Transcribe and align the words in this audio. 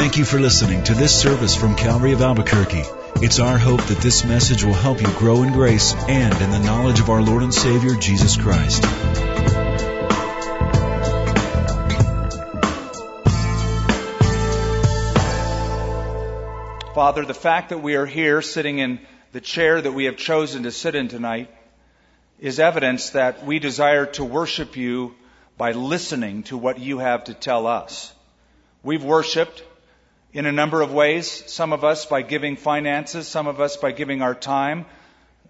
Thank 0.00 0.16
you 0.16 0.24
for 0.24 0.40
listening 0.40 0.82
to 0.84 0.94
this 0.94 1.14
service 1.14 1.54
from 1.54 1.76
Calvary 1.76 2.12
of 2.12 2.22
Albuquerque. 2.22 2.84
It's 3.16 3.38
our 3.38 3.58
hope 3.58 3.82
that 3.82 3.98
this 3.98 4.24
message 4.24 4.64
will 4.64 4.72
help 4.72 4.98
you 5.02 5.06
grow 5.18 5.42
in 5.42 5.52
grace 5.52 5.92
and 5.92 6.34
in 6.40 6.50
the 6.50 6.58
knowledge 6.58 7.00
of 7.00 7.10
our 7.10 7.20
Lord 7.20 7.42
and 7.42 7.52
Savior, 7.52 7.94
Jesus 7.96 8.38
Christ. 8.38 8.82
Father, 16.94 17.26
the 17.26 17.38
fact 17.38 17.68
that 17.68 17.82
we 17.82 17.94
are 17.96 18.06
here 18.06 18.40
sitting 18.40 18.78
in 18.78 19.00
the 19.32 19.42
chair 19.42 19.82
that 19.82 19.92
we 19.92 20.06
have 20.06 20.16
chosen 20.16 20.62
to 20.62 20.72
sit 20.72 20.94
in 20.94 21.08
tonight 21.08 21.54
is 22.38 22.58
evidence 22.58 23.10
that 23.10 23.44
we 23.44 23.58
desire 23.58 24.06
to 24.06 24.24
worship 24.24 24.78
you 24.78 25.14
by 25.58 25.72
listening 25.72 26.42
to 26.44 26.56
what 26.56 26.78
you 26.78 26.96
have 26.96 27.24
to 27.24 27.34
tell 27.34 27.66
us. 27.66 28.14
We've 28.82 29.04
worshiped 29.04 29.62
in 30.32 30.46
a 30.46 30.52
number 30.52 30.80
of 30.82 30.92
ways. 30.92 31.44
Some 31.46 31.72
of 31.72 31.84
us 31.84 32.06
by 32.06 32.22
giving 32.22 32.56
finances, 32.56 33.26
some 33.28 33.46
of 33.46 33.60
us 33.60 33.76
by 33.76 33.92
giving 33.92 34.22
our 34.22 34.34
time, 34.34 34.86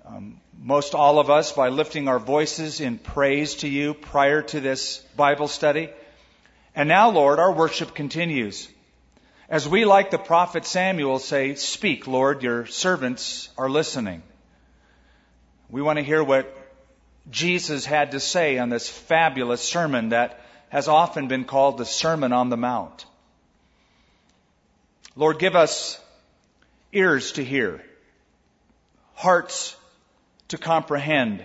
um, 0.06 0.40
most 0.58 0.94
all 0.94 1.18
of 1.18 1.30
us 1.30 1.52
by 1.52 1.68
lifting 1.68 2.08
our 2.08 2.18
voices 2.18 2.80
in 2.80 2.98
praise 2.98 3.56
to 3.56 3.68
you 3.68 3.94
prior 3.94 4.42
to 4.42 4.60
this 4.60 4.98
Bible 5.16 5.48
study. 5.48 5.90
And 6.74 6.88
now, 6.88 7.10
Lord, 7.10 7.38
our 7.38 7.52
worship 7.52 7.94
continues. 7.94 8.68
As 9.48 9.68
we, 9.68 9.84
like 9.84 10.10
the 10.10 10.18
prophet 10.18 10.64
Samuel, 10.64 11.18
say, 11.18 11.54
Speak, 11.56 12.06
Lord, 12.06 12.42
your 12.42 12.66
servants 12.66 13.48
are 13.58 13.68
listening. 13.68 14.22
We 15.68 15.82
want 15.82 15.98
to 15.98 16.04
hear 16.04 16.22
what 16.22 16.56
Jesus 17.30 17.84
had 17.84 18.12
to 18.12 18.20
say 18.20 18.58
on 18.58 18.68
this 18.68 18.88
fabulous 18.88 19.60
sermon 19.60 20.10
that 20.10 20.40
has 20.68 20.88
often 20.88 21.26
been 21.26 21.44
called 21.44 21.78
the 21.78 21.84
Sermon 21.84 22.32
on 22.32 22.48
the 22.48 22.56
Mount. 22.56 23.04
Lord, 25.20 25.38
give 25.38 25.54
us 25.54 26.00
ears 26.94 27.32
to 27.32 27.44
hear, 27.44 27.84
hearts 29.12 29.76
to 30.48 30.56
comprehend, 30.56 31.44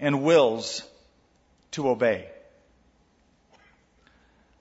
and 0.00 0.24
wills 0.24 0.82
to 1.70 1.88
obey. 1.88 2.26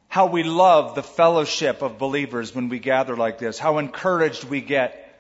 How 0.08 0.28
we 0.28 0.44
love 0.44 0.94
the 0.94 1.02
fellowship 1.02 1.82
of 1.82 1.98
believers 1.98 2.54
when 2.54 2.70
we 2.70 2.78
gather 2.78 3.18
like 3.18 3.40
this. 3.40 3.58
How 3.58 3.80
encouraged 3.80 4.44
we 4.44 4.62
get 4.62 5.20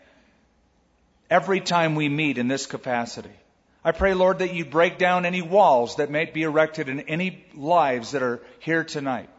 every 1.32 1.60
time 1.60 1.95
we 1.95 2.08
meet 2.08 2.38
in 2.38 2.48
this 2.48 2.67
capacity. 2.67 3.36
I 3.84 3.94
pray, 3.94 4.14
Lord, 4.14 4.38
that 4.40 4.54
you 4.54 4.64
break 4.64 5.00
down 5.00 5.26
any 5.26 5.42
walls 5.42 5.95
that 5.95 6.12
may 6.12 6.26
be 6.26 6.44
erected 6.44 6.88
in 6.88 7.00
any 7.00 7.44
lives 7.56 8.12
that 8.12 8.22
are 8.22 8.44
here 8.60 8.84
tonight 8.84 9.32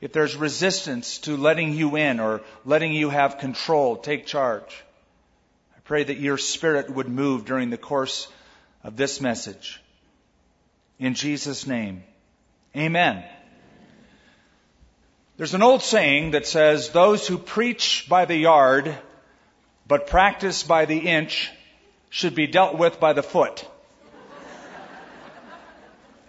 if 0.00 0.12
there's 0.12 0.36
resistance 0.36 1.18
to 1.18 1.36
letting 1.36 1.74
you 1.74 1.96
in 1.96 2.20
or 2.20 2.40
letting 2.64 2.92
you 2.92 3.10
have 3.10 3.38
control, 3.38 3.96
take 3.96 4.26
charge. 4.26 4.82
I 5.76 5.80
pray 5.84 6.04
that 6.04 6.18
your 6.18 6.38
spirit 6.38 6.90
would 6.90 7.08
move 7.08 7.44
during 7.44 7.70
the 7.70 7.76
course 7.76 8.28
of 8.82 8.96
this 8.96 9.20
message. 9.20 9.80
In 10.98 11.14
Jesus' 11.14 11.66
name, 11.66 12.02
amen. 12.74 13.24
There's 15.36 15.54
an 15.54 15.62
old 15.62 15.82
saying 15.82 16.32
that 16.32 16.46
says, 16.46 16.90
those 16.90 17.26
who 17.26 17.38
preach 17.38 18.06
by 18.08 18.24
the 18.24 18.36
yard, 18.36 18.94
but 19.86 20.06
practice 20.06 20.62
by 20.62 20.84
the 20.84 20.98
inch, 20.98 21.50
should 22.10 22.34
be 22.34 22.46
dealt 22.46 22.76
with 22.76 23.00
by 23.00 23.12
the 23.12 23.22
foot. 23.22 23.66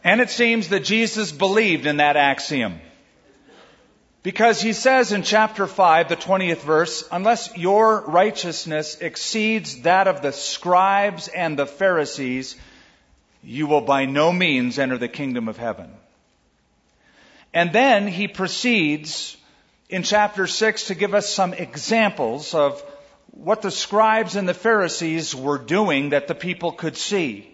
and 0.04 0.22
it 0.22 0.30
seems 0.30 0.70
that 0.70 0.84
Jesus 0.84 1.32
believed 1.32 1.86
in 1.86 1.98
that 1.98 2.16
axiom. 2.16 2.80
Because 4.24 4.62
he 4.62 4.74
says 4.74 5.12
in 5.12 5.24
chapter 5.24 5.66
5, 5.66 6.10
the 6.10 6.16
20th 6.16 6.62
verse, 6.62 7.04
unless 7.12 7.58
your 7.58 8.02
righteousness 8.02 8.98
exceeds 9.02 9.82
that 9.82 10.08
of 10.08 10.22
the 10.22 10.32
scribes 10.32 11.28
and 11.28 11.58
the 11.58 11.66
Pharisees, 11.66 12.56
you 13.44 13.66
will 13.66 13.82
by 13.82 14.06
no 14.06 14.32
means 14.32 14.78
enter 14.78 15.00
the 15.00 15.08
kingdom 15.08 15.48
of 15.48 15.58
heaven. 15.58 15.90
And 17.52 17.74
then 17.74 18.08
he 18.08 18.28
proceeds 18.28 19.36
in 19.90 20.04
chapter 20.04 20.46
6 20.46 20.88
to 20.88 20.96
give 20.96 21.16
us 21.16 21.28
some 21.28 21.54
examples 21.54 22.54
of 22.54 22.82
what 23.32 23.64
the 23.64 23.72
scribes 23.72 24.36
and 24.36 24.48
the 24.48 24.54
Pharisees 24.54 25.34
were 25.36 25.58
doing 25.58 26.10
that 26.10 26.28
the 26.28 26.36
people 26.36 26.72
could 26.72 26.96
see. 26.96 27.51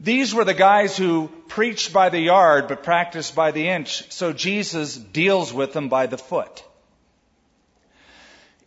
These 0.00 0.32
were 0.32 0.44
the 0.44 0.54
guys 0.54 0.96
who 0.96 1.28
preached 1.48 1.92
by 1.92 2.08
the 2.08 2.20
yard 2.20 2.68
but 2.68 2.84
practiced 2.84 3.34
by 3.34 3.50
the 3.50 3.68
inch, 3.68 4.10
so 4.12 4.32
Jesus 4.32 4.96
deals 4.96 5.52
with 5.52 5.72
them 5.72 5.88
by 5.88 6.06
the 6.06 6.18
foot. 6.18 6.62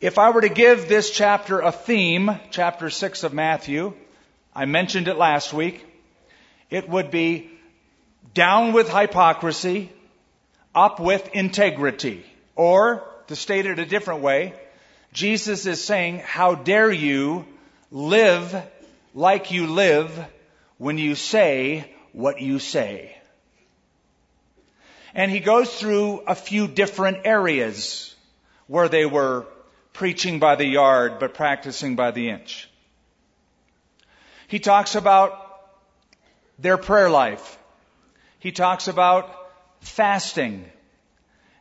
If 0.02 0.18
I 0.18 0.32
were 0.32 0.42
to 0.42 0.50
give 0.50 0.90
this 0.90 1.10
chapter 1.10 1.60
a 1.60 1.72
theme, 1.72 2.38
chapter 2.50 2.90
6 2.90 3.24
of 3.24 3.34
Matthew, 3.34 3.94
I 4.54 4.66
mentioned 4.66 5.08
it 5.08 5.16
last 5.16 5.54
week, 5.54 5.86
it 6.70 6.90
would 6.90 7.12
be 7.12 7.50
down 8.34 8.74
with 8.74 8.90
hypocrisy, 8.90 9.90
up 10.76 11.00
with 11.00 11.30
integrity. 11.34 12.26
Or, 12.56 13.08
to 13.28 13.36
state 13.36 13.66
it 13.66 13.80
a 13.80 13.86
different 13.86 14.22
way, 14.22 14.54
Jesus 15.14 15.66
is 15.66 15.84
saying, 15.84 16.20
how 16.20 16.56
dare 16.56 16.92
you 16.92 17.46
live 17.90 18.56
like 19.14 19.52
you 19.52 19.68
live 19.68 20.12
when 20.82 20.98
you 20.98 21.14
say 21.14 21.86
what 22.12 22.42
you 22.42 22.58
say. 22.58 23.16
And 25.14 25.30
he 25.30 25.40
goes 25.40 25.72
through 25.72 26.22
a 26.26 26.34
few 26.34 26.68
different 26.68 27.20
areas 27.26 28.16
where 28.66 28.90
they 28.90 29.06
were 29.06 29.46
preaching 29.94 30.40
by 30.40 30.56
the 30.56 30.66
yard 30.66 31.20
but 31.20 31.36
practicing 31.36 31.96
by 31.96 32.10
the 32.10 32.32
inch. 32.32 32.68
He 34.48 34.58
talks 34.58 34.96
about 34.96 35.38
their 36.58 36.80
prayer 36.80 37.12
life. 37.12 37.60
He 38.40 38.52
talks 38.52 38.88
about 38.88 39.30
fasting. 39.82 40.66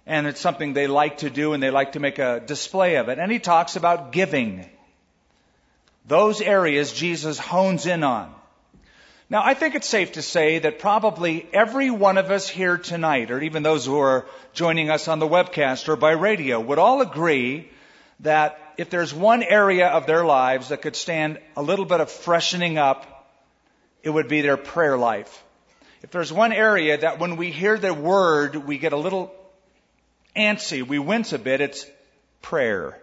And 0.06 0.26
it's 0.26 0.41
something 0.41 0.72
they 0.72 0.86
like 0.86 1.19
to 1.19 1.28
do 1.28 1.53
and 1.53 1.62
they 1.62 1.70
like 1.70 1.92
to 1.92 2.00
make 2.00 2.19
a 2.19 2.41
display 2.41 2.94
of 2.94 3.10
it. 3.10 3.19
And 3.19 3.30
he 3.30 3.38
talks 3.38 3.76
about 3.76 4.12
giving. 4.12 4.64
Those 6.06 6.41
areas 6.41 6.91
Jesus 6.91 7.38
hones 7.38 7.84
in 7.84 8.03
on. 8.03 8.39
Now, 9.30 9.42
I 9.44 9.54
think 9.54 9.76
it's 9.76 9.88
safe 9.88 10.12
to 10.12 10.22
say 10.22 10.58
that 10.58 10.80
probably 10.80 11.46
every 11.52 11.88
one 11.88 12.18
of 12.18 12.32
us 12.32 12.48
here 12.48 12.76
tonight, 12.76 13.30
or 13.30 13.41
even 13.41 13.62
those 13.62 13.86
who 13.86 13.96
are 14.00 14.26
joining 14.54 14.91
us 14.91 15.06
on 15.06 15.20
the 15.20 15.28
webcast 15.28 15.88
or 15.88 15.94
by 15.94 16.10
radio, 16.10 16.58
would 16.58 16.80
all 16.80 17.00
agree 17.00 17.70
that 18.20 18.58
if 18.76 18.91
there's 18.91 19.14
one 19.14 19.44
area 19.44 19.86
of 19.86 20.06
their 20.06 20.24
lives 20.24 20.70
that 20.70 20.82
could 20.82 20.96
stand 20.96 21.38
a 21.56 21.62
little 21.62 21.84
bit 21.84 22.00
of 22.00 22.10
freshening 22.10 22.76
up, 22.76 23.30
it 24.02 24.10
would 24.10 24.26
be 24.26 24.41
their 24.41 24.56
prayer 24.56 24.98
life. 24.98 25.44
If 26.02 26.10
there's 26.10 26.32
one 26.32 26.52
area 26.52 26.98
that 26.98 27.20
when 27.20 27.36
we 27.36 27.52
hear 27.52 27.78
the 27.78 27.94
word, 27.94 28.56
we 28.56 28.78
get 28.78 28.92
a 28.92 28.97
little 28.97 29.32
antsy, 30.34 30.84
we 30.84 30.98
wince 30.98 31.32
a 31.32 31.38
bit, 31.38 31.60
it's 31.60 31.86
prayer. 32.42 33.00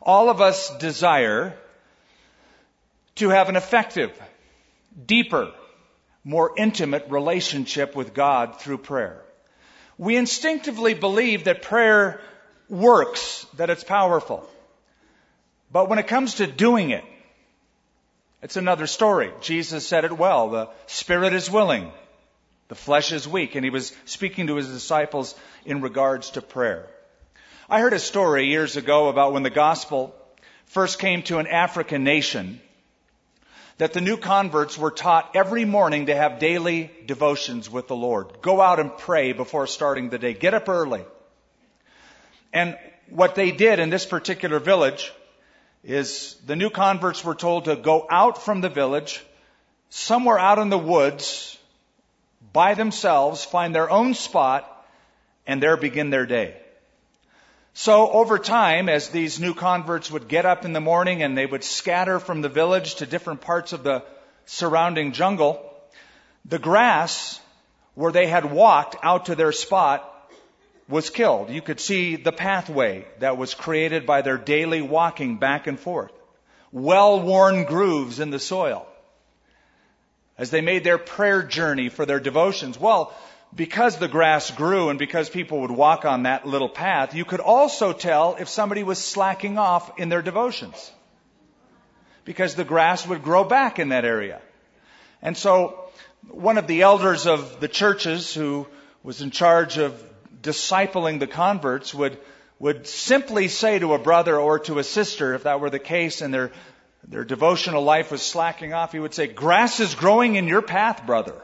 All 0.00 0.30
of 0.30 0.40
us 0.40 0.70
desire 0.78 1.58
to 3.16 3.30
have 3.30 3.48
an 3.48 3.56
effective, 3.56 4.12
deeper, 5.04 5.52
more 6.24 6.52
intimate 6.56 7.06
relationship 7.10 7.94
with 7.94 8.14
God 8.14 8.60
through 8.60 8.78
prayer. 8.78 9.20
We 9.98 10.16
instinctively 10.16 10.94
believe 10.94 11.44
that 11.44 11.62
prayer 11.62 12.20
works, 12.68 13.46
that 13.56 13.70
it's 13.70 13.84
powerful. 13.84 14.48
But 15.70 15.88
when 15.88 15.98
it 15.98 16.06
comes 16.06 16.36
to 16.36 16.46
doing 16.46 16.90
it, 16.90 17.04
it's 18.42 18.56
another 18.56 18.86
story. 18.86 19.32
Jesus 19.40 19.86
said 19.86 20.04
it 20.04 20.16
well. 20.16 20.50
The 20.50 20.68
spirit 20.86 21.32
is 21.34 21.50
willing. 21.50 21.92
The 22.68 22.74
flesh 22.74 23.12
is 23.12 23.28
weak. 23.28 23.54
And 23.54 23.64
he 23.64 23.70
was 23.70 23.92
speaking 24.04 24.48
to 24.48 24.56
his 24.56 24.68
disciples 24.68 25.34
in 25.64 25.80
regards 25.80 26.30
to 26.30 26.42
prayer. 26.42 26.86
I 27.68 27.80
heard 27.80 27.92
a 27.92 27.98
story 27.98 28.46
years 28.46 28.76
ago 28.76 29.08
about 29.08 29.32
when 29.32 29.42
the 29.42 29.50
gospel 29.50 30.14
first 30.66 30.98
came 30.98 31.22
to 31.24 31.38
an 31.38 31.46
African 31.46 32.04
nation 32.04 32.60
that 33.78 33.92
the 33.92 34.00
new 34.00 34.16
converts 34.16 34.78
were 34.78 34.90
taught 34.90 35.34
every 35.34 35.64
morning 35.64 36.06
to 36.06 36.14
have 36.14 36.38
daily 36.38 36.90
devotions 37.06 37.68
with 37.68 37.88
the 37.88 37.96
Lord. 37.96 38.40
Go 38.40 38.60
out 38.60 38.78
and 38.78 38.96
pray 38.96 39.32
before 39.32 39.66
starting 39.66 40.10
the 40.10 40.18
day. 40.18 40.32
Get 40.32 40.54
up 40.54 40.68
early. 40.68 41.04
And 42.52 42.78
what 43.10 43.34
they 43.34 43.50
did 43.50 43.80
in 43.80 43.90
this 43.90 44.06
particular 44.06 44.60
village 44.60 45.12
is 45.82 46.36
the 46.46 46.56
new 46.56 46.70
converts 46.70 47.24
were 47.24 47.34
told 47.34 47.66
to 47.66 47.76
go 47.76 48.06
out 48.08 48.42
from 48.42 48.60
the 48.60 48.68
village, 48.68 49.22
somewhere 49.90 50.38
out 50.38 50.58
in 50.58 50.70
the 50.70 50.78
woods, 50.78 51.58
by 52.52 52.74
themselves, 52.74 53.44
find 53.44 53.74
their 53.74 53.90
own 53.90 54.14
spot, 54.14 54.70
and 55.46 55.62
there 55.62 55.76
begin 55.76 56.10
their 56.10 56.26
day. 56.26 56.56
So 57.76 58.08
over 58.08 58.38
time, 58.38 58.88
as 58.88 59.08
these 59.08 59.40
new 59.40 59.52
converts 59.52 60.08
would 60.08 60.28
get 60.28 60.46
up 60.46 60.64
in 60.64 60.72
the 60.72 60.80
morning 60.80 61.22
and 61.22 61.36
they 61.36 61.44
would 61.44 61.64
scatter 61.64 62.20
from 62.20 62.40
the 62.40 62.48
village 62.48 62.96
to 62.96 63.06
different 63.06 63.40
parts 63.40 63.72
of 63.72 63.82
the 63.82 64.04
surrounding 64.46 65.10
jungle, 65.10 65.60
the 66.44 66.60
grass 66.60 67.40
where 67.94 68.12
they 68.12 68.28
had 68.28 68.44
walked 68.44 68.96
out 69.02 69.26
to 69.26 69.34
their 69.34 69.50
spot 69.50 70.08
was 70.88 71.10
killed. 71.10 71.50
You 71.50 71.62
could 71.62 71.80
see 71.80 72.14
the 72.14 72.30
pathway 72.30 73.06
that 73.18 73.36
was 73.36 73.54
created 73.54 74.06
by 74.06 74.22
their 74.22 74.38
daily 74.38 74.80
walking 74.80 75.38
back 75.38 75.66
and 75.66 75.78
forth. 75.78 76.12
Well 76.70 77.20
worn 77.22 77.64
grooves 77.64 78.20
in 78.20 78.30
the 78.30 78.38
soil. 78.38 78.86
As 80.38 80.50
they 80.50 80.60
made 80.60 80.84
their 80.84 80.98
prayer 80.98 81.42
journey 81.42 81.88
for 81.88 82.06
their 82.06 82.20
devotions. 82.20 82.78
Well, 82.78 83.12
because 83.56 83.98
the 83.98 84.08
grass 84.08 84.50
grew 84.50 84.88
and 84.88 84.98
because 84.98 85.28
people 85.28 85.60
would 85.60 85.70
walk 85.70 86.04
on 86.04 86.24
that 86.24 86.46
little 86.46 86.68
path, 86.68 87.14
you 87.14 87.24
could 87.24 87.40
also 87.40 87.92
tell 87.92 88.36
if 88.38 88.48
somebody 88.48 88.82
was 88.82 88.98
slacking 88.98 89.58
off 89.58 89.98
in 89.98 90.08
their 90.08 90.22
devotions. 90.22 90.90
Because 92.24 92.54
the 92.54 92.64
grass 92.64 93.06
would 93.06 93.22
grow 93.22 93.44
back 93.44 93.78
in 93.78 93.90
that 93.90 94.04
area. 94.04 94.40
And 95.22 95.36
so, 95.36 95.84
one 96.28 96.58
of 96.58 96.66
the 96.66 96.82
elders 96.82 97.26
of 97.26 97.60
the 97.60 97.68
churches 97.68 98.34
who 98.34 98.66
was 99.02 99.20
in 99.20 99.30
charge 99.30 99.76
of 99.76 100.02
discipling 100.40 101.20
the 101.20 101.26
converts 101.26 101.94
would, 101.94 102.18
would 102.58 102.86
simply 102.86 103.48
say 103.48 103.78
to 103.78 103.92
a 103.92 103.98
brother 103.98 104.38
or 104.38 104.58
to 104.60 104.78
a 104.78 104.84
sister, 104.84 105.34
if 105.34 105.42
that 105.42 105.60
were 105.60 105.70
the 105.70 105.78
case 105.78 106.22
and 106.22 106.32
their, 106.32 106.50
their 107.06 107.24
devotional 107.24 107.82
life 107.82 108.10
was 108.10 108.22
slacking 108.22 108.72
off, 108.72 108.92
he 108.92 108.98
would 108.98 109.14
say, 109.14 109.26
grass 109.26 109.80
is 109.80 109.94
growing 109.94 110.36
in 110.36 110.48
your 110.48 110.62
path, 110.62 111.04
brother. 111.04 111.43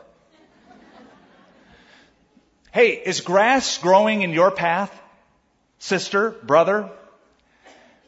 Hey, 2.73 2.91
is 2.93 3.21
grass 3.21 3.79
growing 3.79 4.23
in 4.23 4.31
your 4.31 4.53
path, 4.53 4.97
sister, 5.81 6.31
brother? 6.31 6.89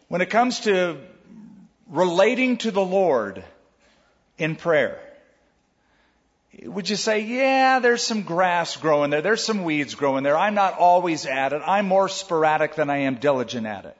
When 0.07 0.21
it 0.21 0.31
comes 0.31 0.61
to 0.61 0.99
relating 1.89 2.59
to 2.59 2.71
the 2.71 2.85
Lord 2.85 3.43
in 4.39 4.55
prayer, 4.55 5.01
would 6.63 6.89
you 6.89 6.95
say, 6.95 7.23
yeah, 7.23 7.81
there's 7.81 8.05
some 8.05 8.23
grass 8.23 8.77
growing 8.77 9.11
there, 9.11 9.21
there's 9.21 9.43
some 9.43 9.65
weeds 9.65 9.97
growing 9.97 10.23
there, 10.23 10.39
I'm 10.39 10.55
not 10.55 10.79
always 10.79 11.27
at 11.27 11.53
it, 11.53 11.63
I'm 11.67 11.87
more 11.87 12.09
sporadic 12.09 12.77
than 12.77 12.89
I 12.89 12.99
am 12.99 13.17
diligent 13.17 13.67
at 13.67 13.85
it? 13.87 13.97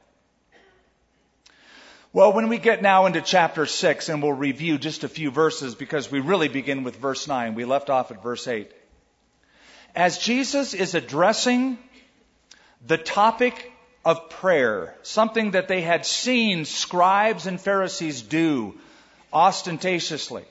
Well, 2.13 2.35
when 2.35 2.49
we 2.49 2.59
get 2.59 2.83
now 2.83 3.07
into 3.07 3.21
chapter 3.21 3.67
6, 3.67 4.09
and 4.09 4.23
we'll 4.23 4.35
review 4.35 4.79
just 4.79 5.03
a 5.03 5.09
few 5.09 5.33
verses 5.33 5.75
because 5.75 6.09
we 6.09 6.21
really 6.21 6.49
begin 6.49 6.85
with 6.85 6.95
verse 6.97 7.27
9. 7.27 7.55
We 7.55 7.65
left 7.65 7.91
off 7.91 8.13
at 8.13 8.23
verse 8.23 8.47
8. 8.47 8.71
As 9.95 10.19
Jesus 10.19 10.73
is 10.75 10.95
addressing 10.95 11.79
the 12.87 12.99
topic 12.99 13.73
of 14.05 14.31
prayer, 14.31 14.97
something 15.03 15.51
that 15.53 15.69
they 15.69 15.83
had 15.83 16.07
seen 16.07 16.65
scribes 16.65 17.47
and 17.47 17.61
Pharisees 17.61 18.23
do 18.23 18.79
ostentatiously, 19.33 20.45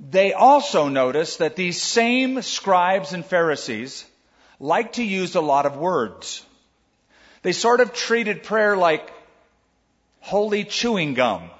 they 0.00 0.32
also 0.32 0.88
notice 0.88 1.36
that 1.36 1.56
these 1.56 1.80
same 1.80 2.42
scribes 2.42 3.12
and 3.12 3.24
Pharisees 3.24 4.04
like 4.58 4.94
to 4.94 5.02
use 5.02 5.34
a 5.34 5.40
lot 5.40 5.66
of 5.66 5.76
words. 5.76 6.44
They 7.42 7.52
sort 7.52 7.80
of 7.80 7.92
treated 7.92 8.42
prayer 8.42 8.76
like 8.76 9.10
holy 10.20 10.64
chewing 10.64 11.14
gum. 11.14 11.50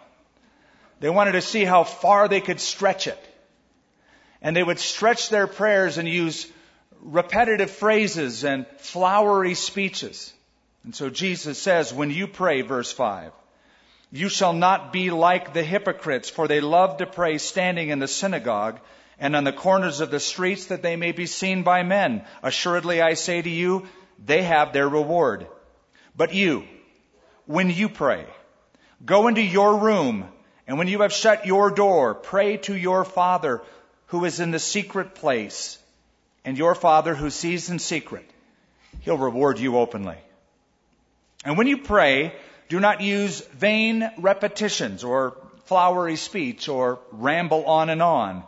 They 1.00 1.10
wanted 1.10 1.32
to 1.32 1.42
see 1.42 1.64
how 1.64 1.84
far 1.84 2.26
they 2.26 2.40
could 2.40 2.60
stretch 2.60 3.06
it. 3.06 3.22
And 4.40 4.56
they 4.56 4.62
would 4.62 4.78
stretch 4.78 5.28
their 5.28 5.46
prayers 5.46 5.98
and 5.98 6.08
use 6.08 6.46
repetitive 7.06 7.70
phrases 7.70 8.44
and 8.44 8.66
flowery 8.78 9.54
speeches. 9.54 10.32
And 10.84 10.94
so 10.94 11.08
Jesus 11.08 11.58
says, 11.58 11.94
when 11.94 12.10
you 12.10 12.26
pray, 12.26 12.62
verse 12.62 12.92
5, 12.92 13.32
you 14.10 14.28
shall 14.28 14.52
not 14.52 14.92
be 14.92 15.10
like 15.10 15.52
the 15.52 15.62
hypocrites, 15.62 16.28
for 16.28 16.48
they 16.48 16.60
love 16.60 16.98
to 16.98 17.06
pray 17.06 17.38
standing 17.38 17.90
in 17.90 17.98
the 17.98 18.08
synagogue 18.08 18.80
and 19.18 19.34
on 19.34 19.44
the 19.44 19.52
corners 19.52 20.00
of 20.00 20.10
the 20.10 20.20
streets 20.20 20.66
that 20.66 20.82
they 20.82 20.96
may 20.96 21.12
be 21.12 21.26
seen 21.26 21.62
by 21.62 21.82
men. 21.82 22.24
Assuredly, 22.42 23.00
I 23.00 23.14
say 23.14 23.40
to 23.40 23.50
you, 23.50 23.86
they 24.24 24.42
have 24.42 24.72
their 24.72 24.88
reward. 24.88 25.46
But 26.16 26.34
you, 26.34 26.64
when 27.46 27.70
you 27.70 27.88
pray, 27.88 28.26
go 29.04 29.28
into 29.28 29.42
your 29.42 29.78
room, 29.78 30.28
and 30.66 30.78
when 30.78 30.88
you 30.88 31.02
have 31.02 31.12
shut 31.12 31.46
your 31.46 31.70
door, 31.70 32.14
pray 32.14 32.56
to 32.58 32.76
your 32.76 33.04
Father 33.04 33.62
who 34.06 34.24
is 34.24 34.40
in 34.40 34.50
the 34.50 34.58
secret 34.58 35.14
place, 35.14 35.78
and 36.46 36.56
your 36.56 36.76
Father 36.76 37.14
who 37.14 37.28
sees 37.28 37.68
in 37.68 37.80
secret, 37.80 38.24
he'll 39.00 39.18
reward 39.18 39.58
you 39.58 39.76
openly. 39.76 40.16
And 41.44 41.58
when 41.58 41.66
you 41.66 41.78
pray, 41.78 42.32
do 42.68 42.78
not 42.78 43.00
use 43.00 43.40
vain 43.48 44.08
repetitions 44.16 45.02
or 45.02 45.36
flowery 45.64 46.14
speech 46.14 46.68
or 46.68 47.00
ramble 47.10 47.66
on 47.66 47.90
and 47.90 48.00
on, 48.00 48.44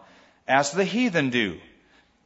as 0.46 0.70
the 0.70 0.84
heathen 0.84 1.30
do, 1.30 1.58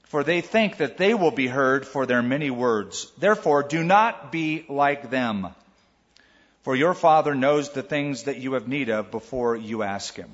for 0.04 0.22
they 0.22 0.42
think 0.42 0.76
that 0.76 0.98
they 0.98 1.14
will 1.14 1.30
be 1.30 1.46
heard 1.46 1.86
for 1.86 2.04
their 2.04 2.22
many 2.22 2.50
words. 2.50 3.10
Therefore, 3.16 3.62
do 3.62 3.82
not 3.82 4.30
be 4.30 4.66
like 4.68 5.08
them, 5.08 5.48
for 6.64 6.76
your 6.76 6.92
Father 6.92 7.34
knows 7.34 7.70
the 7.70 7.82
things 7.82 8.24
that 8.24 8.36
you 8.36 8.52
have 8.52 8.68
need 8.68 8.90
of 8.90 9.10
before 9.10 9.56
you 9.56 9.82
ask 9.82 10.14
Him. 10.14 10.30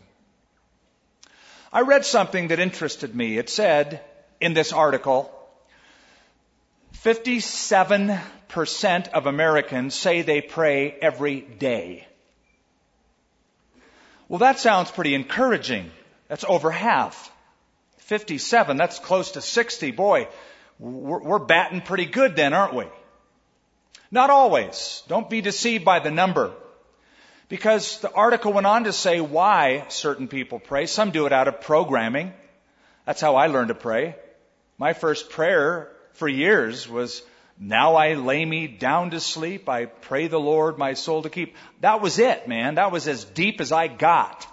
I 1.73 1.83
read 1.83 2.05
something 2.05 2.49
that 2.49 2.59
interested 2.59 3.15
me. 3.15 3.39
It 3.39 3.49
said 3.49 4.01
in 4.41 4.55
this 4.55 4.73
article, 4.73 5.31
57% 7.03 9.09
of 9.09 9.27
Americans 9.27 9.95
say 9.95 10.23
they 10.23 10.41
pray 10.41 10.93
every 10.93 11.41
day. 11.41 12.07
Well, 14.29 14.41
that 14.41 14.59
sounds 14.59 14.91
pretty 14.91 15.15
encouraging. 15.15 15.91
That's 16.29 16.45
over 16.45 16.71
half. 16.71 17.33
57, 17.99 18.77
that's 18.77 18.99
close 18.99 19.33
to 19.33 19.43
60. 19.43 19.91
Boy, 19.93 20.29
we're, 20.79 21.39
batting 21.39 21.81
pretty 21.81 22.07
good 22.07 22.37
then, 22.37 22.53
aren't 22.53 22.75
we? 22.75 22.85
Not 24.11 24.31
always. 24.31 25.03
Don't 25.09 25.29
be 25.29 25.41
deceived 25.41 25.85
by 25.85 25.99
the 25.99 26.11
number. 26.11 26.53
Because 27.49 28.01
the 28.01 28.13
article 28.13 28.53
went 28.53 28.67
on 28.67 28.85
to 28.85 28.93
say 28.93 29.21
why 29.21 29.87
certain 29.89 30.29
people 30.29 30.59
pray. 30.59 30.87
Some 30.87 31.11
do 31.11 31.27
it 31.27 31.33
out 31.33 31.49
of 31.49 31.61
programming. 31.61 32.33
That's 33.07 33.21
how 33.21 33.37
I 33.37 33.47
learned 33.47 33.69
to 33.69 33.75
pray. 33.75 34.17
My 34.79 34.93
first 34.93 35.31
prayer 35.31 35.91
for 36.13 36.29
years 36.29 36.89
was, 36.89 37.23
now 37.59 37.97
I 37.97 38.15
lay 38.15 38.45
me 38.45 38.69
down 38.69 39.11
to 39.11 39.21
sleep. 39.21 39.69
I 39.69 39.87
pray 39.87 40.29
the 40.29 40.39
Lord 40.39 40.79
my 40.79 40.95
soul 40.95 41.23
to 41.23 41.31
keep. 41.31 41.57
That 41.81 42.01
was 42.01 42.21
it, 42.21 42.47
man. 42.47 42.77
That 42.77 42.93
was 42.93 43.09
as 43.09 43.25
deep 43.25 43.61
as 43.61 43.73
I 43.73 43.89
got. 43.89 44.47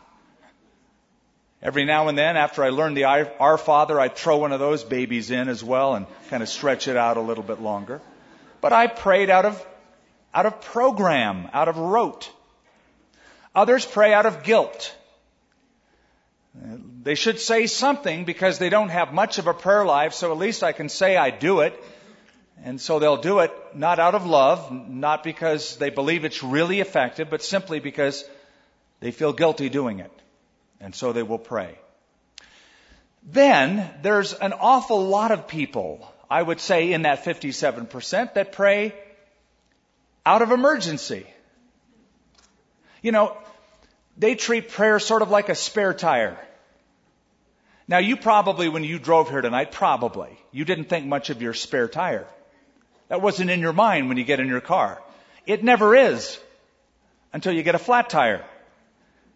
Every 1.61 1.85
now 1.85 2.07
and 2.07 2.17
then, 2.17 2.37
after 2.37 2.63
I 2.63 2.69
learned 2.69 2.97
the 2.97 3.05
Our 3.05 3.57
Father, 3.57 3.99
I'd 3.99 4.15
throw 4.15 4.37
one 4.37 4.51
of 4.51 4.59
those 4.59 4.83
babies 4.83 5.31
in 5.31 5.47
as 5.47 5.63
well 5.63 5.95
and 5.95 6.05
kind 6.29 6.43
of 6.43 6.49
stretch 6.49 6.87
it 6.87 6.97
out 6.97 7.17
a 7.17 7.21
little 7.21 7.43
bit 7.43 7.61
longer. 7.61 8.01
But 8.61 8.73
I 8.73 8.87
prayed 8.87 9.29
out 9.29 9.45
of, 9.45 9.65
out 10.33 10.45
of 10.45 10.61
program, 10.61 11.49
out 11.53 11.67
of 11.67 11.77
rote. 11.77 12.31
Others 13.53 13.85
pray 13.85 14.13
out 14.13 14.25
of 14.25 14.43
guilt. 14.43 14.95
They 16.61 17.15
should 17.15 17.39
say 17.39 17.67
something 17.67 18.25
because 18.25 18.57
they 18.57 18.69
don't 18.69 18.89
have 18.89 19.13
much 19.13 19.37
of 19.37 19.47
a 19.47 19.53
prayer 19.53 19.85
life, 19.85 20.13
so 20.13 20.31
at 20.31 20.37
least 20.37 20.63
I 20.63 20.71
can 20.71 20.89
say 20.89 21.17
I 21.17 21.29
do 21.29 21.59
it. 21.59 21.81
And 22.63 22.79
so 22.79 22.99
they'll 22.99 23.17
do 23.17 23.39
it 23.39 23.51
not 23.73 23.99
out 23.99 24.15
of 24.15 24.25
love, 24.25 24.71
not 24.71 25.23
because 25.23 25.75
they 25.77 25.89
believe 25.89 26.25
it's 26.25 26.41
really 26.41 26.79
effective, 26.79 27.29
but 27.29 27.43
simply 27.43 27.79
because 27.79 28.23
they 29.01 29.11
feel 29.11 29.33
guilty 29.33 29.69
doing 29.69 29.99
it. 29.99 30.11
And 30.79 30.95
so 30.95 31.11
they 31.11 31.23
will 31.23 31.37
pray. 31.37 31.77
Then 33.23 33.89
there's 34.01 34.33
an 34.33 34.53
awful 34.53 35.05
lot 35.05 35.31
of 35.31 35.47
people, 35.47 36.11
I 36.29 36.41
would 36.41 36.59
say 36.59 36.91
in 36.91 37.03
that 37.03 37.23
57%, 37.25 38.33
that 38.35 38.51
pray 38.51 38.95
out 40.25 40.41
of 40.41 40.51
emergency. 40.51 41.27
You 43.01 43.11
know, 43.11 43.37
they 44.17 44.35
treat 44.35 44.69
prayer 44.69 44.99
sort 44.99 45.21
of 45.21 45.29
like 45.29 45.49
a 45.49 45.55
spare 45.55 45.93
tire. 45.93 46.37
Now 47.87 47.99
you 47.99 48.17
probably, 48.17 48.69
when 48.69 48.83
you 48.83 48.97
drove 48.97 49.29
here 49.29 49.41
tonight, 49.41 49.71
probably, 49.71 50.39
you 50.51 50.65
didn't 50.65 50.85
think 50.85 51.05
much 51.05 51.29
of 51.29 51.41
your 51.41 51.53
spare 51.53 51.87
tire. 51.87 52.27
That 53.09 53.21
wasn't 53.21 53.51
in 53.51 53.59
your 53.59 53.73
mind 53.73 54.07
when 54.07 54.17
you 54.17 54.23
get 54.23 54.39
in 54.39 54.47
your 54.47 54.61
car. 54.61 55.01
It 55.45 55.63
never 55.63 55.95
is 55.95 56.39
until 57.31 57.53
you 57.53 57.61
get 57.61 57.75
a 57.75 57.79
flat 57.79 58.09
tire. 58.09 58.43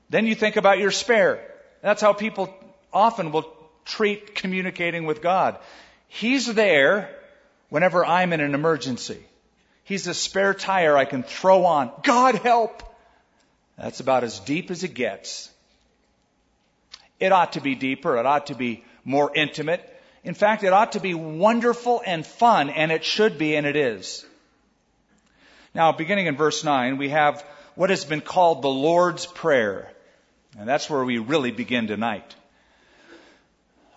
Then 0.10 0.26
you 0.26 0.34
think 0.34 0.56
about 0.56 0.80
your 0.80 0.90
spare. 0.90 1.46
That's 1.82 2.02
how 2.02 2.14
people 2.14 2.54
often 2.92 3.32
will 3.32 3.46
treat 3.86 4.34
communicating 4.34 5.06
with 5.06 5.22
God. 5.22 5.60
He's 6.08 6.48
there 6.48 7.16
whenever 7.70 8.04
I'm 8.04 8.34
in 8.34 8.42
an 8.42 8.56
emergency. 8.56 9.24
He's 9.84 10.08
a 10.08 10.14
spare 10.16 10.56
tire 10.56 10.98
I 10.98 11.06
can 11.06 11.22
throw 11.22 11.66
on. 11.66 11.92
God 12.04 12.36
help! 12.36 12.89
That's 13.80 14.02
about 14.02 14.24
as 14.24 14.40
deep 14.40 14.72
as 14.72 14.84
it 14.84 14.94
gets. 14.94 15.50
It 17.20 17.32
ought 17.32 17.54
to 17.54 17.62
be 17.62 17.76
deeper. 17.76 18.18
It 18.18 18.26
ought 18.26 18.48
to 18.48 18.56
be 18.56 18.84
more 19.06 19.32
intimate. 19.34 19.86
In 20.24 20.34
fact, 20.34 20.64
it 20.64 20.74
ought 20.74 20.94
to 20.94 21.00
be 21.00 21.14
wonderful 21.14 22.02
and 22.06 22.26
fun, 22.26 22.70
and 22.70 22.92
it 22.92 23.06
should 23.06 23.38
be, 23.38 23.56
and 23.56 23.66
it 23.66 23.78
is. 23.78 24.26
Now, 25.74 25.94
beginning 25.94 26.28
in 26.28 26.36
verse 26.36 26.64
9, 26.64 26.98
we 26.98 27.10
have 27.10 27.44
what 27.76 27.90
has 27.90 28.04
been 28.04 28.22
called 28.22 28.62
the 28.62 28.70
Lord's 28.70 29.26
Prayer. 29.26 29.92
And 30.58 30.68
that's 30.68 30.90
where 30.90 31.06
we 31.06 31.18
really 31.18 31.52
begin 31.52 31.88
tonight. 31.88 32.36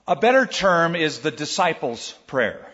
A 0.07 0.15
better 0.15 0.47
term 0.47 0.95
is 0.95 1.21
the 1.21 1.31
disciples' 1.31 2.13
prayer. 2.27 2.69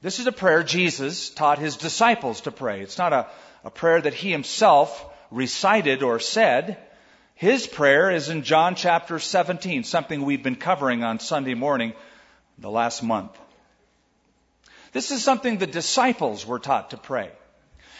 This 0.00 0.20
is 0.20 0.26
a 0.26 0.32
prayer 0.32 0.62
Jesus 0.62 1.30
taught 1.30 1.58
his 1.58 1.76
disciples 1.76 2.42
to 2.42 2.50
pray. 2.50 2.80
It's 2.80 2.98
not 2.98 3.12
a, 3.12 3.26
a 3.64 3.70
prayer 3.70 4.00
that 4.00 4.14
he 4.14 4.30
himself 4.30 5.04
recited 5.30 6.02
or 6.02 6.18
said. 6.20 6.78
His 7.34 7.66
prayer 7.66 8.10
is 8.10 8.28
in 8.28 8.42
John 8.42 8.74
chapter 8.74 9.18
17, 9.18 9.84
something 9.84 10.22
we've 10.22 10.42
been 10.42 10.56
covering 10.56 11.04
on 11.04 11.18
Sunday 11.18 11.54
morning 11.54 11.92
the 12.58 12.70
last 12.70 13.02
month. 13.02 13.36
This 14.92 15.10
is 15.10 15.22
something 15.22 15.58
the 15.58 15.66
disciples 15.66 16.46
were 16.46 16.58
taught 16.58 16.90
to 16.90 16.96
pray. 16.96 17.30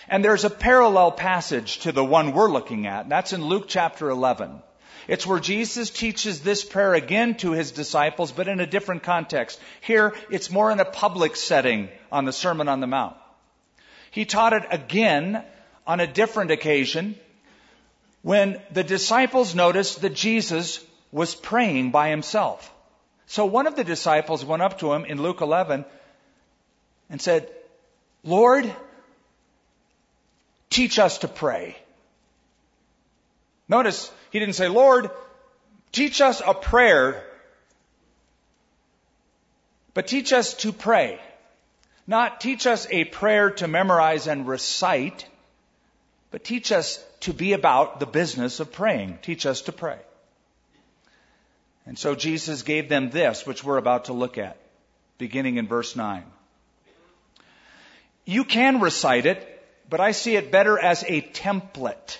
And 0.09 0.25
there's 0.25 0.45
a 0.45 0.51
parallel 0.51 1.13
passage 1.13 1.81
to 1.81 1.93
the 1.93 2.05
one 2.05 2.33
we're 2.33 2.51
looking 2.51 2.87
at, 2.87 3.09
that's 3.09 3.33
in 3.33 3.45
Luke 3.45 3.67
chapter 3.69 4.09
11. 4.09 4.63
It's 5.09 5.27
where 5.27 5.39
Jesus 5.39 5.91
teaches 5.91 6.41
this 6.41 6.65
prayer 6.65 6.95
again 6.95 7.37
to 7.37 7.53
his 7.53 7.71
disciples, 7.71 8.33
but 8.33 8.49
in 8.49 8.61
a 8.61 8.67
different 8.67 9.03
context. 9.03 9.61
Here, 9.81 10.15
it's 10.31 10.51
more 10.51 10.71
in 10.71 10.81
a 10.81 10.85
public 10.85 11.37
setting 11.37 11.91
on 12.11 12.25
the 12.25 12.33
Sermon 12.33 12.69
on 12.69 12.81
the 12.81 12.87
Mount. 12.87 13.17
He 14.11 14.25
taught 14.25 14.53
it 14.53 14.65
again 14.71 15.45
on 15.87 16.01
a 16.01 16.07
different 16.07 16.51
occasion 16.51 17.15
when 18.23 18.61
the 18.73 18.83
disciples 18.83 19.55
noticed 19.55 20.01
that 20.01 20.15
Jesus 20.15 20.85
was 21.13 21.35
praying 21.35 21.91
by 21.93 22.11
himself. 22.11 22.73
So 23.27 23.47
one 23.47 23.67
of 23.67 23.77
the 23.77 23.85
disciples 23.85 24.45
went 24.45 24.63
up 24.63 24.79
to 24.81 24.93
him 24.93 25.05
in 25.05 25.23
Luke 25.23 25.41
11 25.41 25.85
and 27.09 27.21
said, 27.21 27.49
Lord, 28.25 28.73
teach 30.71 30.99
us 30.99 31.19
to 31.19 31.29
pray. 31.29 31.77
Notice 33.69 34.11
he 34.31 34.39
didn't 34.39 34.55
say, 34.55 34.69
Lord, 34.69 35.11
teach 35.93 36.21
us 36.21 36.43
a 36.45 36.55
prayer, 36.55 37.25
but 39.95 40.07
teach 40.07 40.33
us 40.33 40.55
to 40.55 40.73
pray. 40.73 41.21
Not 42.07 42.41
teach 42.41 42.67
us 42.67 42.87
a 42.91 43.05
prayer 43.05 43.51
to 43.51 43.67
memorize 43.67 44.27
and 44.27 44.47
recite, 44.47 45.27
but 46.37 46.45
teach 46.45 46.71
us 46.71 47.03
to 47.21 47.33
be 47.33 47.55
about 47.55 47.99
the 47.99 48.05
business 48.05 48.61
of 48.61 48.71
praying. 48.71 49.19
Teach 49.23 49.47
us 49.47 49.63
to 49.63 49.73
pray. 49.73 49.97
And 51.87 51.99
so 51.99 52.15
Jesus 52.15 52.61
gave 52.61 52.91
them 52.91 53.09
this, 53.09 53.47
which 53.47 53.65
we're 53.65 53.79
about 53.79 54.05
to 54.05 54.13
look 54.13 54.37
at, 54.37 54.59
beginning 55.17 55.57
in 55.57 55.67
verse 55.67 55.97
9. 55.97 56.25
You 58.27 58.45
can 58.45 58.83
recite 58.83 59.25
it, 59.25 59.67
but 59.89 60.01
I 60.01 60.13
see 60.13 60.37
it 60.37 60.53
better 60.53 60.79
as 60.79 61.05
a 61.05 61.23
template. 61.23 62.19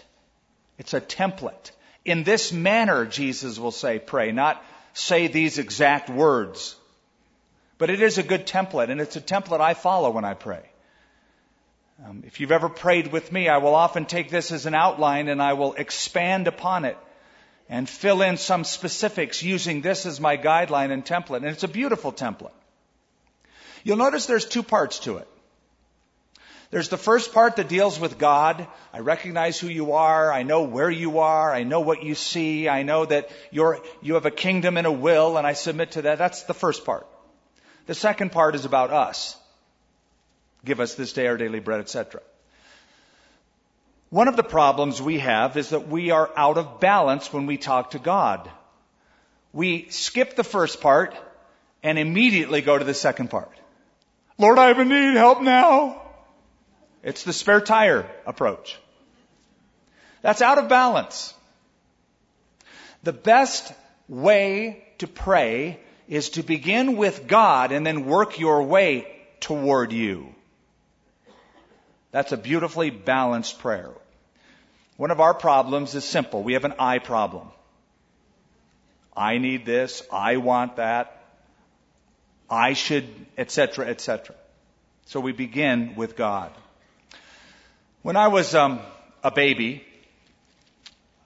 It's 0.79 0.95
a 0.95 1.01
template. 1.03 1.73
In 2.07 2.25
this 2.25 2.55
manner, 2.55 3.05
Jesus 3.05 3.59
will 3.59 3.71
say, 3.71 3.99
pray, 3.99 4.33
not 4.33 4.65
say 4.95 5.27
these 5.27 5.59
exact 5.59 6.09
words. 6.09 6.75
But 7.77 7.91
it 7.91 8.01
is 8.01 8.17
a 8.17 8.23
good 8.23 8.47
template, 8.47 8.89
and 8.89 8.99
it's 8.99 9.17
a 9.17 9.21
template 9.21 9.61
I 9.61 9.75
follow 9.75 10.09
when 10.09 10.25
I 10.25 10.33
pray. 10.33 10.63
Um, 12.05 12.25
if 12.27 12.41
you've 12.41 12.53
ever 12.53 12.69
prayed 12.69 13.11
with 13.11 13.33
me, 13.33 13.49
I 13.49 13.57
will 13.59 13.75
often 13.75 14.05
take 14.05 14.29
this 14.31 14.53
as 14.53 14.67
an 14.67 14.75
outline 14.75 15.29
and 15.29 15.41
I 15.41 15.55
will 15.55 15.73
expand 15.75 16.47
upon 16.47 16.85
it 16.85 16.99
and 17.71 17.89
fill 17.89 18.21
in 18.21 18.37
some 18.37 18.65
specifics 18.65 19.43
using 19.43 19.81
this 19.81 20.05
as 20.05 20.21
my 20.21 20.37
guideline 20.37 20.91
and 20.91 21.05
template. 21.05 21.39
And 21.39 21.47
it's 21.47 21.63
a 21.65 21.69
beautiful 21.69 22.13
template. 22.13 22.53
You'll 23.83 23.97
notice 23.97 24.27
there's 24.27 24.45
two 24.45 24.63
parts 24.63 24.99
to 25.01 25.17
it. 25.17 25.29
There's 26.71 26.91
the 26.91 26.99
first 26.99 27.33
part 27.33 27.57
that 27.57 27.69
deals 27.69 27.99
with 27.99 28.19
God. 28.19 28.67
I 28.93 28.99
recognize 28.99 29.59
who 29.59 29.69
you 29.69 29.93
are. 29.93 30.31
I 30.33 30.43
know 30.43 30.65
where 30.65 30.91
you 30.91 31.21
are. 31.21 31.55
I 31.55 31.63
know 31.63 31.81
what 31.81 32.03
you 32.03 32.15
see. 32.15 32.69
I 32.69 32.83
know 32.83 33.07
that 33.07 33.31
you're, 33.51 33.81
you 34.03 34.15
have 34.15 34.27
a 34.27 34.31
kingdom 34.31 34.77
and 34.77 34.87
a 34.87 34.93
will, 34.93 35.39
and 35.39 35.47
I 35.47 35.55
submit 35.55 35.93
to 35.93 36.03
that. 36.03 36.19
That's 36.19 36.43
the 36.43 36.55
first 36.55 36.85
part. 36.85 37.07
The 37.87 37.95
second 37.95 38.33
part 38.33 38.55
is 38.55 38.65
about 38.65 38.91
us. 38.91 39.37
Give 40.67 40.81
us 40.81 40.95
this 40.97 41.13
day 41.13 41.29
our 41.29 41.37
daily 41.37 41.61
bread, 41.61 41.81
etc. 41.81 42.21
One 44.11 44.27
of 44.27 44.37
the 44.37 44.43
problems 44.43 45.01
we 45.01 45.21
have 45.21 45.57
is 45.57 45.71
that 45.71 45.89
we 45.89 46.11
are 46.11 46.31
out 46.37 46.59
of 46.59 46.81
balance 46.81 47.33
when 47.33 47.47
we 47.47 47.57
talk 47.57 47.93
to 47.93 48.01
God. 48.01 48.51
We 49.53 49.89
skip 49.91 50.35
the 50.35 50.45
first 50.45 50.81
part 50.81 51.15
and 51.85 51.99
immediately 51.99 52.63
go 52.63 52.77
to 52.77 52.85
the 52.85 52.95
second 52.95 53.31
part. 53.31 53.53
Lord, 54.39 54.59
I 54.59 54.69
have 54.69 54.81
a 54.81 54.85
need. 54.85 55.17
Help 55.17 55.41
now. 55.41 56.03
It's 57.05 57.23
the 57.23 57.33
spare 57.33 57.61
tire 57.61 58.11
approach. 58.27 58.77
That's 60.23 60.43
out 60.43 60.59
of 60.59 60.69
balance. 60.69 61.33
The 63.05 63.13
best 63.13 63.73
way 64.09 64.85
to 64.99 65.07
pray 65.07 65.79
is 66.09 66.31
to 66.31 66.43
begin 66.43 66.97
with 66.97 67.29
God 67.29 67.71
and 67.71 67.87
then 67.87 68.07
work 68.07 68.41
your 68.41 68.65
way 68.65 69.07
toward 69.39 69.93
you. 69.93 70.35
That's 72.17 72.33
a 72.33 72.39
beautifully 72.39 72.89
balanced 72.89 73.59
prayer. 73.59 73.91
One 74.97 75.11
of 75.11 75.21
our 75.21 75.35
problems 75.35 75.95
is 75.95 76.03
simple. 76.03 76.43
We 76.43 76.55
have 76.55 76.65
an 76.65 76.73
I 76.79 76.99
problem. 76.99 77.49
I 79.15 79.37
need 79.37 79.67
this. 79.67 80.03
I 80.11 80.39
want 80.39 80.77
that. 80.77 81.23
I 82.49 82.73
should, 82.73 83.05
etc., 83.37 83.89
etc. 83.89 84.35
So 85.05 85.21
we 85.21 85.33
begin 85.33 85.95
with 85.95 86.17
God. 86.17 86.53
When 88.01 88.17
I 88.17 88.29
was 88.29 88.55
um, 88.55 88.81
a 89.23 89.31
baby, 89.31 89.85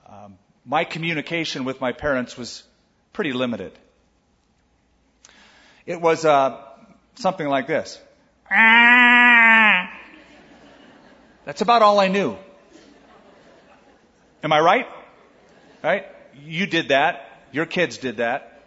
um, 0.09 0.39
my 0.65 0.83
communication 0.83 1.65
with 1.65 1.81
my 1.81 1.93
parents 1.93 2.37
was 2.37 2.65
pretty 3.13 3.33
limited. 3.33 3.71
It 5.87 6.01
was 6.01 6.25
uh, 6.25 6.61
something 7.15 7.47
like 7.47 7.69
this. 7.69 7.97
That's 11.45 11.61
about 11.61 11.83
all 11.83 11.99
I 11.99 12.09
knew. 12.09 12.37
Am 14.43 14.53
I 14.53 14.61
right? 14.61 14.87
Right? 15.83 16.07
You 16.45 16.67
did 16.67 16.89
that. 16.89 17.27
Your 17.53 17.67
kids 17.67 17.99
did 17.99 18.19
that. 18.19 18.63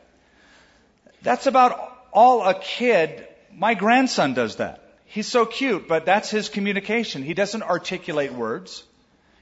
That's 1.21 1.47
about 1.47 1.93
all 2.11 2.47
a 2.47 2.53
kid, 2.53 3.27
my 3.51 3.73
grandson 3.73 4.33
does 4.33 4.57
that. 4.57 4.83
He's 5.05 5.27
so 5.27 5.45
cute, 5.45 5.87
but 5.87 6.05
that's 6.05 6.29
his 6.29 6.49
communication. 6.49 7.23
He 7.23 7.33
doesn't 7.33 7.63
articulate 7.63 8.33
words. 8.33 8.83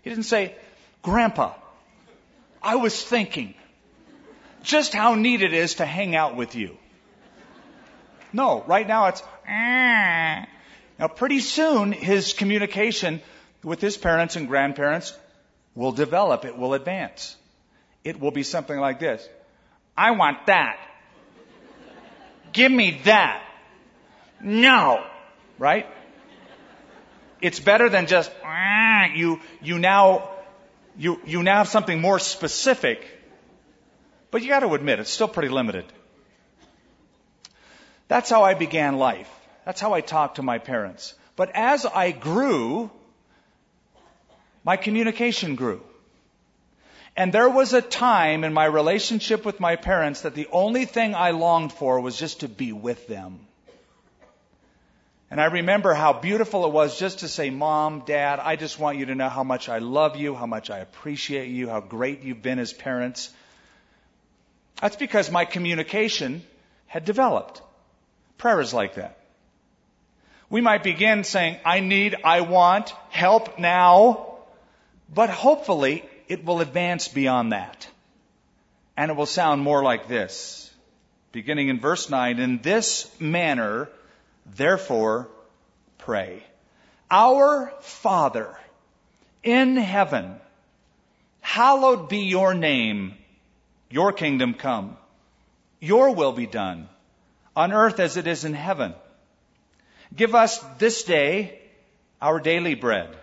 He 0.04 0.10
didn't 0.10 0.26
say, 0.26 0.56
Grandpa, 1.02 1.54
I 2.62 2.76
was 2.76 3.02
thinking 3.02 3.54
just 4.64 4.94
how 4.94 5.16
neat 5.16 5.42
it 5.42 5.54
is 5.54 5.76
to 5.76 5.86
hang 5.86 6.16
out 6.16 6.36
with 6.36 6.56
you. 6.56 6.78
No, 8.34 8.64
right 8.68 8.88
now 8.88 9.08
it's, 9.08 9.24
ah. 9.48 10.46
Now 11.02 11.10
pretty 11.10 11.40
soon 11.40 11.92
his 11.92 12.32
communication 12.32 13.22
with 13.62 13.82
his 13.82 13.98
parents 13.98 14.38
and 14.38 14.48
grandparents 14.48 15.14
will 15.76 15.92
develop. 15.92 16.46
It 16.46 16.58
will 16.58 16.74
advance. 16.74 17.36
It 18.06 18.20
will 18.20 18.32
be 18.32 18.44
something 18.44 18.80
like 18.80 19.00
this. 19.00 19.28
I 19.98 20.12
want 20.12 20.46
that. 20.46 20.80
Give 22.54 22.72
me 22.72 23.02
that. 23.04 23.44
No 24.42 25.04
right? 25.62 25.86
It's 27.40 27.60
better 27.60 27.88
than 27.88 28.08
just 28.08 28.32
ah, 28.44 29.06
you 29.14 29.40
you 29.62 29.78
now 29.80 30.30
you 30.98 31.22
you 31.26 31.44
now 31.44 31.58
have 31.58 31.68
something 31.68 32.02
more 32.02 32.20
specific. 32.20 33.08
But 34.32 34.42
you 34.42 34.50
got 34.50 34.62
to 34.62 34.74
admit 34.74 35.00
it's 35.00 35.12
still 35.12 35.28
pretty 35.28 35.50
limited. 35.50 35.86
That's 38.08 38.30
how 38.30 38.44
I 38.44 38.54
began 38.56 38.98
life. 38.98 39.30
That's 39.66 39.82
how 39.82 39.94
I 39.94 40.02
talked 40.02 40.36
to 40.36 40.44
my 40.44 40.58
parents. 40.58 41.14
But 41.36 41.52
as 41.54 41.86
I 41.86 42.12
grew, 42.12 42.92
my 44.64 44.78
communication 44.78 45.56
grew. 45.56 45.82
And 47.16 47.34
there 47.34 47.50
was 47.50 47.74
a 47.74 47.82
time 47.82 48.44
in 48.44 48.54
my 48.54 48.66
relationship 48.66 49.46
with 49.46 49.60
my 49.60 49.76
parents 49.76 50.22
that 50.22 50.34
the 50.34 50.48
only 50.52 50.86
thing 50.86 51.14
I 51.14 51.32
longed 51.32 51.74
for 51.74 52.00
was 52.00 52.18
just 52.18 52.40
to 52.40 52.48
be 52.48 52.72
with 52.72 53.08
them. 53.08 53.40
And 55.30 55.40
I 55.40 55.46
remember 55.46 55.94
how 55.94 56.14
beautiful 56.14 56.66
it 56.66 56.74
was 56.74 57.00
just 57.00 57.20
to 57.20 57.28
say, 57.28 57.50
Mom, 57.50 58.04
Dad, 58.06 58.40
I 58.40 58.58
just 58.58 58.78
want 58.80 58.98
you 58.98 59.06
to 59.06 59.16
know 59.16 59.30
how 59.30 59.44
much 59.44 59.70
I 59.70 59.80
love 59.80 60.18
you, 60.18 60.36
how 60.36 60.46
much 60.46 60.70
I 60.70 60.80
appreciate 60.80 61.50
you, 61.50 61.70
how 61.70 61.80
great 61.80 62.24
you've 62.24 62.42
been 62.42 62.60
as 62.60 62.74
parents. 62.74 63.30
That's 64.82 64.98
because 64.98 65.32
my 65.32 65.46
communication 65.46 66.44
had 66.88 67.06
developed. 67.06 67.62
Prayer 68.38 68.60
is 68.60 68.74
like 68.74 68.96
that. 68.96 69.21
We 70.52 70.60
might 70.60 70.84
begin 70.84 71.24
saying, 71.24 71.58
I 71.64 71.80
need, 71.80 72.18
I 72.26 72.42
want, 72.42 72.94
help 73.10 73.58
now, 73.58 74.36
but 75.12 75.30
hopefully 75.30 76.04
it 76.28 76.44
will 76.44 76.60
advance 76.60 77.08
beyond 77.08 77.54
that. 77.54 77.88
And 78.98 79.10
it 79.10 79.16
will 79.16 79.26
sound 79.26 79.62
more 79.62 79.82
like 79.82 80.10
this. 80.10 80.70
Beginning 81.32 81.70
in 81.70 81.80
verse 81.80 82.10
9, 82.10 82.40
in 82.40 82.62
this 82.62 83.10
manner, 83.18 83.90
Therefore, 84.46 85.30
pray. 86.00 86.44
Our 87.10 87.72
Father 87.80 88.54
in 89.44 89.78
heaven, 89.78 90.36
hallowed 91.40 92.10
be 92.10 92.26
your 92.26 92.54
name, 92.54 93.14
your 93.90 94.12
kingdom 94.12 94.54
come, 94.54 94.98
your 95.80 96.14
will 96.14 96.34
be 96.34 96.46
done, 96.46 96.90
on 97.56 97.72
earth 97.72 98.02
as 98.02 98.18
it 98.18 98.28
is 98.28 98.44
in 98.44 98.54
heaven. 98.54 98.94
Give 100.16 100.36
us 100.36 100.60
this 100.78 101.04
day 101.04 101.60
our 102.22 102.40
daily 102.40 102.76
bread, 102.76 103.16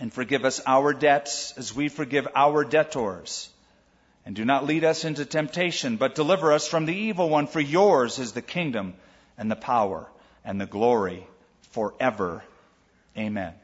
and 0.00 0.12
forgive 0.12 0.44
us 0.44 0.60
our 0.66 0.92
debts 0.92 1.54
as 1.56 1.74
we 1.74 1.88
forgive 1.88 2.28
our 2.34 2.64
debtors. 2.64 3.48
And 4.26 4.36
do 4.36 4.44
not 4.44 4.66
lead 4.66 4.84
us 4.84 5.04
into 5.04 5.24
temptation, 5.24 5.96
but 5.96 6.14
deliver 6.14 6.52
us 6.52 6.68
from 6.68 6.86
the 6.86 6.94
evil 6.94 7.28
one, 7.28 7.46
for 7.46 7.60
yours 7.60 8.18
is 8.18 8.32
the 8.32 8.42
kingdom 8.42 8.94
and 9.38 9.50
the 9.50 9.56
power 9.56 10.08
and 10.44 10.60
the 10.60 10.66
glory 10.66 11.26
forever. 11.70 12.42
Amen. 13.16 13.54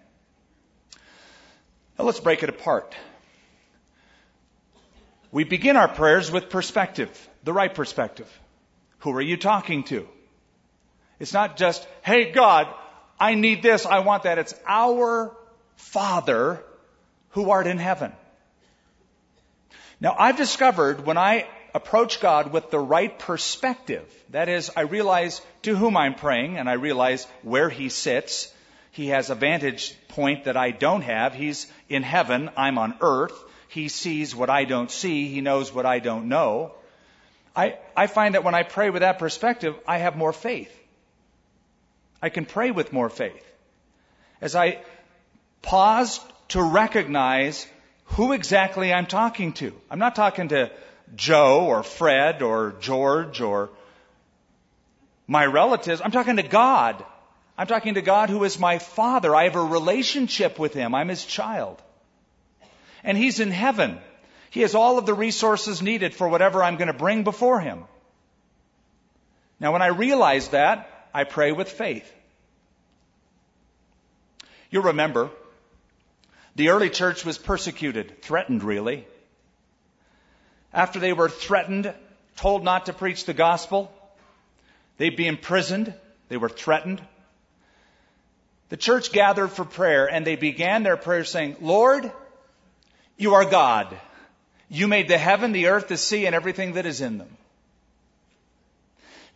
Now 1.99 2.04
let's 2.04 2.21
break 2.21 2.42
it 2.42 2.49
apart. 2.49 2.95
We 5.30 5.45
begin 5.45 5.76
our 5.76 5.88
prayers 5.88 6.30
with 6.30 6.49
perspective, 6.49 7.28
the 7.45 7.52
right 7.52 7.75
perspective. 7.75 8.28
Who 9.00 9.12
are 9.12 9.21
you 9.21 9.37
talking 9.37 9.85
to? 9.85 10.09
It's 11.18 11.32
not 11.32 11.56
just, 11.56 11.87
hey 12.02 12.30
God, 12.30 12.68
I 13.18 13.34
need 13.34 13.62
this, 13.62 13.87
I 13.87 14.00
want 14.00 14.22
that. 14.22 14.38
It's 14.38 14.54
our 14.66 15.37
Father 15.76 16.62
who 17.30 17.50
art 17.50 17.66
in 17.66 17.78
heaven. 17.78 18.12
Now 20.00 20.14
I've 20.18 20.37
discovered 20.37 21.04
when 21.04 21.18
I 21.18 21.46
approach 21.75 22.20
God 22.20 22.52
with 22.52 22.70
the 22.70 22.78
right 22.78 23.18
perspective, 23.18 24.04
that 24.30 24.48
is, 24.48 24.70
I 24.76 24.82
realize 24.82 25.40
to 25.62 25.76
whom 25.76 25.96
I'm 25.96 26.14
praying 26.14 26.56
and 26.56 26.68
I 26.68 26.75
realize 26.75 27.26
where 27.42 27.68
He 27.68 27.88
sits. 27.88 28.52
He 28.92 29.08
has 29.08 29.30
a 29.30 29.34
vantage 29.34 29.94
point 30.08 30.44
that 30.44 30.56
I 30.56 30.70
don't 30.70 31.02
have. 31.02 31.34
He's 31.34 31.66
in 31.88 32.02
heaven, 32.02 32.50
I'm 32.56 32.78
on 32.78 32.96
earth. 33.00 33.34
He 33.68 33.88
sees 33.88 34.34
what 34.34 34.50
I 34.50 34.64
don't 34.64 34.90
see. 34.90 35.28
He 35.28 35.40
knows 35.40 35.72
what 35.72 35.84
I 35.84 35.98
don't 35.98 36.28
know. 36.28 36.72
I, 37.54 37.78
I 37.96 38.06
find 38.06 38.34
that 38.34 38.44
when 38.44 38.54
I 38.54 38.62
pray 38.62 38.88
with 38.88 39.00
that 39.00 39.18
perspective, 39.18 39.75
I 39.87 39.98
have 39.98 40.16
more 40.16 40.32
faith. 40.32 40.75
I 42.20 42.28
can 42.28 42.44
pray 42.44 42.70
with 42.70 42.92
more 42.92 43.10
faith. 43.10 43.44
As 44.40 44.54
I 44.54 44.80
pause 45.62 46.20
to 46.48 46.62
recognize 46.62 47.66
who 48.04 48.32
exactly 48.32 48.92
I'm 48.92 49.06
talking 49.06 49.52
to. 49.54 49.72
I'm 49.90 49.98
not 49.98 50.14
talking 50.14 50.48
to 50.48 50.70
Joe 51.14 51.66
or 51.66 51.82
Fred 51.82 52.42
or 52.42 52.75
George 52.80 53.40
or 53.40 53.70
my 55.26 55.44
relatives. 55.44 56.00
I'm 56.02 56.10
talking 56.10 56.37
to 56.37 56.42
God. 56.42 57.04
I'm 57.56 57.66
talking 57.66 57.94
to 57.94 58.02
God 58.02 58.30
who 58.30 58.44
is 58.44 58.58
my 58.58 58.78
father. 58.78 59.34
I 59.34 59.44
have 59.44 59.56
a 59.56 59.62
relationship 59.62 60.58
with 60.58 60.75
him. 60.75 60.94
I'm 60.94 61.08
his 61.08 61.25
child. 61.25 61.82
And 63.04 63.16
he's 63.16 63.40
in 63.40 63.50
heaven. 63.50 63.98
He 64.50 64.62
has 64.62 64.75
all 64.75 64.98
of 64.98 65.06
the 65.06 65.14
resources 65.14 65.82
needed 65.82 66.14
for 66.14 66.28
whatever 66.28 66.62
I'm 66.62 66.76
going 66.76 66.88
to 66.88 66.94
bring 66.94 67.25
before 67.25 67.60
him. 67.60 67.84
Now, 69.60 69.72
when 69.72 69.82
I 69.82 69.88
realize 69.88 70.48
that, 70.48 70.88
I 71.18 71.25
pray 71.25 71.50
with 71.50 71.68
faith. 71.68 72.08
You'll 74.70 74.84
remember, 74.84 75.30
the 76.54 76.68
early 76.68 76.90
church 76.90 77.25
was 77.25 77.37
persecuted, 77.37 78.22
threatened 78.22 78.62
really. 78.62 79.04
After 80.72 81.00
they 81.00 81.12
were 81.12 81.28
threatened, 81.28 81.92
told 82.37 82.62
not 82.62 82.87
to 82.87 82.92
preach 82.92 83.25
the 83.25 83.34
gospel, 83.34 83.92
they'd 84.98 85.16
be 85.16 85.26
imprisoned, 85.26 85.92
they 86.28 86.37
were 86.37 86.48
threatened. 86.48 87.02
The 88.68 88.76
church 88.76 89.10
gathered 89.10 89.50
for 89.50 89.64
prayer 89.64 90.06
and 90.08 90.25
they 90.25 90.37
began 90.37 90.84
their 90.84 90.96
prayer 90.96 91.25
saying, 91.25 91.56
Lord, 91.60 92.12
you 93.16 93.34
are 93.34 93.44
God. 93.44 93.98
You 94.68 94.87
made 94.87 95.08
the 95.08 95.18
heaven, 95.18 95.50
the 95.50 95.66
earth, 95.66 95.88
the 95.88 95.96
sea, 95.96 96.26
and 96.26 96.34
everything 96.37 96.75
that 96.75 96.87
is 96.87 97.00
in 97.00 97.18
them. 97.18 97.38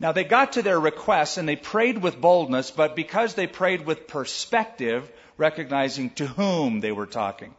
Now 0.02 0.10
they 0.10 0.24
got 0.24 0.54
to 0.54 0.62
their 0.62 0.80
requests 0.80 1.38
and 1.38 1.48
they 1.48 1.54
prayed 1.54 1.98
with 1.98 2.20
boldness, 2.20 2.72
but 2.72 2.96
because 2.96 3.34
they 3.34 3.46
prayed 3.46 3.86
with 3.86 4.08
perspective, 4.08 5.08
recognizing 5.36 6.10
to 6.10 6.26
whom 6.26 6.80
they 6.80 6.90
were 6.90 7.06
talking. 7.06 7.54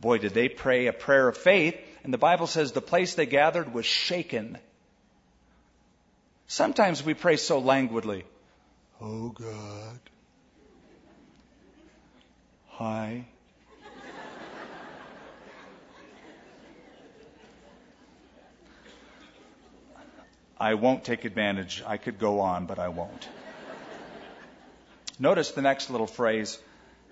Boy, 0.00 0.18
did 0.18 0.32
they 0.32 0.48
pray 0.48 0.86
a 0.86 0.92
prayer 0.92 1.26
of 1.26 1.36
faith, 1.36 1.76
and 2.04 2.14
the 2.14 2.18
Bible 2.18 2.46
says 2.46 2.70
the 2.70 2.80
place 2.80 3.16
they 3.16 3.26
gathered 3.26 3.74
was 3.74 3.84
shaken. 3.84 4.58
Sometimes 6.46 7.02
we 7.02 7.14
pray 7.14 7.36
so 7.36 7.58
languidly. 7.58 8.26
Oh 9.00 9.30
God. 9.30 9.98
Hi. 12.68 13.26
I 20.62 20.74
won't 20.74 21.02
take 21.02 21.24
advantage. 21.24 21.82
I 21.84 21.96
could 21.96 22.20
go 22.20 22.38
on, 22.38 22.66
but 22.66 22.78
I 22.78 22.86
won't. 22.86 23.28
Notice 25.18 25.50
the 25.50 25.60
next 25.60 25.90
little 25.90 26.06
phrase 26.06 26.56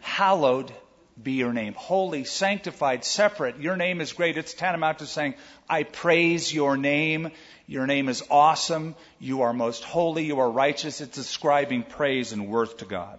Hallowed 0.02 0.72
be 1.20 1.32
your 1.32 1.52
name. 1.52 1.74
Holy, 1.74 2.22
sanctified, 2.22 3.04
separate. 3.04 3.58
Your 3.58 3.76
name 3.76 4.00
is 4.00 4.12
great. 4.12 4.38
It's 4.38 4.54
tantamount 4.54 5.00
to 5.00 5.06
saying, 5.06 5.34
I 5.68 5.82
praise 5.82 6.54
your 6.54 6.76
name. 6.76 7.32
Your 7.66 7.88
name 7.88 8.08
is 8.08 8.22
awesome. 8.30 8.94
You 9.18 9.42
are 9.42 9.52
most 9.52 9.82
holy. 9.82 10.26
You 10.26 10.38
are 10.38 10.50
righteous. 10.50 11.00
It's 11.00 11.18
ascribing 11.18 11.82
praise 11.82 12.30
and 12.30 12.48
worth 12.48 12.76
to 12.78 12.84
God. 12.84 13.18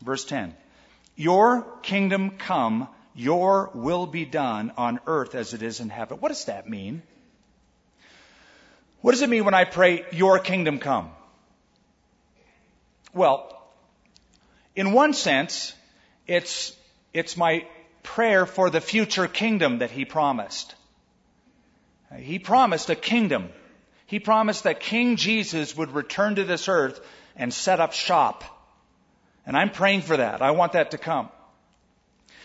Verse 0.00 0.24
10. 0.24 0.54
Your 1.16 1.66
kingdom 1.82 2.38
come, 2.38 2.86
your 3.16 3.72
will 3.74 4.06
be 4.06 4.24
done 4.24 4.72
on 4.76 5.00
earth 5.08 5.34
as 5.34 5.52
it 5.52 5.62
is 5.62 5.80
in 5.80 5.88
heaven. 5.88 6.18
What 6.18 6.28
does 6.28 6.44
that 6.44 6.68
mean? 6.68 7.02
What 9.00 9.12
does 9.12 9.22
it 9.22 9.30
mean 9.30 9.44
when 9.44 9.54
I 9.54 9.64
pray, 9.64 10.04
Your 10.12 10.38
kingdom 10.38 10.78
come? 10.78 11.10
Well, 13.14 13.56
in 14.76 14.92
one 14.92 15.14
sense, 15.14 15.74
it's, 16.26 16.76
it's 17.12 17.36
my 17.36 17.66
prayer 18.02 18.46
for 18.46 18.70
the 18.70 18.80
future 18.80 19.26
kingdom 19.26 19.78
that 19.78 19.90
He 19.90 20.04
promised. 20.04 20.74
He 22.16 22.38
promised 22.38 22.90
a 22.90 22.96
kingdom. 22.96 23.50
He 24.06 24.18
promised 24.18 24.64
that 24.64 24.80
King 24.80 25.16
Jesus 25.16 25.76
would 25.76 25.92
return 25.92 26.34
to 26.34 26.44
this 26.44 26.68
earth 26.68 27.00
and 27.36 27.54
set 27.54 27.80
up 27.80 27.92
shop. 27.92 28.44
And 29.46 29.56
I'm 29.56 29.70
praying 29.70 30.02
for 30.02 30.16
that. 30.16 30.42
I 30.42 30.50
want 30.50 30.72
that 30.72 30.90
to 30.90 30.98
come. 30.98 31.28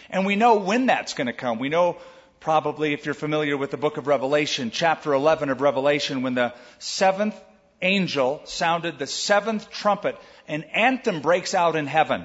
And 0.09 0.25
we 0.25 0.35
know 0.35 0.57
when 0.57 0.85
that's 0.85 1.13
going 1.13 1.27
to 1.27 1.33
come. 1.33 1.57
We 1.57 1.69
know 1.69 1.97
probably 2.45 2.93
if 2.93 3.07
you're 3.07 3.15
familiar 3.15 3.57
with 3.57 3.71
the 3.71 3.75
book 3.75 3.97
of 3.97 4.05
Revelation, 4.05 4.69
chapter 4.69 5.13
11 5.13 5.49
of 5.49 5.61
Revelation, 5.61 6.21
when 6.21 6.35
the 6.35 6.53
seventh 6.77 7.33
angel 7.81 8.39
sounded 8.43 8.99
the 8.99 9.07
seventh 9.07 9.71
trumpet, 9.71 10.15
an 10.47 10.61
anthem 10.65 11.21
breaks 11.21 11.55
out 11.55 11.75
in 11.75 11.87
heaven. 11.87 12.23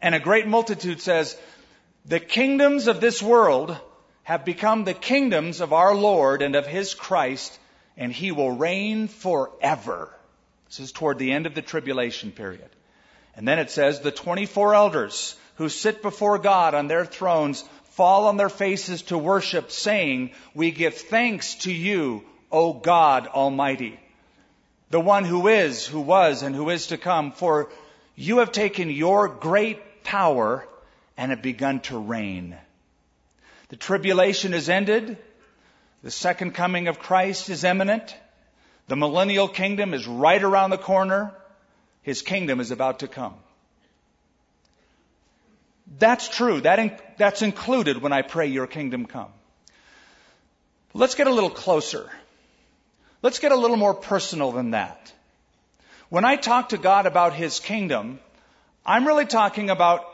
And 0.00 0.14
a 0.14 0.20
great 0.20 0.46
multitude 0.46 1.00
says, 1.00 1.36
the 2.06 2.20
kingdoms 2.20 2.86
of 2.86 3.00
this 3.00 3.20
world 3.20 3.76
have 4.22 4.44
become 4.44 4.84
the 4.84 4.94
kingdoms 4.94 5.60
of 5.60 5.72
our 5.72 5.96
Lord 5.96 6.40
and 6.40 6.54
of 6.54 6.68
His 6.68 6.94
Christ, 6.94 7.58
and 7.96 8.12
He 8.12 8.30
will 8.30 8.52
reign 8.52 9.08
forever. 9.08 10.14
This 10.68 10.78
is 10.78 10.92
toward 10.92 11.18
the 11.18 11.32
end 11.32 11.46
of 11.46 11.56
the 11.56 11.62
tribulation 11.62 12.30
period. 12.30 12.70
And 13.34 13.48
then 13.48 13.58
it 13.58 13.72
says, 13.72 13.98
the 13.98 14.12
24 14.12 14.76
elders 14.76 15.34
who 15.56 15.68
sit 15.68 16.02
before 16.02 16.38
God 16.38 16.74
on 16.74 16.86
their 16.86 17.04
thrones 17.04 17.64
fall 17.98 18.28
on 18.28 18.36
their 18.36 18.48
faces 18.48 19.02
to 19.02 19.18
worship, 19.18 19.72
saying, 19.72 20.30
We 20.54 20.70
give 20.70 20.94
thanks 20.94 21.56
to 21.66 21.72
you, 21.72 22.24
O 22.52 22.72
God 22.72 23.26
Almighty, 23.26 23.98
the 24.90 25.00
one 25.00 25.24
who 25.24 25.48
is, 25.48 25.84
who 25.84 26.00
was, 26.00 26.44
and 26.44 26.54
who 26.54 26.70
is 26.70 26.86
to 26.86 26.96
come, 26.96 27.32
for 27.32 27.70
you 28.14 28.38
have 28.38 28.52
taken 28.52 28.88
your 28.88 29.26
great 29.26 30.04
power 30.04 30.64
and 31.16 31.32
have 31.32 31.42
begun 31.42 31.80
to 31.80 31.98
reign. 31.98 32.56
The 33.70 33.76
tribulation 33.76 34.54
is 34.54 34.68
ended. 34.68 35.18
The 36.04 36.12
second 36.12 36.52
coming 36.52 36.86
of 36.86 37.00
Christ 37.00 37.50
is 37.50 37.64
imminent. 37.64 38.16
The 38.86 38.94
millennial 38.94 39.48
kingdom 39.48 39.92
is 39.92 40.06
right 40.06 40.40
around 40.40 40.70
the 40.70 40.78
corner. 40.78 41.34
His 42.02 42.22
kingdom 42.22 42.60
is 42.60 42.70
about 42.70 43.00
to 43.00 43.08
come. 43.08 43.34
That's 45.96 46.28
true. 46.28 46.60
That 46.60 46.78
in, 46.78 46.96
that's 47.16 47.42
included 47.42 48.02
when 48.02 48.12
I 48.12 48.22
pray 48.22 48.48
your 48.48 48.66
kingdom 48.66 49.06
come. 49.06 49.32
Let's 50.92 51.14
get 51.14 51.26
a 51.26 51.32
little 51.32 51.50
closer. 51.50 52.10
Let's 53.22 53.38
get 53.38 53.52
a 53.52 53.56
little 53.56 53.76
more 53.76 53.94
personal 53.94 54.52
than 54.52 54.72
that. 54.72 55.12
When 56.08 56.24
I 56.24 56.36
talk 56.36 56.70
to 56.70 56.78
God 56.78 57.06
about 57.06 57.34
His 57.34 57.60
kingdom, 57.60 58.20
I'm 58.84 59.06
really 59.06 59.26
talking 59.26 59.70
about 59.70 60.04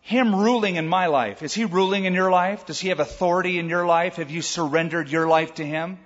Him 0.00 0.34
ruling 0.34 0.76
in 0.76 0.88
my 0.88 1.06
life. 1.06 1.42
Is 1.42 1.54
He 1.54 1.64
ruling 1.64 2.04
in 2.04 2.14
your 2.14 2.30
life? 2.30 2.66
Does 2.66 2.80
He 2.80 2.88
have 2.88 3.00
authority 3.00 3.58
in 3.58 3.68
your 3.68 3.86
life? 3.86 4.16
Have 4.16 4.30
you 4.30 4.42
surrendered 4.42 5.08
your 5.08 5.26
life 5.26 5.54
to 5.54 5.64
Him? 5.64 5.98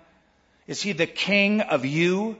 Is 0.66 0.80
He 0.80 0.92
the 0.92 1.06
King 1.06 1.60
of 1.60 1.84
you? 1.84 2.36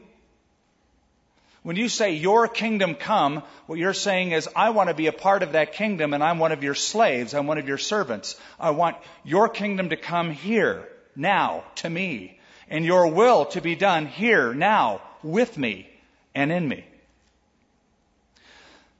When 1.64 1.76
you 1.76 1.88
say 1.88 2.12
your 2.12 2.46
kingdom 2.46 2.94
come, 2.94 3.42
what 3.66 3.78
you're 3.78 3.94
saying 3.94 4.32
is, 4.32 4.50
I 4.54 4.68
want 4.70 4.90
to 4.90 4.94
be 4.94 5.06
a 5.06 5.12
part 5.12 5.42
of 5.42 5.52
that 5.52 5.72
kingdom 5.72 6.12
and 6.12 6.22
I'm 6.22 6.38
one 6.38 6.52
of 6.52 6.62
your 6.62 6.74
slaves. 6.74 7.32
I'm 7.32 7.46
one 7.46 7.56
of 7.56 7.66
your 7.66 7.78
servants. 7.78 8.38
I 8.60 8.70
want 8.70 8.98
your 9.24 9.48
kingdom 9.48 9.88
to 9.88 9.96
come 9.96 10.30
here, 10.30 10.86
now, 11.16 11.64
to 11.76 11.88
me, 11.88 12.38
and 12.68 12.84
your 12.84 13.06
will 13.06 13.46
to 13.46 13.62
be 13.62 13.76
done 13.76 14.04
here, 14.04 14.52
now, 14.52 15.00
with 15.22 15.56
me 15.56 15.88
and 16.34 16.52
in 16.52 16.68
me. 16.68 16.84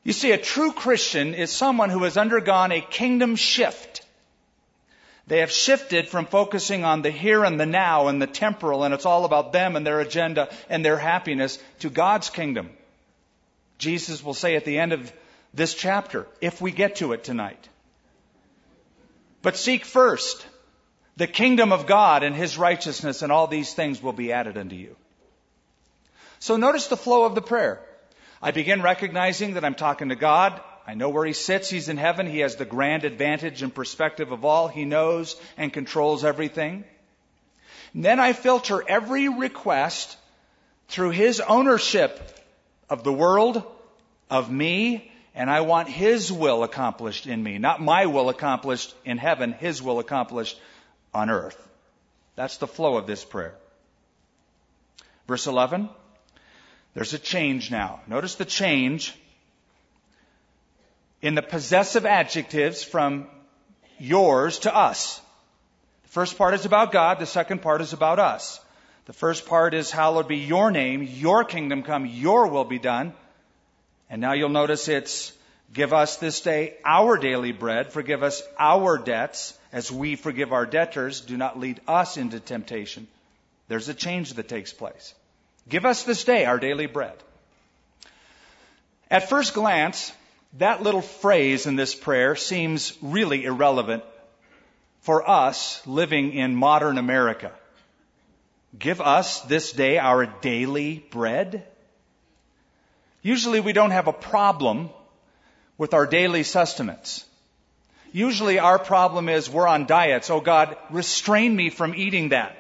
You 0.03 0.15
see, 0.15 0.33
a 0.33 0.39
true 0.39 0.73
Christian 0.73 1.35
is 1.35 1.51
someone 1.51 1.91
who 1.91 2.05
has 2.05 2.17
undergone 2.17 2.73
a 2.73 2.81
kingdom 2.81 3.37
shift. 3.37 4.04
They 5.27 5.39
have 5.39 5.51
shifted 5.51 6.09
from 6.09 6.27
focusing 6.27 6.85
on 6.85 7.03
the 7.03 7.11
here 7.11 7.45
and 7.45 7.59
the 7.59 7.67
now 7.67 8.09
and 8.09 8.21
the 8.21 8.27
temporal, 8.27 8.85
and 8.85 8.93
it's 8.93 9.07
all 9.07 9.25
about 9.25 9.53
them 9.53 9.75
and 9.75 9.87
their 9.87 10.01
agenda 10.01 10.51
and 10.69 10.85
their 10.85 10.99
happiness, 10.99 11.59
to 11.81 11.89
God's 11.89 12.29
kingdom. 12.29 12.71
Jesus 13.79 14.23
will 14.23 14.35
say 14.35 14.55
at 14.55 14.65
the 14.65 14.79
end 14.79 14.93
of 14.93 15.13
this 15.55 15.75
chapter, 15.75 16.27
if 16.41 16.61
we 16.61 16.73
get 16.73 16.97
to 16.97 17.13
it 17.13 17.25
tonight. 17.25 17.69
But 19.41 19.57
seek 19.57 19.85
first 19.85 20.47
the 21.17 21.27
kingdom 21.27 21.73
of 21.73 21.87
God 21.87 22.23
and 22.23 22.35
his 22.35 22.59
righteousness, 22.59 23.23
and 23.23 23.33
all 23.33 23.47
these 23.47 23.73
things 23.73 24.03
will 24.03 24.13
be 24.13 24.33
added 24.33 24.59
unto 24.59 24.77
you. 24.77 24.97
So 26.39 26.57
notice 26.57 26.89
the 26.89 26.97
flow 26.97 27.25
of 27.25 27.35
the 27.35 27.43
prayer. 27.43 27.81
I 28.43 28.51
begin 28.51 28.83
recognizing 28.83 29.55
that 29.55 29.65
I'm 29.65 29.75
talking 29.75 30.11
to 30.11 30.17
God. 30.17 30.61
I 30.87 30.95
know 30.95 31.09
where 31.09 31.25
He 31.25 31.33
sits. 31.33 31.71
He's 31.71 31.89
in 31.89 31.97
heaven. 31.97 32.27
He 32.27 32.41
has 32.41 32.57
the 32.57 32.65
grand 32.65 33.05
advantage 33.05 33.63
and 33.63 33.75
perspective 33.75 34.33
of 34.33 34.45
all. 34.45 34.69
He 34.69 34.85
knows 34.85 35.37
and 35.57 35.73
controls 35.73 36.25
everything. 36.25 36.85
And 37.95 38.05
then 38.05 38.21
I 38.21 38.33
filter 38.33 38.83
every 38.87 39.29
request 39.29 40.17
through 40.89 41.11
His 41.11 41.41
ownership 41.41 42.21
of 42.91 43.05
the 43.05 43.13
world, 43.13 43.63
of 44.31 44.51
me, 44.51 45.11
and 45.35 45.51
I 45.51 45.63
want 45.63 45.89
His 45.89 46.31
will 46.31 46.63
accomplished 46.63 47.27
in 47.27 47.43
me. 47.43 47.59
Not 47.59 47.81
my 47.81 48.07
will 48.07 48.29
accomplished 48.29 48.95
in 49.05 49.19
heaven, 49.19 49.53
His 49.53 49.83
will 49.83 49.99
accomplished 49.99 50.61
on 51.13 51.31
earth. 51.31 51.61
That's 52.37 52.59
the 52.59 52.67
flow 52.67 52.97
of 52.97 53.07
this 53.07 53.25
prayer. 53.25 53.55
Verse 55.27 55.47
11. 55.47 55.89
There's 56.95 57.15
a 57.15 57.19
change 57.19 57.71
now. 57.71 58.01
Notice 58.07 58.35
the 58.37 58.45
change 58.45 59.15
in 61.25 61.35
the 61.35 61.43
possessive 61.43 62.05
adjectives 62.05 62.85
from 62.85 63.27
yours 63.99 64.59
to 64.59 64.77
us. 64.77 65.23
The 66.03 66.11
first 66.11 66.37
part 66.37 66.53
is 66.53 66.67
about 66.67 66.93
God, 66.93 67.19
the 67.19 67.25
second 67.25 67.63
part 67.63 67.81
is 67.81 67.95
about 67.95 68.19
us. 68.19 68.61
The 69.07 69.15
first 69.15 69.47
part 69.47 69.73
is, 69.73 69.91
Hallowed 69.91 70.29
be 70.29 70.37
your 70.37 70.71
name, 70.71 71.03
your 71.03 71.45
kingdom 71.45 71.83
come, 71.83 72.05
your 72.05 72.49
will 72.49 72.67
be 72.67 72.79
done. 72.79 73.15
And 74.11 74.21
now 74.21 74.35
you'll 74.35 74.51
notice 74.51 74.87
it's, 74.89 75.33
Give 75.73 75.95
us 75.95 76.19
this 76.19 76.43
day 76.43 76.75
our 76.85 77.17
daily 77.17 77.53
bread, 77.53 77.91
forgive 77.91 78.23
us 78.23 78.43
our 78.59 78.99
debts, 78.99 79.59
as 79.73 79.91
we 79.91 80.17
forgive 80.17 80.53
our 80.53 80.67
debtors, 80.67 81.23
do 81.23 81.39
not 81.39 81.59
lead 81.59 81.81
us 81.89 82.19
into 82.19 82.39
temptation. 82.39 83.09
There's 83.69 83.89
a 83.89 83.95
change 83.95 84.35
that 84.35 84.49
takes 84.49 84.75
place. 84.75 85.15
Give 85.71 85.87
us 85.87 86.03
this 86.03 86.23
day 86.25 86.45
our 86.45 86.59
daily 86.59 86.85
bread. 86.85 87.17
At 89.11 89.31
first 89.31 89.55
glance, 89.55 90.13
that 90.59 90.83
little 90.83 91.03
phrase 91.03 91.67
in 91.67 91.77
this 91.77 91.95
prayer 91.95 92.37
seems 92.37 92.97
really 93.03 93.45
irrelevant 93.45 94.05
for 95.01 95.29
us 95.29 95.85
living 95.87 96.33
in 96.33 96.55
modern 96.55 96.97
America. 96.97 97.53
Give 98.79 99.01
us 99.01 99.41
this 99.43 99.73
day 99.73 99.99
our 99.99 100.27
daily 100.27 101.05
bread. 101.11 101.67
Usually 103.23 103.61
we 103.61 103.73
don't 103.73 103.91
have 103.91 104.09
a 104.09 104.13
problem 104.13 104.91
with 105.77 105.93
our 105.93 106.07
daily 106.07 106.43
sustenance. 106.43 107.25
Usually 108.13 108.61
our 108.61 108.79
problem 108.79 109.29
is 109.29 109.51
we're 109.51 109.67
on 109.67 109.87
diets. 109.87 110.31
Oh 110.31 110.41
God, 110.41 110.77
restrain 110.91 111.55
me 111.55 111.71
from 111.71 111.95
eating 111.97 112.29
that. 112.29 112.57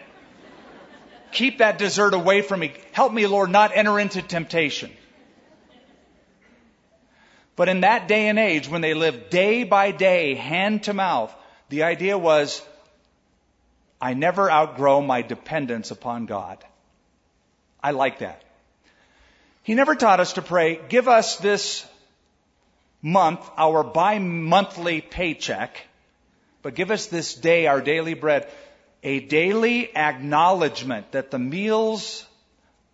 Keep 1.32 1.58
that 1.58 1.78
dessert 1.78 2.14
away 2.14 2.42
from 2.42 2.60
me. 2.60 2.72
Help 2.92 3.12
me, 3.12 3.26
Lord, 3.26 3.50
not 3.50 3.72
enter 3.74 3.98
into 3.98 4.20
temptation. 4.20 4.90
But 7.56 7.68
in 7.68 7.82
that 7.82 8.08
day 8.08 8.28
and 8.28 8.38
age, 8.38 8.68
when 8.68 8.80
they 8.80 8.94
lived 8.94 9.30
day 9.30 9.64
by 9.64 9.92
day, 9.92 10.34
hand 10.34 10.84
to 10.84 10.92
mouth, 10.92 11.34
the 11.68 11.84
idea 11.84 12.18
was, 12.18 12.62
I 14.00 14.14
never 14.14 14.50
outgrow 14.50 15.00
my 15.00 15.22
dependence 15.22 15.90
upon 15.90 16.26
God. 16.26 16.64
I 17.82 17.92
like 17.92 18.18
that. 18.18 18.42
He 19.62 19.74
never 19.74 19.94
taught 19.94 20.20
us 20.20 20.34
to 20.34 20.42
pray, 20.42 20.80
give 20.88 21.08
us 21.08 21.36
this 21.36 21.86
month 23.00 23.48
our 23.56 23.82
bi-monthly 23.82 25.00
paycheck, 25.00 25.86
but 26.62 26.74
give 26.74 26.90
us 26.90 27.06
this 27.06 27.34
day 27.34 27.66
our 27.66 27.80
daily 27.80 28.14
bread 28.14 28.50
a 29.04 29.20
daily 29.20 29.94
acknowledgement 29.94 31.12
that 31.12 31.30
the 31.30 31.38
meals, 31.38 32.26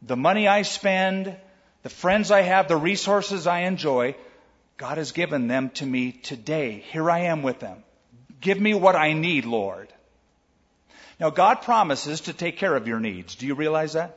the 0.02 0.16
money 0.16 0.48
I 0.48 0.62
spend, 0.62 1.36
the 1.84 1.88
friends 1.88 2.32
I 2.32 2.42
have, 2.42 2.66
the 2.66 2.76
resources 2.76 3.46
I 3.46 3.60
enjoy, 3.60 4.16
God 4.80 4.96
has 4.96 5.12
given 5.12 5.46
them 5.46 5.68
to 5.74 5.84
me 5.84 6.10
today. 6.10 6.82
Here 6.90 7.10
I 7.10 7.18
am 7.32 7.42
with 7.42 7.60
them. 7.60 7.84
Give 8.40 8.58
me 8.58 8.72
what 8.72 8.96
I 8.96 9.12
need, 9.12 9.44
Lord. 9.44 9.92
Now, 11.20 11.28
God 11.28 11.60
promises 11.60 12.22
to 12.22 12.32
take 12.32 12.56
care 12.56 12.74
of 12.74 12.88
your 12.88 12.98
needs. 12.98 13.34
Do 13.34 13.46
you 13.46 13.54
realize 13.54 13.92
that? 13.92 14.16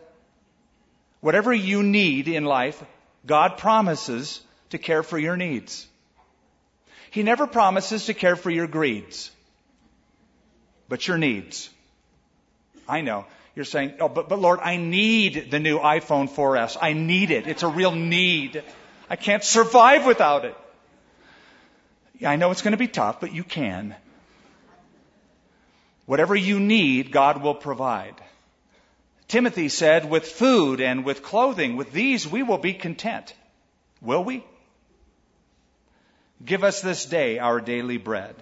Whatever 1.20 1.52
you 1.52 1.84
need 1.84 2.30
in 2.30 2.46
life, 2.46 2.82
God 3.26 3.58
promises 3.58 4.40
to 4.70 4.78
care 4.78 5.04
for 5.04 5.20
your 5.20 5.36
needs. 5.36 5.86
He 7.12 7.24
never 7.24 7.46
promises 7.46 8.06
to 8.06 8.14
care 8.14 8.38
for 8.38 8.50
your 8.50 8.68
greeds, 8.68 9.32
but 10.88 11.06
your 11.06 11.18
needs. 11.18 11.70
I 12.88 13.02
know. 13.02 13.26
You're 13.54 13.66
saying, 13.66 13.96
oh, 14.00 14.08
but, 14.08 14.30
but 14.30 14.40
Lord, 14.40 14.62
I 14.62 14.78
need 14.78 15.52
the 15.52 15.60
new 15.60 15.78
iPhone 15.78 16.30
4S. 16.30 16.78
I 16.82 16.94
need 16.94 17.32
it. 17.32 17.48
It's 17.48 17.64
a 17.64 17.68
real 17.68 17.92
need. 17.92 18.64
I 19.10 19.16
can't 19.16 19.44
survive 19.44 20.06
without 20.06 20.46
it. 20.46 20.56
Yeah, 22.20 22.32
I 22.32 22.36
know 22.36 22.52
it's 22.52 22.62
going 22.62 22.72
to 22.72 22.78
be 22.78 22.88
tough, 22.88 23.20
but 23.20 23.34
you 23.34 23.44
can. 23.44 23.96
Whatever 26.06 26.36
you 26.36 26.60
need, 26.60 27.12
God 27.12 27.42
will 27.42 27.56
provide. 27.56 28.16
Timothy 29.28 29.70
said, 29.70 30.10
with 30.10 30.28
food 30.28 30.82
and 30.82 31.06
with 31.06 31.24
clothing, 31.24 31.76
with 31.76 31.92
these 31.92 32.28
we 32.28 32.44
will 32.44 32.58
be 32.58 32.74
content. 32.74 33.34
Will 34.02 34.24
we? 34.24 34.44
Give 36.46 36.64
us 36.64 36.82
this 36.82 37.06
day 37.06 37.40
our 37.40 37.62
daily 37.62 37.98
bread. 37.98 38.36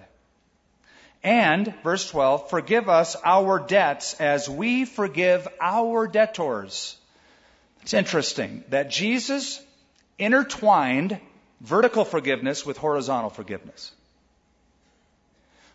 And, 1.22 1.72
verse 1.84 2.10
12, 2.10 2.50
forgive 2.50 2.88
us 2.88 3.16
our 3.24 3.60
debts 3.60 4.20
as 4.20 4.50
we 4.50 4.84
forgive 4.84 5.46
our 5.60 6.08
debtors. 6.08 6.96
It's 7.82 7.94
interesting 7.94 8.64
that 8.70 8.90
Jesus 8.90 9.60
intertwined 10.18 11.20
vertical 11.60 12.04
forgiveness 12.04 12.66
with 12.66 12.76
horizontal 12.76 13.30
forgiveness. 13.30 13.92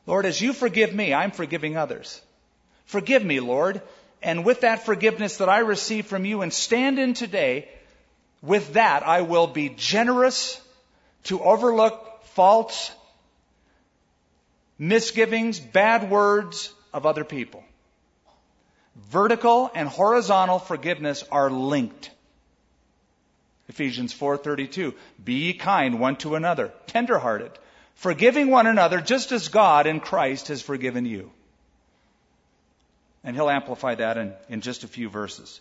Lord, 0.06 0.26
as 0.26 0.40
you 0.40 0.54
forgive 0.54 0.94
me, 0.94 1.14
I'm 1.14 1.32
forgiving 1.32 1.78
others. 1.78 2.22
Forgive 2.86 3.24
me, 3.24 3.40
Lord, 3.40 3.82
and 4.22 4.46
with 4.46 4.62
that 4.62 4.86
forgiveness 4.86 5.38
that 5.38 5.50
I 5.50 5.60
receive 5.60 6.06
from 6.06 6.26
you 6.26 6.42
and 6.42 6.54
stand 6.54 6.98
in 6.98 7.14
today, 7.14 7.70
with 8.42 8.74
that 8.74 9.06
I 9.06 9.22
will 9.22 9.48
be 9.48 9.70
generous 9.70 10.62
to 11.26 11.42
overlook 11.42 12.24
faults 12.24 12.92
misgivings, 14.80 15.60
bad 15.60 16.10
words 16.10 16.72
of 16.94 17.06
other 17.06 17.24
people. 17.24 17.64
Vertical 18.96 19.70
and 19.74 19.88
horizontal 19.88 20.60
forgiveness 20.60 21.24
are 21.32 21.50
linked. 21.50 22.12
Ephesians 23.70 24.14
4:32 24.14 24.94
Be 25.24 25.54
kind 25.54 26.00
one 26.00 26.16
to 26.18 26.36
another, 26.36 26.74
tenderhearted, 26.88 27.52
forgiving 27.96 28.50
one 28.50 28.68
another 28.68 29.02
just 29.02 29.32
as 29.32 29.50
God 29.50 29.88
in 29.88 30.00
Christ 30.00 30.48
has 30.48 30.62
forgiven 30.62 31.06
you. 31.06 31.32
And 33.24 33.36
he'll 33.36 33.50
amplify 33.50 33.96
that 33.96 34.18
in, 34.18 34.34
in 34.48 34.62
just 34.62 34.84
a 34.84 34.88
few 34.88 35.10
verses. 35.10 35.60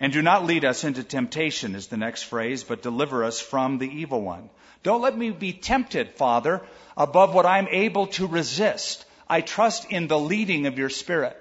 And 0.00 0.12
do 0.12 0.22
not 0.22 0.44
lead 0.44 0.64
us 0.64 0.84
into 0.84 1.02
temptation 1.02 1.74
is 1.74 1.88
the 1.88 1.96
next 1.96 2.22
phrase, 2.22 2.62
but 2.62 2.82
deliver 2.82 3.24
us 3.24 3.40
from 3.40 3.78
the 3.78 3.88
evil 3.88 4.22
one. 4.22 4.48
Don't 4.84 5.02
let 5.02 5.16
me 5.18 5.30
be 5.30 5.52
tempted, 5.52 6.10
Father, 6.10 6.62
above 6.96 7.34
what 7.34 7.46
I'm 7.46 7.66
able 7.66 8.06
to 8.08 8.28
resist. 8.28 9.04
I 9.28 9.40
trust 9.40 9.90
in 9.90 10.06
the 10.06 10.18
leading 10.18 10.66
of 10.66 10.78
your 10.78 10.88
Spirit. 10.88 11.36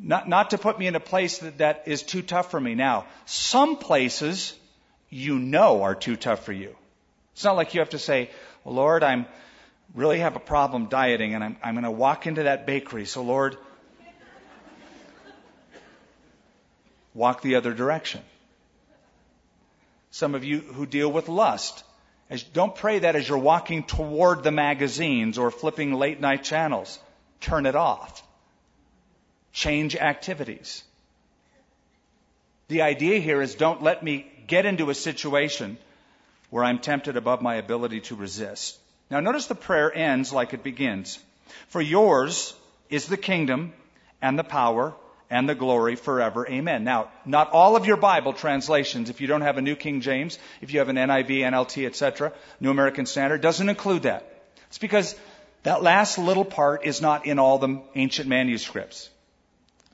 Not, 0.00 0.28
not 0.28 0.50
to 0.50 0.58
put 0.58 0.78
me 0.78 0.86
in 0.86 0.94
a 0.94 1.00
place 1.00 1.38
that, 1.38 1.58
that 1.58 1.82
is 1.86 2.02
too 2.02 2.22
tough 2.22 2.50
for 2.50 2.60
me. 2.60 2.74
Now, 2.74 3.06
some 3.26 3.76
places 3.76 4.54
you 5.10 5.38
know 5.38 5.82
are 5.82 5.94
too 5.94 6.16
tough 6.16 6.44
for 6.44 6.52
you. 6.52 6.76
It's 7.32 7.44
not 7.44 7.56
like 7.56 7.74
you 7.74 7.80
have 7.80 7.90
to 7.90 7.98
say, 7.98 8.30
Lord, 8.64 9.02
I'm 9.02 9.26
really 9.94 10.20
have 10.20 10.36
a 10.36 10.40
problem 10.40 10.86
dieting 10.86 11.34
and 11.34 11.42
I'm, 11.42 11.56
I'm 11.62 11.74
going 11.74 11.84
to 11.84 11.90
walk 11.90 12.26
into 12.26 12.44
that 12.44 12.66
bakery. 12.66 13.06
So 13.06 13.22
Lord, 13.22 13.56
walk 17.14 17.42
the 17.42 17.56
other 17.56 17.72
direction. 17.72 18.20
Some 20.10 20.34
of 20.34 20.44
you 20.44 20.60
who 20.60 20.86
deal 20.86 21.10
with 21.10 21.28
lust, 21.28 21.84
as, 22.30 22.42
don't 22.42 22.74
pray 22.74 23.00
that 23.00 23.16
as 23.16 23.28
you're 23.28 23.38
walking 23.38 23.82
toward 23.82 24.42
the 24.42 24.52
magazines 24.52 25.38
or 25.38 25.50
flipping 25.50 25.94
late 25.94 26.20
night 26.20 26.44
channels. 26.44 26.98
Turn 27.40 27.66
it 27.66 27.76
off. 27.76 28.22
Change 29.58 29.96
activities. 29.96 30.84
The 32.68 32.82
idea 32.82 33.18
here 33.18 33.42
is 33.42 33.56
don't 33.56 33.82
let 33.82 34.04
me 34.04 34.30
get 34.46 34.66
into 34.66 34.88
a 34.88 34.94
situation 34.94 35.78
where 36.50 36.62
I'm 36.62 36.78
tempted 36.78 37.16
above 37.16 37.42
my 37.42 37.56
ability 37.56 38.02
to 38.02 38.14
resist. 38.14 38.78
Now 39.10 39.18
notice 39.18 39.46
the 39.46 39.56
prayer 39.56 39.92
ends 39.92 40.32
like 40.32 40.54
it 40.54 40.62
begins. 40.62 41.18
For 41.70 41.80
yours 41.80 42.54
is 42.88 43.08
the 43.08 43.16
kingdom 43.16 43.72
and 44.22 44.38
the 44.38 44.44
power 44.44 44.94
and 45.28 45.48
the 45.48 45.56
glory 45.56 45.96
forever. 45.96 46.46
Amen. 46.48 46.84
Now, 46.84 47.10
not 47.26 47.50
all 47.50 47.74
of 47.74 47.84
your 47.84 47.96
Bible 47.96 48.34
translations, 48.34 49.10
if 49.10 49.20
you 49.20 49.26
don't 49.26 49.48
have 49.48 49.58
a 49.58 49.62
New 49.62 49.74
King 49.74 50.02
James, 50.02 50.38
if 50.60 50.72
you 50.72 50.78
have 50.78 50.88
an 50.88 50.94
NIV, 50.94 51.40
NLT, 51.40 51.84
etc., 51.84 52.32
New 52.60 52.70
American 52.70 53.06
Standard, 53.06 53.40
doesn't 53.40 53.68
include 53.68 54.04
that. 54.04 54.22
It's 54.68 54.78
because 54.78 55.16
that 55.64 55.82
last 55.82 56.16
little 56.16 56.44
part 56.44 56.86
is 56.86 57.02
not 57.02 57.26
in 57.26 57.40
all 57.40 57.58
the 57.58 57.82
ancient 57.96 58.28
manuscripts. 58.28 59.10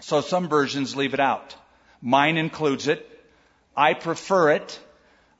So 0.05 0.21
some 0.21 0.51
versions 0.51 0.95
leave 0.95 1.15
it 1.15 1.21
out. 1.21 1.57
Mine 2.03 2.37
includes 2.37 2.89
it. 2.89 3.09
I 3.75 3.95
prefer 3.95 4.51
it. 4.51 4.79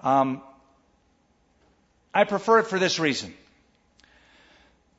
Um, 0.01 0.41
I 2.15 2.25
prefer 2.25 2.61
it 2.61 2.69
for 2.69 2.79
this 2.79 2.99
reason. 2.99 3.35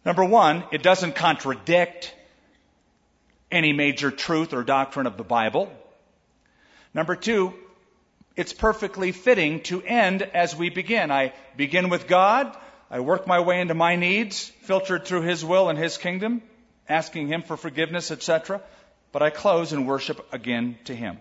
Number 0.05 0.23
one, 0.23 0.65
it 0.71 0.83
doesn't 0.83 1.15
contradict 1.15 2.13
any 3.49 3.73
major 3.73 4.11
truth 4.11 4.53
or 4.53 4.63
doctrine 4.63 5.07
of 5.07 5.17
the 5.17 5.23
Bible. 5.23 5.71
Number 6.93 7.15
two, 7.15 7.51
it's 8.35 8.53
perfectly 8.53 9.11
fitting 9.13 9.61
to 9.61 9.81
end 9.81 10.21
as 10.21 10.55
we 10.55 10.69
begin. 10.69 11.09
I 11.09 11.33
begin 11.57 11.89
with 11.89 12.05
God. 12.05 12.55
I 12.91 12.99
work 12.99 13.25
my 13.25 13.39
way 13.39 13.61
into 13.61 13.73
my 13.73 13.95
needs, 13.95 14.47
filtered 14.61 15.05
through 15.05 15.23
His 15.23 15.43
will 15.43 15.69
and 15.69 15.79
His 15.79 15.97
kingdom, 15.97 16.43
asking 16.87 17.29
Him 17.29 17.41
for 17.41 17.57
forgiveness, 17.57 18.11
etc. 18.11 18.61
But 19.15 19.23
I 19.23 19.29
close 19.29 19.71
and 19.71 19.87
worship 19.87 20.27
again 20.33 20.77
to 20.83 20.93
Him. 20.93 21.19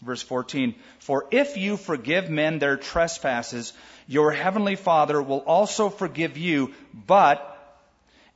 Verse 0.00 0.22
14, 0.22 0.74
For 0.98 1.26
if 1.30 1.58
you 1.58 1.76
forgive 1.76 2.30
men 2.30 2.58
their 2.58 2.78
trespasses, 2.78 3.74
your 4.08 4.32
heavenly 4.32 4.76
Father 4.76 5.20
will 5.20 5.40
also 5.40 5.90
forgive 5.90 6.38
you. 6.38 6.72
But 6.94 7.44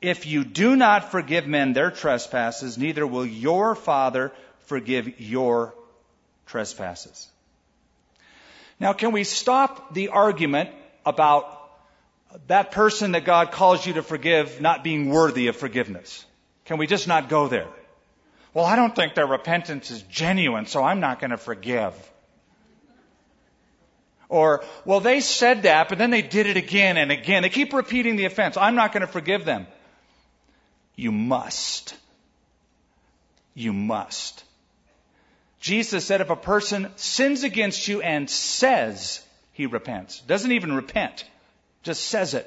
if 0.02 0.26
you 0.26 0.44
do 0.44 0.76
not 0.76 1.10
forgive 1.10 1.46
men 1.46 1.72
their 1.72 1.90
trespasses, 1.90 2.76
neither 2.76 3.06
will 3.06 3.24
your 3.24 3.74
Father 3.74 4.30
forgive 4.66 5.18
your 5.18 5.74
trespasses. 6.44 7.28
Now, 8.78 8.92
can 8.92 9.12
we 9.12 9.24
stop 9.24 9.94
the 9.94 10.10
argument 10.10 10.68
about 11.06 11.46
that 12.46 12.72
person 12.72 13.12
that 13.12 13.24
God 13.24 13.52
calls 13.52 13.86
you 13.86 13.94
to 13.94 14.02
forgive 14.02 14.60
not 14.60 14.84
being 14.84 15.08
worthy 15.08 15.46
of 15.46 15.56
forgiveness? 15.56 16.26
Can 16.70 16.78
we 16.78 16.86
just 16.86 17.08
not 17.08 17.28
go 17.28 17.48
there? 17.48 17.66
Well, 18.54 18.64
I 18.64 18.76
don't 18.76 18.94
think 18.94 19.16
their 19.16 19.26
repentance 19.26 19.90
is 19.90 20.02
genuine, 20.02 20.66
so 20.66 20.84
I'm 20.84 21.00
not 21.00 21.18
going 21.18 21.32
to 21.32 21.36
forgive. 21.36 21.92
Or, 24.28 24.62
well, 24.84 25.00
they 25.00 25.18
said 25.18 25.64
that, 25.64 25.88
but 25.88 25.98
then 25.98 26.12
they 26.12 26.22
did 26.22 26.46
it 26.46 26.56
again 26.56 26.96
and 26.96 27.10
again. 27.10 27.42
They 27.42 27.48
keep 27.48 27.72
repeating 27.72 28.14
the 28.14 28.26
offense. 28.26 28.56
I'm 28.56 28.76
not 28.76 28.92
going 28.92 29.00
to 29.00 29.08
forgive 29.08 29.44
them. 29.44 29.66
You 30.94 31.10
must. 31.10 31.96
You 33.54 33.72
must. 33.72 34.44
Jesus 35.58 36.04
said 36.04 36.20
if 36.20 36.30
a 36.30 36.36
person 36.36 36.92
sins 36.94 37.42
against 37.42 37.88
you 37.88 38.00
and 38.00 38.30
says 38.30 39.20
he 39.54 39.66
repents, 39.66 40.20
doesn't 40.20 40.52
even 40.52 40.72
repent, 40.72 41.24
just 41.82 42.06
says 42.06 42.34
it, 42.34 42.46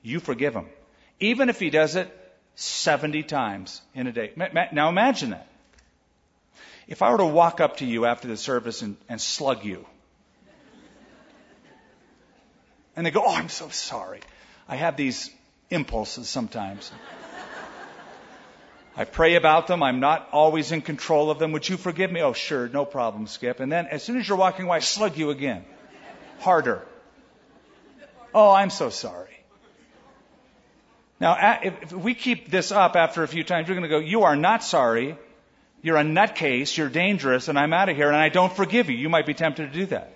you 0.00 0.20
forgive 0.20 0.54
him. 0.54 0.68
Even 1.20 1.50
if 1.50 1.60
he 1.60 1.68
does 1.68 1.94
it 1.94 2.14
70 2.60 3.22
times 3.22 3.80
in 3.94 4.08
a 4.08 4.12
day. 4.12 4.32
Now 4.72 4.88
imagine 4.88 5.30
that. 5.30 5.46
If 6.88 7.02
I 7.02 7.12
were 7.12 7.18
to 7.18 7.26
walk 7.26 7.60
up 7.60 7.76
to 7.76 7.86
you 7.86 8.04
after 8.04 8.26
the 8.26 8.36
service 8.36 8.82
and, 8.82 8.96
and 9.08 9.20
slug 9.20 9.64
you, 9.64 9.86
and 12.96 13.06
they 13.06 13.12
go, 13.12 13.22
Oh, 13.24 13.32
I'm 13.32 13.48
so 13.48 13.68
sorry. 13.68 14.20
I 14.66 14.74
have 14.74 14.96
these 14.96 15.30
impulses 15.70 16.28
sometimes. 16.28 16.90
I 18.96 19.04
pray 19.04 19.36
about 19.36 19.68
them. 19.68 19.84
I'm 19.84 20.00
not 20.00 20.28
always 20.32 20.72
in 20.72 20.82
control 20.82 21.30
of 21.30 21.38
them. 21.38 21.52
Would 21.52 21.68
you 21.68 21.76
forgive 21.76 22.10
me? 22.10 22.22
Oh, 22.22 22.32
sure. 22.32 22.68
No 22.68 22.84
problem, 22.84 23.28
Skip. 23.28 23.60
And 23.60 23.70
then 23.70 23.86
as 23.86 24.02
soon 24.02 24.18
as 24.18 24.28
you're 24.28 24.36
walking 24.36 24.66
away, 24.66 24.78
I 24.78 24.80
slug 24.80 25.16
you 25.16 25.30
again. 25.30 25.64
Harder. 26.40 26.84
Oh, 28.34 28.50
I'm 28.50 28.70
so 28.70 28.90
sorry. 28.90 29.37
Now, 31.20 31.58
if 31.62 31.92
we 31.92 32.14
keep 32.14 32.50
this 32.50 32.70
up 32.70 32.94
after 32.94 33.22
a 33.22 33.28
few 33.28 33.42
times, 33.42 33.68
you're 33.68 33.76
going 33.76 33.90
to 33.90 33.96
go, 33.96 33.98
you 33.98 34.22
are 34.22 34.36
not 34.36 34.62
sorry. 34.62 35.16
You're 35.82 35.96
a 35.96 36.04
nutcase. 36.04 36.76
You're 36.76 36.88
dangerous 36.88 37.48
and 37.48 37.58
I'm 37.58 37.72
out 37.72 37.88
of 37.88 37.96
here 37.96 38.08
and 38.08 38.16
I 38.16 38.28
don't 38.28 38.54
forgive 38.54 38.88
you. 38.88 38.96
You 38.96 39.08
might 39.08 39.26
be 39.26 39.34
tempted 39.34 39.72
to 39.72 39.78
do 39.78 39.86
that. 39.86 40.12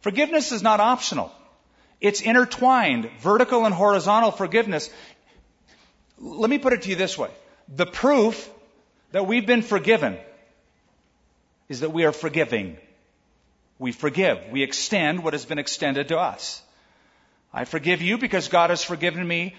Forgiveness 0.00 0.52
is 0.52 0.62
not 0.62 0.80
optional. 0.80 1.32
It's 2.00 2.20
intertwined. 2.20 3.10
Vertical 3.20 3.64
and 3.64 3.74
horizontal 3.74 4.30
forgiveness. 4.30 4.90
Let 6.18 6.50
me 6.50 6.58
put 6.58 6.72
it 6.72 6.82
to 6.82 6.90
you 6.90 6.96
this 6.96 7.18
way. 7.18 7.30
The 7.74 7.86
proof 7.86 8.48
that 9.12 9.26
we've 9.26 9.46
been 9.46 9.62
forgiven 9.62 10.18
is 11.68 11.80
that 11.80 11.90
we 11.92 12.04
are 12.04 12.12
forgiving. 12.12 12.76
We 13.78 13.92
forgive. 13.92 14.38
We 14.50 14.62
extend 14.62 15.24
what 15.24 15.32
has 15.32 15.44
been 15.44 15.58
extended 15.58 16.08
to 16.08 16.18
us. 16.18 16.62
I 17.54 17.64
forgive 17.64 18.02
you 18.02 18.18
because 18.18 18.48
God 18.48 18.70
has 18.70 18.82
forgiven 18.82 19.26
me 19.26 19.54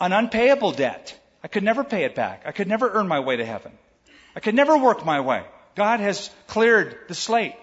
an 0.00 0.12
unpayable 0.12 0.70
debt. 0.70 1.18
I 1.42 1.48
could 1.48 1.64
never 1.64 1.82
pay 1.82 2.04
it 2.04 2.14
back. 2.14 2.44
I 2.46 2.52
could 2.52 2.68
never 2.68 2.88
earn 2.88 3.08
my 3.08 3.18
way 3.20 3.36
to 3.36 3.44
heaven. 3.44 3.72
I 4.36 4.40
could 4.40 4.54
never 4.54 4.78
work 4.78 5.04
my 5.04 5.20
way. 5.20 5.42
God 5.74 5.98
has 5.98 6.30
cleared 6.46 6.96
the 7.08 7.14
slate. 7.14 7.56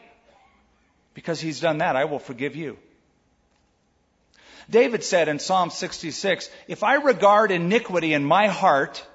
Because 1.13 1.39
he's 1.39 1.61
done 1.61 1.77
that, 1.77 1.95
I 1.95 2.05
will 2.05 2.19
forgive 2.19 2.55
you. 2.57 2.77
David 4.69 5.05
said 5.05 5.29
in 5.29 5.39
Psalm 5.39 5.69
66, 5.69 6.49
If 6.67 6.83
I 6.83 6.95
regard 6.95 7.51
iniquity 7.51 8.13
in 8.13 8.25
my 8.25 8.47
heart, 8.47 9.05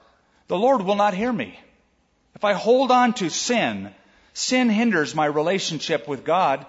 the 0.49 0.57
Lord 0.57 0.83
will 0.83 0.95
not 0.95 1.13
hear 1.13 1.33
me. 1.33 1.59
If 2.35 2.45
I 2.45 2.55
hold 2.55 2.91
on 2.91 3.13
to 3.15 3.29
sin, 3.29 3.95
sin 4.33 4.71
hinders 4.71 5.15
my 5.15 5.27
relationship 5.27 6.09
with 6.09 6.25
God, 6.25 6.65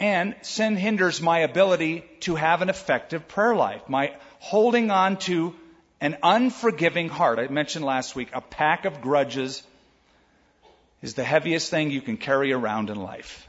and 0.00 0.34
sin 0.40 0.76
hinders 0.76 1.20
my 1.20 1.40
ability 1.40 2.04
to 2.20 2.34
have 2.34 2.62
an 2.62 2.70
effective 2.70 3.28
prayer 3.28 3.54
life. 3.54 3.86
My 3.88 4.14
holding 4.38 4.90
on 4.90 5.18
to 5.18 5.54
an 6.00 6.16
unforgiving 6.22 7.10
heart. 7.10 7.38
I 7.38 7.48
mentioned 7.48 7.84
last 7.84 8.16
week, 8.16 8.30
a 8.32 8.40
pack 8.40 8.86
of 8.86 9.02
grudges 9.02 9.62
is 11.02 11.14
the 11.14 11.24
heaviest 11.24 11.70
thing 11.70 11.90
you 11.90 12.00
can 12.00 12.16
carry 12.16 12.52
around 12.52 12.88
in 12.88 12.96
life. 12.96 13.46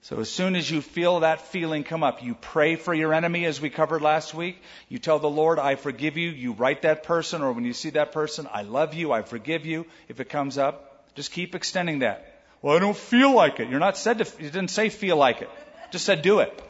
So 0.00 0.20
as 0.20 0.30
soon 0.30 0.56
as 0.56 0.70
you 0.70 0.80
feel 0.80 1.20
that 1.20 1.42
feeling 1.48 1.84
come 1.84 2.02
up, 2.02 2.22
you 2.22 2.34
pray 2.34 2.76
for 2.76 2.94
your 2.94 3.12
enemy 3.12 3.44
as 3.44 3.60
we 3.60 3.68
covered 3.68 4.00
last 4.00 4.32
week. 4.32 4.62
You 4.88 4.98
tell 4.98 5.18
the 5.18 5.28
Lord, 5.28 5.58
I 5.58 5.74
forgive 5.74 6.16
you. 6.16 6.30
You 6.30 6.52
write 6.52 6.82
that 6.82 7.02
person 7.02 7.42
or 7.42 7.52
when 7.52 7.64
you 7.64 7.74
see 7.74 7.90
that 7.90 8.12
person, 8.12 8.48
I 8.50 8.62
love 8.62 8.94
you. 8.94 9.12
I 9.12 9.20
forgive 9.20 9.66
you. 9.66 9.84
If 10.08 10.20
it 10.20 10.30
comes 10.30 10.56
up, 10.56 11.14
just 11.14 11.32
keep 11.32 11.54
extending 11.54 11.98
that. 11.98 12.27
Well, 12.60 12.76
I 12.76 12.80
don't 12.80 12.96
feel 12.96 13.34
like 13.34 13.60
it. 13.60 13.68
You're 13.68 13.80
not 13.80 13.96
said 13.96 14.18
to, 14.18 14.42
you 14.42 14.50
didn't 14.50 14.70
say 14.70 14.88
feel 14.88 15.16
like 15.16 15.42
it. 15.42 15.50
Just 15.90 16.04
said 16.04 16.22
do 16.22 16.40
it. 16.40 16.62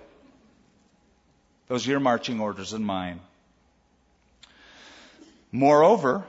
Those 1.68 1.86
are 1.86 1.90
your 1.90 2.00
marching 2.00 2.40
orders 2.40 2.72
and 2.72 2.84
mine. 2.84 3.20
Moreover, 5.50 6.24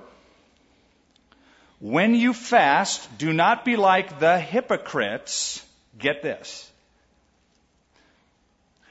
when 1.79 2.15
you 2.15 2.33
fast, 2.33 3.17
do 3.17 3.33
not 3.33 3.65
be 3.65 3.75
like 3.75 4.19
the 4.19 4.39
hypocrites. 4.39 5.65
Get 5.97 6.21
this 6.21 6.69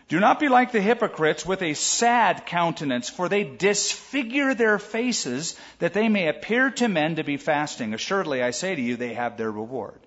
do 0.09 0.21
not 0.21 0.41
be 0.41 0.49
like 0.49 0.73
the 0.73 0.81
hypocrites 0.81 1.45
with 1.45 1.61
a 1.61 1.75
sad 1.75 2.47
countenance, 2.47 3.11
for 3.11 3.29
they 3.29 3.45
disfigure 3.45 4.55
their 4.55 4.79
faces 4.79 5.55
that 5.81 5.93
they 5.93 6.09
may 6.09 6.29
appear 6.29 6.71
to 6.71 6.89
men 6.89 7.17
to 7.17 7.25
be 7.25 7.37
fasting. 7.37 7.93
Assuredly, 7.93 8.43
I 8.43 8.53
say 8.53 8.75
to 8.75 8.81
you, 8.81 8.97
they 8.97 9.15
have 9.15 9.37
their 9.37 9.51
reward. 9.51 10.01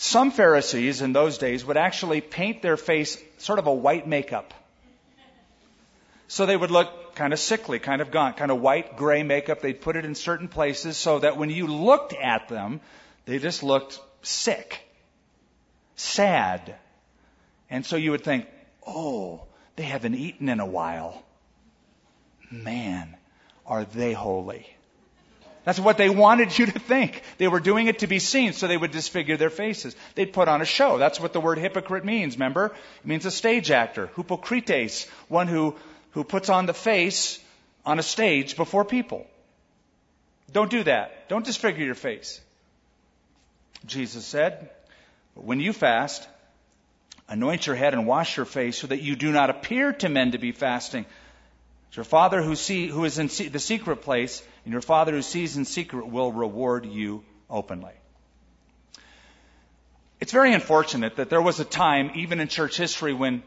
Some 0.00 0.30
Pharisees 0.30 1.02
in 1.02 1.12
those 1.12 1.38
days 1.38 1.64
would 1.64 1.76
actually 1.76 2.20
paint 2.20 2.62
their 2.62 2.76
face 2.76 3.20
sort 3.38 3.58
of 3.58 3.66
a 3.66 3.74
white 3.74 4.06
makeup. 4.06 4.54
So 6.28 6.46
they 6.46 6.56
would 6.56 6.70
look 6.70 7.16
kind 7.16 7.32
of 7.32 7.40
sickly, 7.40 7.80
kind 7.80 8.00
of 8.00 8.12
gaunt, 8.12 8.36
kind 8.36 8.52
of 8.52 8.60
white, 8.60 8.96
gray 8.96 9.24
makeup. 9.24 9.60
They'd 9.60 9.80
put 9.80 9.96
it 9.96 10.04
in 10.04 10.14
certain 10.14 10.46
places 10.46 10.96
so 10.96 11.18
that 11.18 11.36
when 11.36 11.50
you 11.50 11.66
looked 11.66 12.12
at 12.12 12.48
them, 12.48 12.80
they 13.24 13.40
just 13.40 13.64
looked 13.64 13.98
sick, 14.22 14.80
sad, 15.96 16.76
and 17.68 17.84
so 17.84 17.96
you 17.96 18.12
would 18.12 18.22
think, 18.22 18.46
oh, 18.86 19.46
they 19.74 19.82
haven't 19.82 20.14
eaten 20.14 20.48
in 20.48 20.60
a 20.60 20.66
while. 20.66 21.24
Man, 22.52 23.16
are 23.66 23.84
they 23.84 24.12
holy? 24.12 24.77
That's 25.64 25.78
what 25.78 25.98
they 25.98 26.08
wanted 26.08 26.58
you 26.58 26.66
to 26.66 26.78
think. 26.78 27.22
They 27.36 27.48
were 27.48 27.60
doing 27.60 27.88
it 27.88 27.98
to 28.00 28.06
be 28.06 28.18
seen, 28.18 28.52
so 28.52 28.66
they 28.66 28.76
would 28.76 28.90
disfigure 28.90 29.36
their 29.36 29.50
faces. 29.50 29.94
They'd 30.14 30.32
put 30.32 30.48
on 30.48 30.62
a 30.62 30.64
show. 30.64 30.98
That's 30.98 31.20
what 31.20 31.32
the 31.32 31.40
word 31.40 31.58
hypocrite 31.58 32.04
means, 32.04 32.36
remember? 32.36 32.66
It 32.66 33.06
means 33.06 33.26
a 33.26 33.30
stage 33.30 33.70
actor. 33.70 34.10
Hypocrites, 34.16 35.06
one 35.28 35.46
who, 35.46 35.76
who 36.12 36.24
puts 36.24 36.48
on 36.48 36.66
the 36.66 36.74
face 36.74 37.38
on 37.84 37.98
a 37.98 38.02
stage 38.02 38.56
before 38.56 38.84
people. 38.84 39.26
Don't 40.52 40.70
do 40.70 40.82
that. 40.84 41.28
Don't 41.28 41.44
disfigure 41.44 41.84
your 41.84 41.94
face. 41.94 42.40
Jesus 43.86 44.24
said, 44.24 44.70
when 45.34 45.60
you 45.60 45.72
fast, 45.72 46.26
anoint 47.28 47.66
your 47.66 47.76
head 47.76 47.94
and 47.94 48.06
wash 48.06 48.36
your 48.36 48.46
face 48.46 48.78
so 48.78 48.86
that 48.86 49.02
you 49.02 49.14
do 49.14 49.30
not 49.30 49.50
appear 49.50 49.92
to 49.92 50.08
men 50.08 50.32
to 50.32 50.38
be 50.38 50.52
fasting. 50.52 51.06
Your 51.92 52.04
Father 52.04 52.42
who, 52.42 52.54
see, 52.54 52.86
who 52.86 53.04
is 53.04 53.18
in 53.18 53.26
the 53.50 53.58
secret 53.58 54.02
place, 54.02 54.42
and 54.64 54.72
your 54.72 54.82
Father 54.82 55.12
who 55.12 55.22
sees 55.22 55.56
in 55.56 55.64
secret 55.64 56.06
will 56.06 56.30
reward 56.30 56.86
you 56.86 57.24
openly. 57.50 57.92
It's 60.20 60.32
very 60.32 60.52
unfortunate 60.52 61.16
that 61.16 61.30
there 61.30 61.42
was 61.42 61.60
a 61.60 61.64
time, 61.64 62.12
even 62.14 62.40
in 62.40 62.48
church 62.48 62.76
history, 62.76 63.14
when 63.14 63.42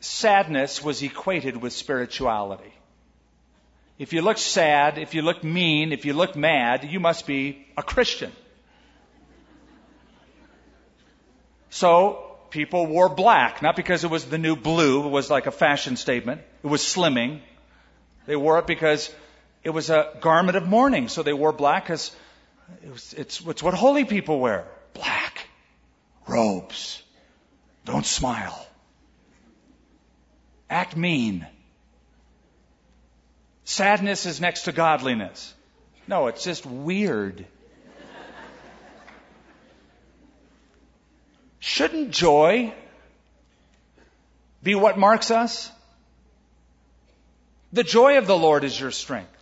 sadness 0.00 0.82
was 0.82 1.02
equated 1.02 1.56
with 1.60 1.72
spirituality. 1.72 2.72
If 3.98 4.12
you 4.12 4.22
look 4.22 4.38
sad, 4.38 4.98
if 4.98 5.14
you 5.14 5.22
look 5.22 5.44
mean, 5.44 5.92
if 5.92 6.04
you 6.04 6.14
look 6.14 6.36
mad, 6.36 6.84
you 6.84 7.00
must 7.00 7.26
be 7.26 7.66
a 7.76 7.82
Christian. 7.82 8.32
So 11.70 12.36
people 12.50 12.86
wore 12.86 13.08
black, 13.08 13.62
not 13.62 13.76
because 13.76 14.04
it 14.04 14.10
was 14.10 14.24
the 14.24 14.38
new 14.38 14.56
blue, 14.56 15.06
it 15.06 15.10
was 15.10 15.30
like 15.30 15.46
a 15.46 15.50
fashion 15.50 15.96
statement. 15.96 16.40
It 16.62 16.66
was 16.66 16.82
slimming. 16.82 17.40
They 18.26 18.36
wore 18.36 18.58
it 18.58 18.66
because 18.66 19.12
it 19.62 19.70
was 19.70 19.90
a 19.90 20.10
garment 20.20 20.56
of 20.56 20.66
mourning. 20.66 21.08
So 21.08 21.22
they 21.22 21.32
wore 21.32 21.52
black 21.52 21.84
because 21.84 22.14
it 22.82 22.88
it's, 23.16 23.42
it's 23.42 23.62
what 23.62 23.74
holy 23.74 24.04
people 24.04 24.40
wear. 24.40 24.66
Black. 24.94 25.46
Robes. 26.26 27.02
Don't 27.84 28.06
smile. 28.06 28.66
Act 30.70 30.96
mean. 30.96 31.46
Sadness 33.64 34.26
is 34.26 34.40
next 34.40 34.62
to 34.62 34.72
godliness. 34.72 35.52
No, 36.06 36.26
it's 36.26 36.44
just 36.44 36.66
weird. 36.66 37.46
Shouldn't 41.60 42.10
joy 42.10 42.74
be 44.62 44.74
what 44.74 44.98
marks 44.98 45.30
us? 45.30 45.70
The 47.74 47.82
joy 47.82 48.18
of 48.18 48.28
the 48.28 48.38
Lord 48.38 48.62
is 48.62 48.78
your 48.78 48.92
strength. 48.92 49.36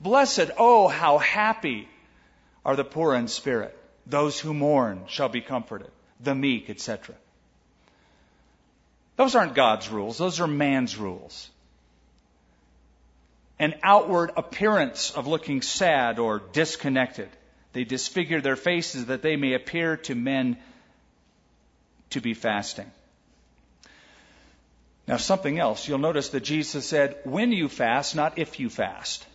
Blessed, 0.00 0.52
oh, 0.58 0.86
how 0.86 1.18
happy 1.18 1.88
are 2.64 2.76
the 2.76 2.84
poor 2.84 3.16
in 3.16 3.26
spirit. 3.26 3.76
Those 4.06 4.38
who 4.38 4.54
mourn 4.54 5.06
shall 5.08 5.28
be 5.28 5.40
comforted. 5.40 5.90
The 6.20 6.36
meek, 6.36 6.70
etc. 6.70 7.16
Those 9.16 9.34
aren't 9.34 9.56
God's 9.56 9.88
rules. 9.88 10.18
Those 10.18 10.38
are 10.38 10.46
man's 10.46 10.96
rules. 10.96 11.50
An 13.58 13.74
outward 13.82 14.30
appearance 14.36 15.10
of 15.10 15.26
looking 15.26 15.60
sad 15.60 16.20
or 16.20 16.38
disconnected. 16.38 17.28
They 17.72 17.82
disfigure 17.82 18.40
their 18.40 18.54
faces 18.54 19.06
that 19.06 19.22
they 19.22 19.34
may 19.34 19.54
appear 19.54 19.96
to 19.96 20.14
men 20.14 20.58
to 22.10 22.20
be 22.20 22.34
fasting. 22.34 22.88
Now, 25.08 25.16
something 25.16 25.58
else. 25.58 25.88
You'll 25.88 25.98
notice 25.98 26.28
that 26.28 26.40
Jesus 26.40 26.86
said, 26.86 27.16
when 27.24 27.50
you 27.50 27.70
fast, 27.70 28.14
not 28.14 28.38
if 28.38 28.60
you 28.60 28.68
fast. 28.68 29.26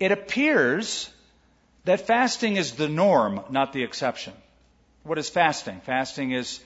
It 0.00 0.10
appears 0.10 1.10
that 1.84 2.06
fasting 2.06 2.56
is 2.56 2.72
the 2.72 2.88
norm, 2.88 3.42
not 3.50 3.74
the 3.74 3.84
exception. 3.84 4.32
What 5.02 5.18
is 5.18 5.28
fasting? 5.28 5.82
Fasting 5.84 6.32
is 6.32 6.60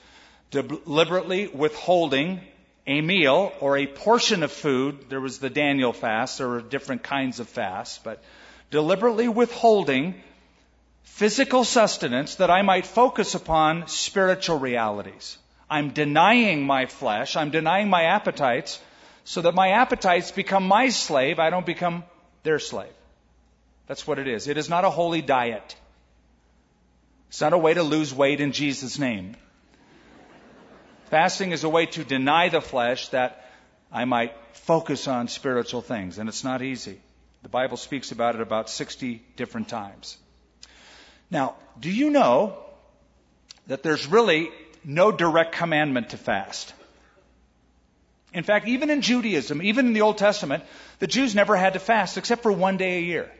deliberately 0.49 1.47
withholding 1.47 2.39
a 2.87 3.01
meal 3.01 3.51
or 3.59 3.77
a 3.77 3.85
portion 3.85 4.43
of 4.43 4.51
food. 4.53 5.09
There 5.09 5.19
was 5.19 5.39
the 5.39 5.49
Daniel 5.49 5.91
fast. 5.91 6.37
There 6.37 6.47
were 6.47 6.61
different 6.61 7.03
kinds 7.03 7.41
of 7.41 7.49
fasts, 7.49 7.99
but 8.01 8.23
deliberately 8.71 9.27
withholding 9.27 10.15
physical 11.03 11.65
sustenance 11.65 12.35
that 12.35 12.49
I 12.49 12.61
might 12.61 12.85
focus 12.85 13.35
upon 13.35 13.89
spiritual 13.89 14.57
realities. 14.57 15.37
I'm 15.69 15.89
denying 15.91 16.65
my 16.65 16.85
flesh, 16.87 17.35
I'm 17.35 17.51
denying 17.51 17.89
my 17.89 18.03
appetites, 18.03 18.79
so 19.23 19.41
that 19.41 19.53
my 19.53 19.69
appetites 19.69 20.31
become 20.31 20.67
my 20.67 20.89
slave, 20.89 21.37
I 21.39 21.49
don't 21.49 21.65
become 21.65 22.03
their 22.43 22.59
slave. 22.59 22.93
That's 23.87 24.07
what 24.07 24.19
it 24.19 24.27
is. 24.27 24.47
It 24.47 24.57
is 24.57 24.69
not 24.69 24.85
a 24.85 24.89
holy 24.89 25.21
diet. 25.21 25.75
It's 27.29 27.41
not 27.41 27.53
a 27.53 27.57
way 27.57 27.73
to 27.73 27.83
lose 27.83 28.13
weight 28.13 28.41
in 28.41 28.51
Jesus' 28.51 28.97
name. 28.97 29.35
Fasting 31.09 31.51
is 31.51 31.63
a 31.63 31.69
way 31.69 31.85
to 31.87 32.03
deny 32.03 32.49
the 32.49 32.61
flesh 32.61 33.09
that 33.09 33.45
I 33.91 34.05
might 34.05 34.33
focus 34.53 35.07
on 35.07 35.27
spiritual 35.27 35.81
things, 35.81 36.17
and 36.17 36.29
it's 36.29 36.43
not 36.43 36.61
easy. 36.61 36.99
The 37.41 37.49
Bible 37.49 37.77
speaks 37.77 38.11
about 38.11 38.35
it 38.35 38.41
about 38.41 38.69
60 38.69 39.21
different 39.35 39.69
times. 39.69 40.17
Now, 41.31 41.55
do 41.79 41.89
you 41.89 42.09
know 42.09 42.57
that 43.67 43.83
there's 43.83 44.05
really 44.07 44.49
no 44.83 45.11
direct 45.11 45.53
commandment 45.53 46.09
to 46.11 46.17
fast? 46.17 46.73
In 48.33 48.43
fact, 48.43 48.67
even 48.67 48.89
in 48.89 49.01
Judaism, 49.01 49.61
even 49.61 49.87
in 49.87 49.93
the 49.93 50.01
Old 50.01 50.17
Testament, 50.17 50.63
the 50.99 51.07
Jews 51.07 51.33
never 51.33 51.55
had 51.55 51.73
to 51.73 51.79
fast 51.79 52.17
except 52.17 52.43
for 52.43 52.51
one 52.51 52.77
day 52.77 52.97
a 52.97 53.01
year. 53.01 53.31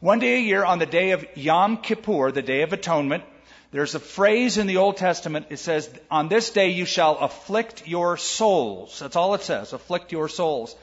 One 0.00 0.18
day 0.18 0.36
a 0.36 0.40
year 0.40 0.64
on 0.64 0.78
the 0.78 0.86
day 0.86 1.10
of 1.10 1.26
Yom 1.34 1.78
Kippur, 1.78 2.32
the 2.32 2.42
Day 2.42 2.62
of 2.62 2.72
Atonement, 2.72 3.24
there's 3.70 3.94
a 3.94 4.00
phrase 4.00 4.56
in 4.56 4.66
the 4.66 4.76
Old 4.76 4.96
Testament. 4.96 5.46
It 5.50 5.58
says, 5.58 5.90
On 6.10 6.28
this 6.28 6.50
day 6.50 6.70
you 6.70 6.84
shall 6.84 7.18
afflict 7.18 7.88
your 7.88 8.16
souls. 8.16 8.98
That's 9.00 9.16
all 9.16 9.34
it 9.34 9.42
says, 9.42 9.72
afflict 9.72 10.12
your 10.12 10.28
souls. 10.28 10.76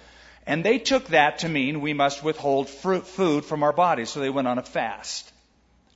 And 0.46 0.64
they 0.64 0.78
took 0.80 1.06
that 1.08 1.40
to 1.40 1.50
mean 1.50 1.82
we 1.82 1.94
must 1.94 2.24
withhold 2.24 2.68
fruit, 2.68 3.08
food 3.08 3.46
from 3.46 3.64
our 3.64 3.74
bodies. 3.74 4.10
So 4.10 4.20
they 4.20 4.30
went 4.30 4.48
on 4.48 4.58
a 4.58 4.64
fast. 4.64 5.32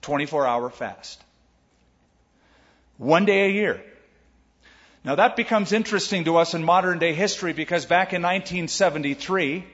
24 0.04 0.47
hour 0.47 0.69
fast. 0.69 1.21
One 2.97 3.25
day 3.25 3.45
a 3.45 3.51
year. 3.51 3.81
Now 5.03 5.15
that 5.15 5.36
becomes 5.36 5.73
interesting 5.73 6.23
to 6.25 6.38
us 6.38 6.53
in 6.53 6.63
modern 6.63 6.97
day 6.97 7.13
history 7.13 7.53
because 7.53 7.86
back 7.86 8.13
in 8.13 8.21
1973 8.21 9.65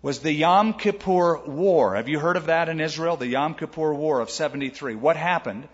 was 0.00 0.20
the 0.20 0.32
Yom 0.32 0.74
Kippur 0.74 1.38
War. 1.44 1.96
Have 1.96 2.08
you 2.08 2.18
heard 2.18 2.36
of 2.36 2.46
that 2.46 2.68
in 2.68 2.80
Israel? 2.80 3.16
The 3.16 3.26
Yom 3.26 3.54
Kippur 3.54 3.92
War 3.92 4.20
of 4.20 4.30
73. 4.30 4.94
What 4.94 5.16
happened 5.16 5.68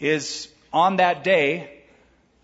is 0.00 0.48
on 0.72 0.96
that 0.96 1.24
day, 1.24 1.82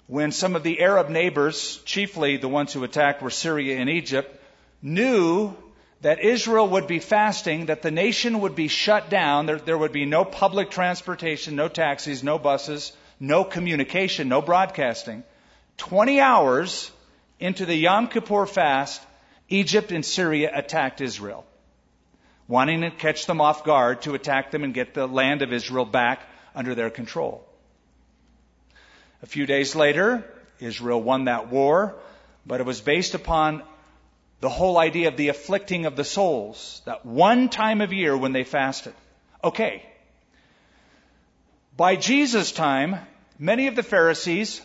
when 0.07 0.33
some 0.33 0.55
of 0.55 0.63
the 0.63 0.81
Arab 0.81 1.09
neighbors, 1.09 1.79
chiefly 1.85 2.37
the 2.37 2.49
ones 2.49 2.73
who 2.73 2.85
attacked 2.85 3.23
were 3.23 3.31
Syria 3.31 3.79
and 3.79 3.91
Egypt, 3.91 4.35
knew 4.83 5.55
that 6.03 6.21
Israel 6.21 6.69
would 6.69 6.87
be 6.87 6.99
fasting, 6.99 7.67
that 7.67 7.83
the 7.83 7.91
nation 7.91 8.41
would 8.41 8.55
be 8.55 8.69
shut 8.69 9.11
down, 9.11 9.47
there, 9.47 9.59
there, 9.59 9.79
would 9.79 9.93
be 9.93 10.05
no 10.05 10.25
public 10.25 10.71
transportation, 10.71 11.57
no 11.57 11.69
taxis, 11.69 12.23
no 12.23 12.39
buses, 12.39 12.93
no 13.21 13.45
communication, 13.45 14.29
no 14.29 14.43
broadcasting. 14.43 15.25
20 15.79 16.21
hours 16.21 16.91
into 17.41 17.67
the 17.67 17.75
Yom 17.75 18.09
Kippur 18.09 18.47
fast, 18.47 19.01
Egypt 19.49 19.93
and 19.93 20.05
Syria 20.05 20.51
attacked 20.53 21.01
Israel, 21.01 21.47
wanting 22.47 22.83
to 22.83 22.91
catch 22.91 23.27
them 23.27 23.41
off 23.41 23.65
guard 23.65 24.03
to 24.03 24.15
attack 24.15 24.51
them 24.51 24.65
and 24.65 24.75
get 24.75 24.95
the 24.95 25.07
land 25.07 25.43
of 25.43 25.53
Israel 25.53 25.85
back 25.85 26.21
under 26.55 26.75
their 26.75 26.91
control. 26.91 27.45
A 29.23 29.27
few 29.27 29.47
days 29.47 29.75
later, 29.75 30.25
Israel 30.61 31.03
won 31.03 31.25
that 31.25 31.49
war, 31.49 31.97
but 32.47 32.61
it 32.61 32.67
was 32.67 32.81
based 32.81 33.15
upon 33.15 33.63
the 34.41 34.49
whole 34.49 34.79
idea 34.79 35.09
of 35.09 35.17
the 35.17 35.29
afflicting 35.29 35.87
of 35.87 35.97
the 35.97 36.05
souls, 36.05 36.83
that 36.85 37.05
one 37.05 37.49
time 37.49 37.81
of 37.81 37.93
year 37.93 38.17
when 38.17 38.33
they 38.33 38.45
fasted. 38.45 38.95
Okay. 39.43 39.83
By 41.79 41.95
Jesus' 41.95 42.51
time, 42.51 42.97
many 43.39 43.69
of 43.69 43.77
the 43.77 43.85
Pharisees, 43.85 44.61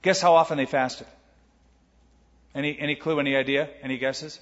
guess 0.00 0.18
how 0.18 0.34
often 0.34 0.56
they 0.56 0.64
fasted? 0.64 1.06
Any, 2.54 2.78
any 2.80 2.94
clue, 2.94 3.20
any 3.20 3.36
idea, 3.36 3.68
any 3.82 3.98
guesses? 3.98 4.40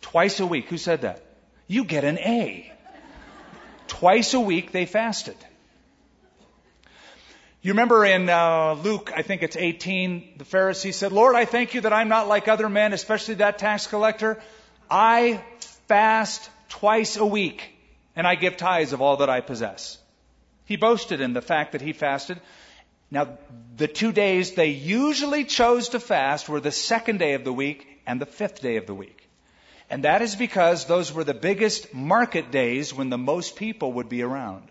Twice 0.00 0.40
a 0.40 0.46
week. 0.46 0.66
Who 0.66 0.76
said 0.76 1.02
that? 1.02 1.22
You 1.68 1.84
get 1.84 2.02
an 2.02 2.18
A. 2.18 2.72
Twice 3.86 4.34
a 4.34 4.40
week 4.40 4.72
they 4.72 4.84
fasted. 4.84 5.36
You 7.62 7.70
remember 7.74 8.04
in 8.04 8.28
uh, 8.28 8.72
Luke, 8.82 9.12
I 9.14 9.22
think 9.22 9.44
it's 9.44 9.56
18, 9.56 10.38
the 10.38 10.44
Pharisee 10.44 10.92
said, 10.92 11.12
Lord, 11.12 11.36
I 11.36 11.44
thank 11.44 11.74
you 11.74 11.82
that 11.82 11.92
I'm 11.92 12.08
not 12.08 12.26
like 12.26 12.48
other 12.48 12.68
men, 12.68 12.92
especially 12.92 13.34
that 13.34 13.58
tax 13.58 13.86
collector. 13.86 14.42
I 14.90 15.40
fast 15.86 16.50
twice 16.68 17.16
a 17.16 17.26
week, 17.26 17.62
and 18.16 18.26
I 18.26 18.34
give 18.34 18.56
tithes 18.56 18.92
of 18.92 19.00
all 19.00 19.18
that 19.18 19.30
I 19.30 19.40
possess. 19.40 19.98
He 20.68 20.76
boasted 20.76 21.22
in 21.22 21.32
the 21.32 21.40
fact 21.40 21.72
that 21.72 21.80
he 21.80 21.94
fasted. 21.94 22.38
Now, 23.10 23.38
the 23.74 23.88
two 23.88 24.12
days 24.12 24.52
they 24.52 24.66
usually 24.66 25.44
chose 25.44 25.88
to 25.90 25.98
fast 25.98 26.46
were 26.46 26.60
the 26.60 26.70
second 26.70 27.18
day 27.18 27.32
of 27.32 27.42
the 27.42 27.52
week 27.54 27.86
and 28.06 28.20
the 28.20 28.26
fifth 28.26 28.60
day 28.60 28.76
of 28.76 28.84
the 28.84 28.94
week. 28.94 29.26
And 29.88 30.04
that 30.04 30.20
is 30.20 30.36
because 30.36 30.84
those 30.84 31.10
were 31.10 31.24
the 31.24 31.32
biggest 31.32 31.94
market 31.94 32.50
days 32.50 32.92
when 32.92 33.08
the 33.08 33.16
most 33.16 33.56
people 33.56 33.94
would 33.94 34.10
be 34.10 34.20
around. 34.20 34.68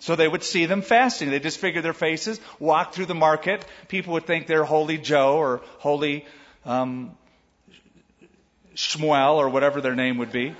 So 0.00 0.16
they 0.16 0.26
would 0.26 0.42
see 0.42 0.66
them 0.66 0.82
fasting. 0.82 1.30
They 1.30 1.38
disfigure 1.38 1.80
their 1.80 1.92
faces, 1.92 2.40
walk 2.58 2.94
through 2.94 3.06
the 3.06 3.14
market. 3.14 3.64
People 3.86 4.14
would 4.14 4.26
think 4.26 4.48
they're 4.48 4.64
Holy 4.64 4.98
Joe 4.98 5.36
or 5.36 5.62
Holy 5.78 6.26
um, 6.64 7.16
Shmuel 8.74 9.36
or 9.36 9.48
whatever 9.48 9.80
their 9.80 9.94
name 9.94 10.18
would 10.18 10.32
be. 10.32 10.56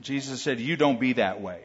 Jesus 0.00 0.42
said, 0.42 0.60
You 0.60 0.76
don't 0.76 1.00
be 1.00 1.14
that 1.14 1.40
way. 1.40 1.62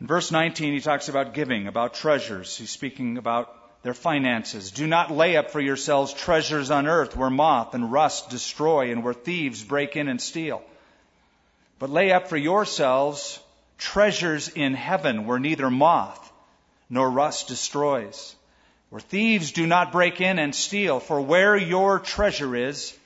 In 0.00 0.06
verse 0.06 0.30
19, 0.30 0.74
he 0.74 0.80
talks 0.80 1.08
about 1.08 1.34
giving, 1.34 1.66
about 1.66 1.94
treasures. 1.94 2.56
He's 2.56 2.70
speaking 2.70 3.18
about 3.18 3.54
their 3.82 3.94
finances. 3.94 4.70
Do 4.70 4.86
not 4.86 5.10
lay 5.10 5.36
up 5.36 5.50
for 5.50 5.60
yourselves 5.60 6.12
treasures 6.12 6.70
on 6.70 6.86
earth 6.86 7.16
where 7.16 7.30
moth 7.30 7.74
and 7.74 7.92
rust 7.92 8.30
destroy 8.30 8.92
and 8.92 9.02
where 9.02 9.14
thieves 9.14 9.62
break 9.62 9.96
in 9.96 10.08
and 10.08 10.20
steal. 10.20 10.62
But 11.78 11.90
lay 11.90 12.12
up 12.12 12.28
for 12.28 12.36
yourselves 12.36 13.40
treasures 13.76 14.48
in 14.48 14.74
heaven 14.74 15.26
where 15.26 15.38
neither 15.38 15.70
moth 15.70 16.32
nor 16.90 17.08
rust 17.08 17.48
destroys, 17.48 18.34
where 18.90 19.00
thieves 19.00 19.52
do 19.52 19.66
not 19.66 19.92
break 19.92 20.20
in 20.20 20.38
and 20.38 20.54
steal. 20.54 21.00
For 21.00 21.20
where 21.20 21.56
your 21.56 21.98
treasure 21.98 22.56
is, 22.56 22.97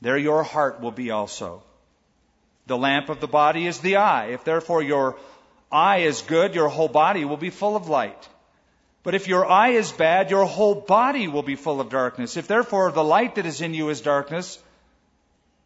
there 0.00 0.16
your 0.16 0.42
heart 0.42 0.80
will 0.80 0.92
be 0.92 1.10
also. 1.10 1.62
The 2.66 2.78
lamp 2.78 3.08
of 3.08 3.20
the 3.20 3.28
body 3.28 3.66
is 3.66 3.80
the 3.80 3.96
eye. 3.96 4.28
If 4.28 4.44
therefore 4.44 4.82
your 4.82 5.16
eye 5.70 5.98
is 5.98 6.22
good, 6.22 6.54
your 6.54 6.68
whole 6.68 6.88
body 6.88 7.24
will 7.24 7.36
be 7.36 7.50
full 7.50 7.76
of 7.76 7.88
light. 7.88 8.28
But 9.02 9.14
if 9.14 9.28
your 9.28 9.46
eye 9.46 9.70
is 9.70 9.92
bad, 9.92 10.30
your 10.30 10.44
whole 10.44 10.74
body 10.74 11.26
will 11.26 11.42
be 11.42 11.56
full 11.56 11.80
of 11.80 11.88
darkness. 11.88 12.36
If 12.36 12.46
therefore 12.46 12.92
the 12.92 13.04
light 13.04 13.36
that 13.36 13.46
is 13.46 13.60
in 13.60 13.74
you 13.74 13.88
is 13.88 14.00
darkness, 14.00 14.58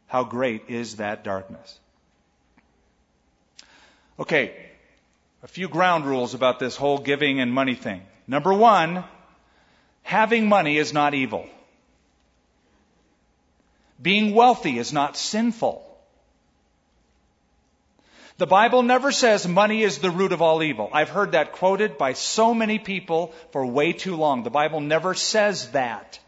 how 0.06 0.24
great 0.24 0.64
is 0.68 0.96
that 0.96 1.24
darkness? 1.24 1.78
Okay, 4.18 4.54
a 5.42 5.48
few 5.48 5.68
ground 5.68 6.06
rules 6.06 6.34
about 6.34 6.60
this 6.60 6.76
whole 6.76 6.98
giving 6.98 7.40
and 7.40 7.52
money 7.52 7.74
thing. 7.74 8.02
Number 8.28 8.54
one, 8.54 9.02
having 10.02 10.48
money 10.48 10.78
is 10.78 10.92
not 10.92 11.14
evil. 11.14 11.46
Being 14.00 14.34
wealthy 14.34 14.78
is 14.78 14.92
not 14.92 15.16
sinful. 15.16 15.82
The 18.36 18.46
Bible 18.46 18.82
never 18.82 19.12
says 19.12 19.46
money 19.46 19.82
is 19.82 19.98
the 19.98 20.10
root 20.10 20.32
of 20.32 20.42
all 20.42 20.62
evil. 20.62 20.90
I've 20.92 21.08
heard 21.08 21.32
that 21.32 21.52
quoted 21.52 21.96
by 21.96 22.14
so 22.14 22.52
many 22.52 22.80
people 22.80 23.32
for 23.52 23.64
way 23.64 23.92
too 23.92 24.16
long. 24.16 24.42
The 24.42 24.50
Bible 24.50 24.80
never 24.80 25.14
says 25.14 25.70
that. 25.70 26.18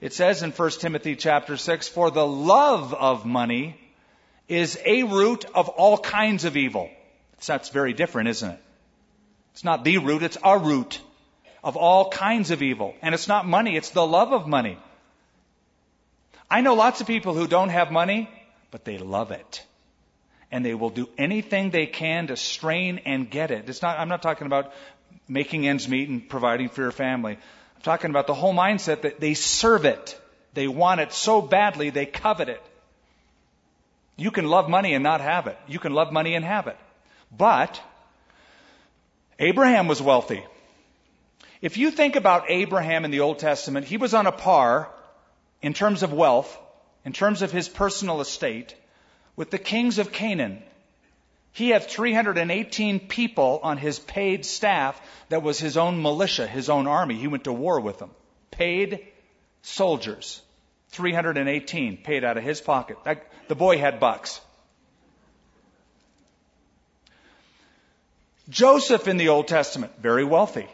It 0.00 0.12
says 0.12 0.42
in 0.42 0.50
1 0.50 0.70
Timothy 0.72 1.16
chapter 1.16 1.56
6, 1.56 1.88
for 1.88 2.10
the 2.10 2.26
love 2.26 2.92
of 2.92 3.24
money 3.24 3.80
is 4.48 4.78
a 4.84 5.04
root 5.04 5.46
of 5.54 5.70
all 5.70 5.96
kinds 5.96 6.44
of 6.44 6.58
evil. 6.58 6.90
That's 7.46 7.70
very 7.70 7.94
different, 7.94 8.28
isn't 8.28 8.50
it? 8.50 8.62
It's 9.54 9.64
not 9.64 9.84
the 9.84 9.96
root, 9.98 10.22
it's 10.22 10.36
a 10.44 10.58
root 10.58 11.00
of 11.64 11.76
all 11.76 12.10
kinds 12.10 12.50
of 12.50 12.62
evil. 12.62 12.94
And 13.00 13.14
it's 13.14 13.28
not 13.28 13.46
money, 13.46 13.76
it's 13.76 13.90
the 13.90 14.06
love 14.06 14.32
of 14.32 14.46
money. 14.46 14.78
I 16.50 16.60
know 16.60 16.74
lots 16.74 17.00
of 17.00 17.06
people 17.06 17.34
who 17.34 17.46
don't 17.46 17.70
have 17.70 17.90
money, 17.90 18.30
but 18.70 18.84
they 18.84 18.98
love 18.98 19.30
it 19.30 19.64
and 20.50 20.64
they 20.64 20.74
will 20.74 20.90
do 20.90 21.08
anything 21.18 21.70
they 21.70 21.86
can 21.86 22.28
to 22.28 22.36
strain 22.36 23.00
and 23.04 23.30
get 23.30 23.50
it. 23.50 23.68
It's 23.68 23.82
not, 23.82 23.98
I'm 23.98 24.08
not 24.08 24.22
talking 24.22 24.46
about 24.46 24.72
making 25.28 25.66
ends 25.66 25.88
meet 25.88 26.08
and 26.08 26.28
providing 26.28 26.68
for 26.68 26.82
your 26.82 26.92
family. 26.92 27.32
I'm 27.32 27.82
talking 27.82 28.10
about 28.10 28.26
the 28.26 28.34
whole 28.34 28.54
mindset 28.54 29.02
that 29.02 29.20
they 29.20 29.34
serve 29.34 29.84
it. 29.84 30.20
They 30.54 30.68
want 30.68 31.00
it 31.00 31.12
so 31.12 31.42
badly, 31.42 31.90
they 31.90 32.06
covet 32.06 32.48
it. 32.48 32.62
You 34.16 34.30
can 34.30 34.46
love 34.46 34.70
money 34.70 34.94
and 34.94 35.02
not 35.02 35.20
have 35.20 35.46
it. 35.46 35.58
You 35.66 35.78
can 35.78 35.92
love 35.92 36.12
money 36.12 36.34
and 36.34 36.44
have 36.44 36.68
it. 36.68 36.78
But, 37.36 37.82
Abraham 39.38 39.88
was 39.88 40.00
wealthy. 40.00 40.42
If 41.60 41.76
you 41.76 41.90
think 41.90 42.16
about 42.16 42.44
Abraham 42.48 43.04
in 43.04 43.10
the 43.10 43.20
Old 43.20 43.40
Testament, 43.40 43.86
he 43.86 43.98
was 43.98 44.14
on 44.14 44.26
a 44.26 44.32
par 44.32 44.88
in 45.62 45.74
terms 45.74 46.02
of 46.02 46.12
wealth, 46.12 46.58
in 47.04 47.12
terms 47.12 47.42
of 47.42 47.52
his 47.52 47.68
personal 47.68 48.20
estate, 48.20 48.74
with 49.36 49.50
the 49.50 49.58
kings 49.58 49.98
of 49.98 50.12
Canaan. 50.12 50.62
He 51.52 51.70
had 51.70 51.84
318 51.84 53.00
people 53.00 53.60
on 53.62 53.78
his 53.78 53.98
paid 53.98 54.44
staff 54.44 55.00
that 55.30 55.42
was 55.42 55.58
his 55.58 55.76
own 55.76 56.02
militia, 56.02 56.46
his 56.46 56.68
own 56.68 56.86
army. 56.86 57.14
He 57.14 57.28
went 57.28 57.44
to 57.44 57.52
war 57.52 57.80
with 57.80 57.98
them. 57.98 58.10
Paid 58.50 59.06
soldiers. 59.62 60.42
318 60.90 61.98
paid 61.98 62.24
out 62.24 62.36
of 62.36 62.44
his 62.44 62.60
pocket. 62.60 62.98
That, 63.04 63.26
the 63.48 63.54
boy 63.54 63.78
had 63.78 64.00
bucks. 64.00 64.40
Joseph 68.48 69.08
in 69.08 69.16
the 69.16 69.28
Old 69.28 69.48
Testament, 69.48 69.92
very 70.00 70.24
wealthy. 70.24 70.68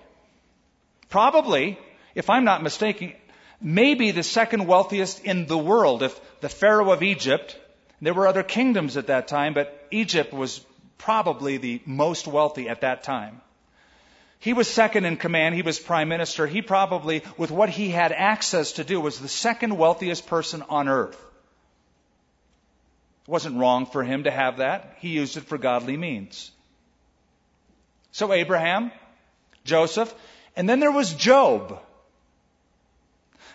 Probably, 1.08 1.78
if 2.14 2.28
I'm 2.28 2.44
not 2.44 2.62
mistaken, 2.62 3.14
maybe 3.62 4.10
the 4.10 4.22
second 4.22 4.66
wealthiest 4.66 5.24
in 5.24 5.46
the 5.46 5.58
world. 5.58 6.02
If 6.02 6.20
the 6.40 6.48
Pharaoh 6.48 6.90
of 6.90 7.02
Egypt 7.02 7.56
there 8.02 8.14
were 8.14 8.26
other 8.26 8.42
kingdoms 8.42 8.96
at 8.96 9.06
that 9.06 9.28
time, 9.28 9.54
but 9.54 9.86
Egypt 9.92 10.32
was 10.34 10.60
probably 10.98 11.56
the 11.56 11.80
most 11.86 12.26
wealthy 12.26 12.68
at 12.68 12.80
that 12.80 13.04
time. 13.04 13.40
He 14.40 14.54
was 14.54 14.68
second 14.68 15.04
in 15.04 15.16
command. 15.16 15.54
He 15.54 15.62
was 15.62 15.78
prime 15.78 16.08
minister. 16.08 16.48
He 16.48 16.62
probably, 16.62 17.22
with 17.38 17.52
what 17.52 17.68
he 17.68 17.90
had 17.90 18.10
access 18.10 18.72
to 18.72 18.84
do, 18.84 19.00
was 19.00 19.20
the 19.20 19.28
second 19.28 19.78
wealthiest 19.78 20.26
person 20.26 20.64
on 20.68 20.88
earth. 20.88 21.16
It 23.22 23.30
wasn't 23.30 23.58
wrong 23.58 23.86
for 23.86 24.02
him 24.02 24.24
to 24.24 24.32
have 24.32 24.56
that. 24.56 24.96
He 24.98 25.10
used 25.10 25.36
it 25.36 25.44
for 25.44 25.56
godly 25.56 25.96
means. 25.96 26.50
So 28.10 28.32
Abraham, 28.32 28.90
Joseph, 29.64 30.12
and 30.56 30.68
then 30.68 30.80
there 30.80 30.90
was 30.90 31.14
Job. 31.14 31.80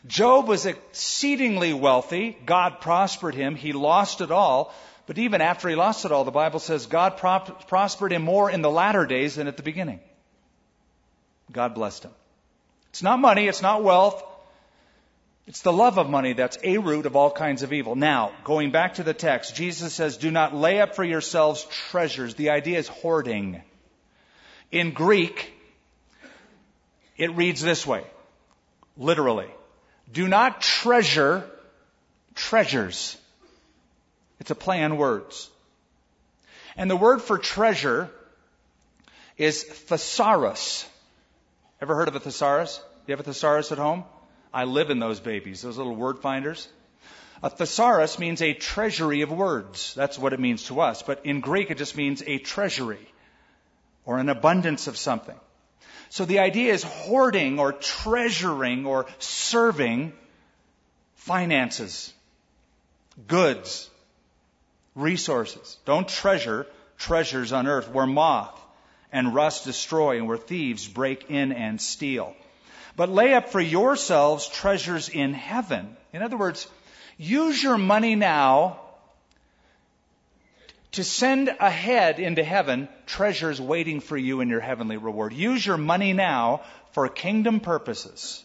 Job 0.08 0.48
was 0.48 0.66
exceedingly 0.66 1.74
wealthy. 1.74 2.38
God 2.46 2.80
prospered 2.82 3.36
him. 3.36 3.56
He 3.56 3.74
lost 3.74 4.22
it 4.22 4.32
all. 4.32 4.74
But 5.06 5.18
even 5.18 5.42
after 5.42 5.70
he 5.70 5.76
lost 5.76 6.06
it 6.06 6.12
all, 6.12 6.24
the 6.24 6.32
Bible 6.32 6.60
says 6.60 6.86
God 6.86 7.18
prospered 7.18 8.12
him 8.12 8.22
more 8.22 8.50
in 8.50 8.62
the 8.62 8.70
latter 8.70 9.06
days 9.06 9.36
than 9.36 9.48
at 9.48 9.58
the 9.58 9.64
beginning. 9.64 10.00
God 11.52 11.74
blessed 11.76 12.04
him. 12.04 12.12
It's 12.90 13.04
not 13.04 13.20
money, 13.20 13.48
it's 13.48 13.62
not 13.62 13.84
wealth. 13.84 14.24
It's 15.46 15.62
the 15.62 15.72
love 15.72 15.98
of 15.98 16.10
money 16.10 16.34
that's 16.34 16.58
a 16.62 16.78
root 16.78 17.06
of 17.06 17.16
all 17.16 17.32
kinds 17.32 17.64
of 17.64 17.72
evil. 17.72 17.96
Now, 17.96 18.34
going 18.44 18.72
back 18.72 18.96
to 18.96 19.04
the 19.04 19.14
text, 19.14 19.56
Jesus 19.56 19.94
says, 19.94 20.18
Do 20.18 20.30
not 20.30 20.54
lay 20.54 20.82
up 20.82 20.94
for 20.94 21.06
yourselves 21.06 21.66
treasures. 21.90 22.36
The 22.36 22.50
idea 22.50 22.78
is 22.78 22.90
hoarding. 22.90 23.62
In 24.74 24.92
Greek, 24.92 25.54
it 27.16 27.34
reads 27.34 27.62
this 27.62 27.88
way, 27.88 28.04
literally. 28.98 29.48
Do 30.12 30.28
not 30.28 30.62
treasure 30.62 31.50
treasures. 32.36 33.18
It's 34.40 34.52
a 34.52 34.56
play 34.56 34.84
on 34.84 34.98
words. 34.98 35.50
And 36.78 36.90
the 36.90 36.96
word 36.96 37.22
for 37.22 37.38
treasure 37.38 38.10
is 39.38 39.64
thesaurus. 39.64 40.88
Ever 41.82 41.96
heard 41.96 42.08
of 42.08 42.16
a 42.16 42.20
thesaurus? 42.20 42.78
Do 42.78 42.84
you 43.08 43.14
have 43.14 43.20
a 43.20 43.24
thesaurus 43.24 43.72
at 43.72 43.78
home? 43.78 44.06
I 44.54 44.64
live 44.64 44.90
in 44.90 45.00
those 45.00 45.20
babies, 45.20 45.62
those 45.62 45.78
little 45.78 45.96
word 45.96 46.20
finders. 46.20 46.68
A 47.44 47.50
thesaurus 47.50 48.18
means 48.18 48.42
a 48.42 48.54
treasury 48.54 49.22
of 49.22 49.32
words. 49.32 49.94
That's 49.94 50.18
what 50.18 50.34
it 50.34 50.40
means 50.40 50.64
to 50.66 50.80
us. 50.82 51.04
But 51.04 51.26
in 51.26 51.40
Greek, 51.40 51.70
it 51.70 51.78
just 51.78 51.96
means 51.96 52.24
a 52.26 52.40
treasury 52.40 53.14
or 54.06 54.18
an 54.18 54.30
abundance 54.30 54.88
of 54.88 54.98
something. 54.98 55.40
So 56.10 56.26
the 56.26 56.40
idea 56.40 56.74
is 56.74 56.84
hoarding 56.84 57.60
or 57.60 57.74
treasuring 57.74 58.86
or 58.86 59.08
serving 59.20 60.14
finances, 61.16 62.14
goods, 63.28 63.90
resources. 64.96 65.78
Don't 65.86 66.08
treasure 66.08 66.66
treasures 66.98 67.52
on 67.52 67.68
earth 67.68 67.90
where 67.90 68.08
moth 68.08 68.60
and 69.12 69.34
rust 69.34 69.66
destroy 69.66 70.18
and 70.18 70.28
where 70.28 70.38
thieves 70.38 70.88
break 70.88 71.30
in 71.30 71.52
and 71.52 71.80
steal. 71.80 72.36
But 72.96 73.10
lay 73.10 73.34
up 73.34 73.50
for 73.50 73.62
yourselves 73.62 74.48
treasures 74.48 75.10
in 75.10 75.34
heaven. 75.34 75.96
In 76.14 76.24
other 76.24 76.38
words, 76.38 76.68
use 77.18 77.62
your 77.62 77.78
money 77.78 78.16
now 78.16 78.80
to 80.98 81.04
send 81.04 81.48
ahead 81.60 82.20
into 82.20 82.44
heaven 82.44 82.90
treasures 83.06 83.62
waiting 83.62 84.00
for 84.00 84.18
you 84.18 84.42
in 84.42 84.50
your 84.50 84.60
heavenly 84.60 84.98
reward. 84.98 85.32
Use 85.32 85.64
your 85.64 85.78
money 85.78 86.12
now 86.12 86.62
for 86.94 87.08
kingdom 87.08 87.60
purposes. 87.60 88.44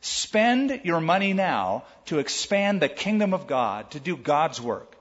Spend 0.00 0.82
your 0.84 1.00
money 1.00 1.32
now 1.32 1.82
to 2.04 2.20
expand 2.20 2.80
the 2.80 2.88
kingdom 2.88 3.34
of 3.34 3.48
God, 3.48 3.90
to 3.90 3.98
do 3.98 4.16
God's 4.16 4.60
work. 4.60 4.94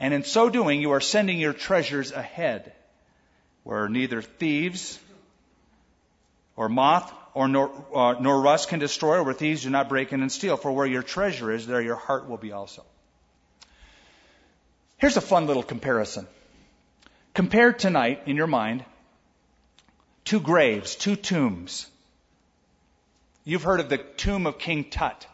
And 0.00 0.12
in 0.12 0.24
so 0.24 0.50
doing, 0.50 0.80
you 0.80 0.90
are 0.90 1.00
sending 1.00 1.38
your 1.38 1.52
treasures 1.52 2.10
ahead, 2.10 2.72
where 3.62 3.88
neither 3.88 4.22
thieves 4.22 4.98
or 6.56 6.68
moth 6.68 7.12
or 7.32 7.46
nor, 7.46 7.70
uh, 7.94 8.14
nor 8.18 8.40
rust 8.40 8.70
can 8.70 8.80
destroy, 8.80 9.18
or 9.18 9.22
where 9.22 9.34
thieves 9.34 9.62
do 9.62 9.70
not 9.70 9.88
break 9.88 10.12
in 10.12 10.20
and 10.20 10.32
steal. 10.32 10.56
For 10.56 10.72
where 10.72 10.84
your 10.86 11.04
treasure 11.04 11.52
is, 11.52 11.64
there 11.64 11.80
your 11.80 11.94
heart 11.94 12.28
will 12.28 12.38
be 12.38 12.50
also. 12.50 12.84
Here's 14.98 15.16
a 15.16 15.20
fun 15.20 15.46
little 15.46 15.62
comparison. 15.62 16.26
Compare 17.34 17.74
tonight, 17.74 18.22
in 18.26 18.36
your 18.36 18.46
mind, 18.46 18.82
two 20.24 20.40
graves, 20.40 20.96
two 20.96 21.16
tombs. 21.16 21.86
You've 23.44 23.62
heard 23.62 23.80
of 23.80 23.90
the 23.90 23.98
tomb 23.98 24.46
of 24.46 24.58
King 24.58 24.84
Tut, 24.84 25.26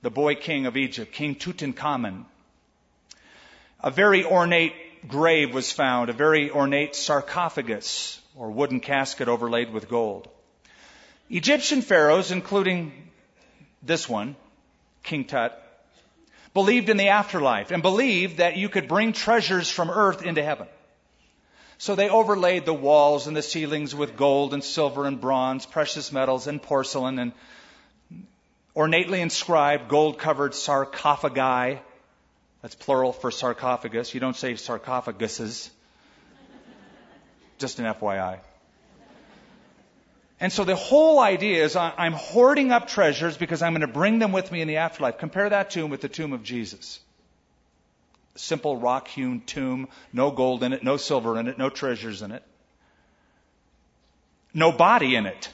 the 0.00 0.10
boy 0.10 0.36
king 0.36 0.64
of 0.64 0.78
Egypt, 0.78 1.12
King 1.12 1.34
Tutankhamun. 1.34 2.24
A 3.80 3.90
very 3.90 4.24
ornate 4.24 5.06
grave 5.06 5.52
was 5.52 5.70
found, 5.70 6.08
a 6.08 6.14
very 6.14 6.50
ornate 6.50 6.96
sarcophagus 6.96 8.18
or 8.34 8.50
wooden 8.50 8.80
casket 8.80 9.28
overlaid 9.28 9.70
with 9.70 9.90
gold. 9.90 10.28
Egyptian 11.28 11.82
pharaohs, 11.82 12.30
including 12.30 13.10
this 13.82 14.08
one, 14.08 14.34
King 15.02 15.26
Tut, 15.26 15.60
believed 16.54 16.88
in 16.88 16.96
the 16.96 17.08
afterlife 17.08 17.72
and 17.72 17.82
believed 17.82 18.38
that 18.38 18.56
you 18.56 18.68
could 18.68 18.88
bring 18.88 19.12
treasures 19.12 19.68
from 19.68 19.90
earth 19.90 20.22
into 20.24 20.42
heaven. 20.42 20.68
So 21.78 21.96
they 21.96 22.08
overlaid 22.08 22.64
the 22.64 22.72
walls 22.72 23.26
and 23.26 23.36
the 23.36 23.42
ceilings 23.42 23.94
with 23.94 24.16
gold 24.16 24.54
and 24.54 24.62
silver 24.62 25.04
and 25.06 25.20
bronze, 25.20 25.66
precious 25.66 26.12
metals 26.12 26.46
and 26.46 26.62
porcelain 26.62 27.18
and 27.18 27.32
ornately 28.74 29.20
inscribed 29.20 29.88
gold 29.88 30.18
covered 30.18 30.54
sarcophagi. 30.54 31.80
That's 32.62 32.74
plural 32.76 33.12
for 33.12 33.30
sarcophagus. 33.30 34.14
You 34.14 34.20
don't 34.20 34.36
say 34.36 34.54
sarcophaguses. 34.54 35.68
Just 37.58 37.78
an 37.80 37.86
FYI. 37.86 38.38
And 40.40 40.52
so 40.52 40.64
the 40.64 40.76
whole 40.76 41.20
idea 41.20 41.64
is 41.64 41.76
I'm 41.76 42.12
hoarding 42.12 42.72
up 42.72 42.88
treasures 42.88 43.36
because 43.36 43.62
I'm 43.62 43.72
going 43.72 43.82
to 43.82 43.86
bring 43.86 44.18
them 44.18 44.32
with 44.32 44.50
me 44.50 44.60
in 44.60 44.68
the 44.68 44.78
afterlife. 44.78 45.18
Compare 45.18 45.50
that 45.50 45.70
tomb 45.70 45.90
with 45.90 46.00
the 46.00 46.08
tomb 46.08 46.32
of 46.32 46.42
Jesus. 46.42 47.00
Simple 48.34 48.76
rock 48.76 49.06
hewn 49.06 49.42
tomb, 49.46 49.88
no 50.12 50.32
gold 50.32 50.64
in 50.64 50.72
it, 50.72 50.82
no 50.82 50.96
silver 50.96 51.38
in 51.38 51.46
it, 51.46 51.56
no 51.56 51.70
treasures 51.70 52.20
in 52.20 52.32
it, 52.32 52.42
no 54.52 54.72
body 54.72 55.14
in 55.14 55.26
it. 55.26 55.48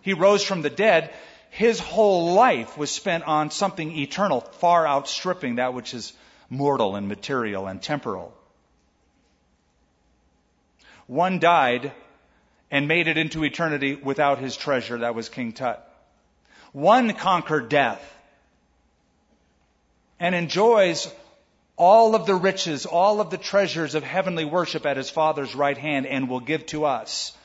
He 0.00 0.14
rose 0.14 0.42
from 0.42 0.62
the 0.62 0.70
dead. 0.70 1.12
His 1.50 1.78
whole 1.78 2.32
life 2.32 2.78
was 2.78 2.90
spent 2.90 3.24
on 3.24 3.50
something 3.50 3.96
eternal, 3.98 4.40
far 4.40 4.86
outstripping 4.86 5.56
that 5.56 5.74
which 5.74 5.92
is 5.92 6.14
mortal 6.48 6.96
and 6.96 7.08
material 7.08 7.66
and 7.66 7.80
temporal. 7.80 8.34
One 11.06 11.38
died 11.38 11.92
and 12.70 12.88
made 12.88 13.08
it 13.08 13.18
into 13.18 13.44
eternity 13.44 13.94
without 13.94 14.38
his 14.38 14.56
treasure. 14.56 14.98
That 14.98 15.14
was 15.14 15.28
King 15.28 15.52
Tut. 15.52 15.88
One 16.72 17.12
conquered 17.14 17.68
death 17.68 18.02
and 20.18 20.34
enjoys 20.34 21.12
all 21.76 22.14
of 22.14 22.26
the 22.26 22.34
riches, 22.34 22.86
all 22.86 23.20
of 23.20 23.30
the 23.30 23.38
treasures 23.38 23.94
of 23.94 24.02
heavenly 24.02 24.44
worship 24.44 24.86
at 24.86 24.96
his 24.96 25.10
Father's 25.10 25.54
right 25.54 25.76
hand 25.76 26.06
and 26.06 26.28
will 26.28 26.40
give 26.40 26.66
to 26.66 26.84
us 26.84 27.36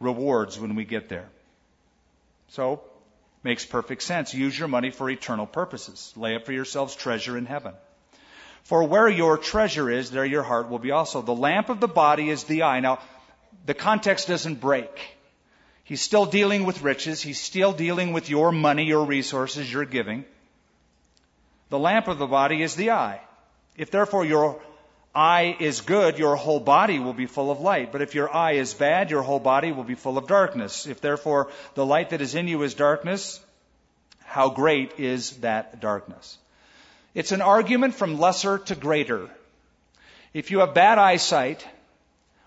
rewards 0.00 0.58
when 0.58 0.74
we 0.74 0.84
get 0.84 1.08
there. 1.08 1.28
So, 2.48 2.82
makes 3.42 3.64
perfect 3.64 4.02
sense. 4.02 4.32
Use 4.32 4.58
your 4.58 4.68
money 4.68 4.90
for 4.90 5.10
eternal 5.10 5.46
purposes. 5.46 6.12
Lay 6.16 6.34
up 6.34 6.46
for 6.46 6.52
yourselves 6.52 6.94
treasure 6.96 7.36
in 7.36 7.46
heaven. 7.46 7.74
For 8.64 8.84
where 8.84 9.08
your 9.08 9.38
treasure 9.38 9.90
is, 9.90 10.10
there 10.10 10.24
your 10.24 10.42
heart 10.42 10.68
will 10.68 10.78
be 10.78 10.90
also. 10.90 11.22
The 11.22 11.34
lamp 11.34 11.68
of 11.68 11.80
the 11.80 11.88
body 11.88 12.28
is 12.28 12.44
the 12.44 12.64
eye. 12.64 12.80
Now, 12.80 12.98
the 13.68 13.74
context 13.74 14.28
doesn't 14.28 14.62
break. 14.62 14.98
He's 15.84 16.00
still 16.00 16.24
dealing 16.24 16.64
with 16.64 16.80
riches. 16.80 17.20
He's 17.20 17.38
still 17.38 17.74
dealing 17.74 18.14
with 18.14 18.30
your 18.30 18.50
money, 18.50 18.84
your 18.84 19.04
resources, 19.04 19.70
your 19.70 19.84
giving. 19.84 20.24
The 21.68 21.78
lamp 21.78 22.08
of 22.08 22.16
the 22.16 22.26
body 22.26 22.62
is 22.62 22.76
the 22.76 22.92
eye. 22.92 23.20
If 23.76 23.90
therefore 23.90 24.24
your 24.24 24.58
eye 25.14 25.54
is 25.60 25.82
good, 25.82 26.18
your 26.18 26.34
whole 26.36 26.60
body 26.60 26.98
will 26.98 27.12
be 27.12 27.26
full 27.26 27.50
of 27.50 27.60
light. 27.60 27.92
But 27.92 28.00
if 28.00 28.14
your 28.14 28.34
eye 28.34 28.52
is 28.52 28.72
bad, 28.72 29.10
your 29.10 29.20
whole 29.20 29.38
body 29.38 29.70
will 29.70 29.84
be 29.84 29.96
full 29.96 30.16
of 30.16 30.26
darkness. 30.26 30.86
If 30.86 31.02
therefore 31.02 31.50
the 31.74 31.84
light 31.84 32.08
that 32.10 32.22
is 32.22 32.34
in 32.34 32.48
you 32.48 32.62
is 32.62 32.72
darkness, 32.72 33.38
how 34.24 34.48
great 34.48 34.98
is 34.98 35.32
that 35.42 35.78
darkness? 35.78 36.38
It's 37.14 37.32
an 37.32 37.42
argument 37.42 37.96
from 37.96 38.18
lesser 38.18 38.56
to 38.60 38.74
greater. 38.74 39.28
If 40.32 40.52
you 40.52 40.60
have 40.60 40.72
bad 40.72 40.96
eyesight, 40.96 41.68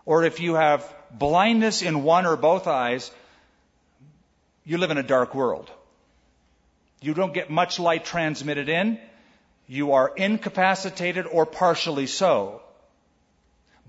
or 0.03 0.23
if 0.23 0.39
you 0.39 0.55
have 0.55 0.83
blindness 1.17 1.81
in 1.81 2.03
one 2.03 2.25
or 2.25 2.35
both 2.35 2.67
eyes, 2.67 3.11
you 4.65 4.77
live 4.77 4.91
in 4.91 4.97
a 4.97 5.03
dark 5.03 5.33
world. 5.35 5.69
You 7.01 7.13
don't 7.13 7.33
get 7.33 7.49
much 7.49 7.79
light 7.79 8.05
transmitted 8.05 8.69
in. 8.69 8.99
You 9.67 9.93
are 9.93 10.11
incapacitated 10.15 11.25
or 11.25 11.45
partially 11.45 12.07
so. 12.07 12.61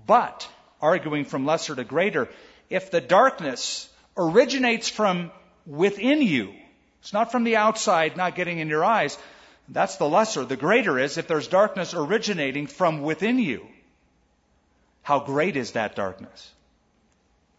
But, 0.07 0.47
arguing 0.81 1.25
from 1.25 1.45
lesser 1.45 1.75
to 1.75 1.83
greater, 1.83 2.29
if 2.69 2.91
the 2.91 3.01
darkness 3.01 3.89
originates 4.17 4.89
from 4.89 5.31
within 5.65 6.21
you, 6.21 6.53
it's 7.01 7.13
not 7.13 7.31
from 7.31 7.43
the 7.43 7.57
outside, 7.57 8.17
not 8.17 8.35
getting 8.35 8.59
in 8.59 8.69
your 8.69 8.83
eyes, 8.83 9.17
that's 9.69 9.97
the 9.97 10.09
lesser. 10.09 10.45
The 10.45 10.57
greater 10.57 10.99
is 10.99 11.17
if 11.17 11.27
there's 11.27 11.47
darkness 11.47 11.93
originating 11.93 12.67
from 12.67 13.01
within 13.01 13.39
you. 13.39 13.65
How 15.03 15.19
great 15.19 15.57
is 15.57 15.71
that 15.73 15.95
darkness? 15.95 16.51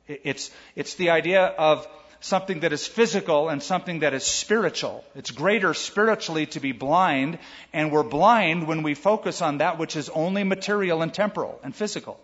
It's, 0.07 0.51
it's 0.77 0.95
the 0.95 1.11
idea 1.11 1.45
of 1.45 1.87
something 2.21 2.61
that 2.61 2.73
is 2.73 2.87
physical 2.87 3.49
and 3.49 3.63
something 3.63 4.01
that 4.01 4.15
is 4.15 4.25
spiritual. 4.25 5.05
It's 5.15 5.31
greater 5.31 5.75
spiritually 5.75 6.47
to 6.47 6.61
be 6.61 6.73
blind, 6.73 7.39
and 7.73 7.93
we're 7.93 8.03
blind 8.03 8.67
when 8.67 8.83
we 8.83 8.95
focus 8.95 9.43
on 9.43 9.59
that 9.59 9.79
which 9.79 9.97
is 9.97 10.09
only 10.09 10.45
material 10.45 11.03
and 11.03 11.13
temporal 11.13 11.61
and 11.63 11.75
physical 11.75 12.19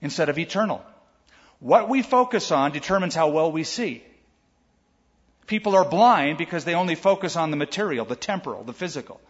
instead 0.00 0.28
of 0.28 0.38
eternal. 0.38 0.84
What 1.60 1.88
we 1.88 2.02
focus 2.02 2.52
on 2.52 2.70
determines 2.72 3.14
how 3.16 3.30
well 3.30 3.50
we 3.50 3.64
see. 3.64 4.04
People 5.48 5.74
are 5.74 5.88
blind 5.88 6.38
because 6.38 6.64
they 6.64 6.74
only 6.74 6.94
focus 6.94 7.34
on 7.34 7.50
the 7.50 7.56
material, 7.56 8.04
the 8.04 8.14
temporal, 8.14 8.62
the 8.62 8.72
physical. 8.72 9.20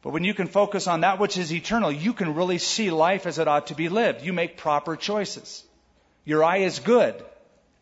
But 0.00 0.10
when 0.10 0.24
you 0.24 0.32
can 0.32 0.46
focus 0.46 0.86
on 0.86 1.00
that 1.00 1.18
which 1.18 1.36
is 1.36 1.52
eternal, 1.52 1.92
you 1.92 2.12
can 2.12 2.34
really 2.34 2.58
see 2.58 2.90
life 2.90 3.26
as 3.26 3.38
it 3.38 3.46
ought 3.46 3.66
to 3.66 3.74
be 3.74 3.88
lived. 3.88 4.24
You 4.24 4.32
make 4.32 4.56
proper 4.56 4.96
choices. 4.96 5.64
Your 6.24 6.44
eye 6.44 6.58
is 6.58 6.78
good. 6.78 7.22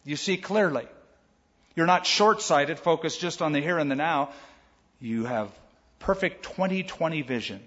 You 0.05 0.17
see 0.17 0.37
clearly. 0.37 0.87
You're 1.77 1.87
not 1.87 2.07
short 2.07 2.43
sighted, 2.43 2.79
focused 2.79 3.21
just 3.21 3.43
on 3.43 3.53
the 3.53 3.61
here 3.61 3.79
and 3.79 3.91
the 3.91 3.97
now. 3.97 4.31
You 5.01 5.25
have 5.25 5.51
perfect 5.99 6.43
20 6.43 6.83
20 6.83 7.23
vision, 7.23 7.61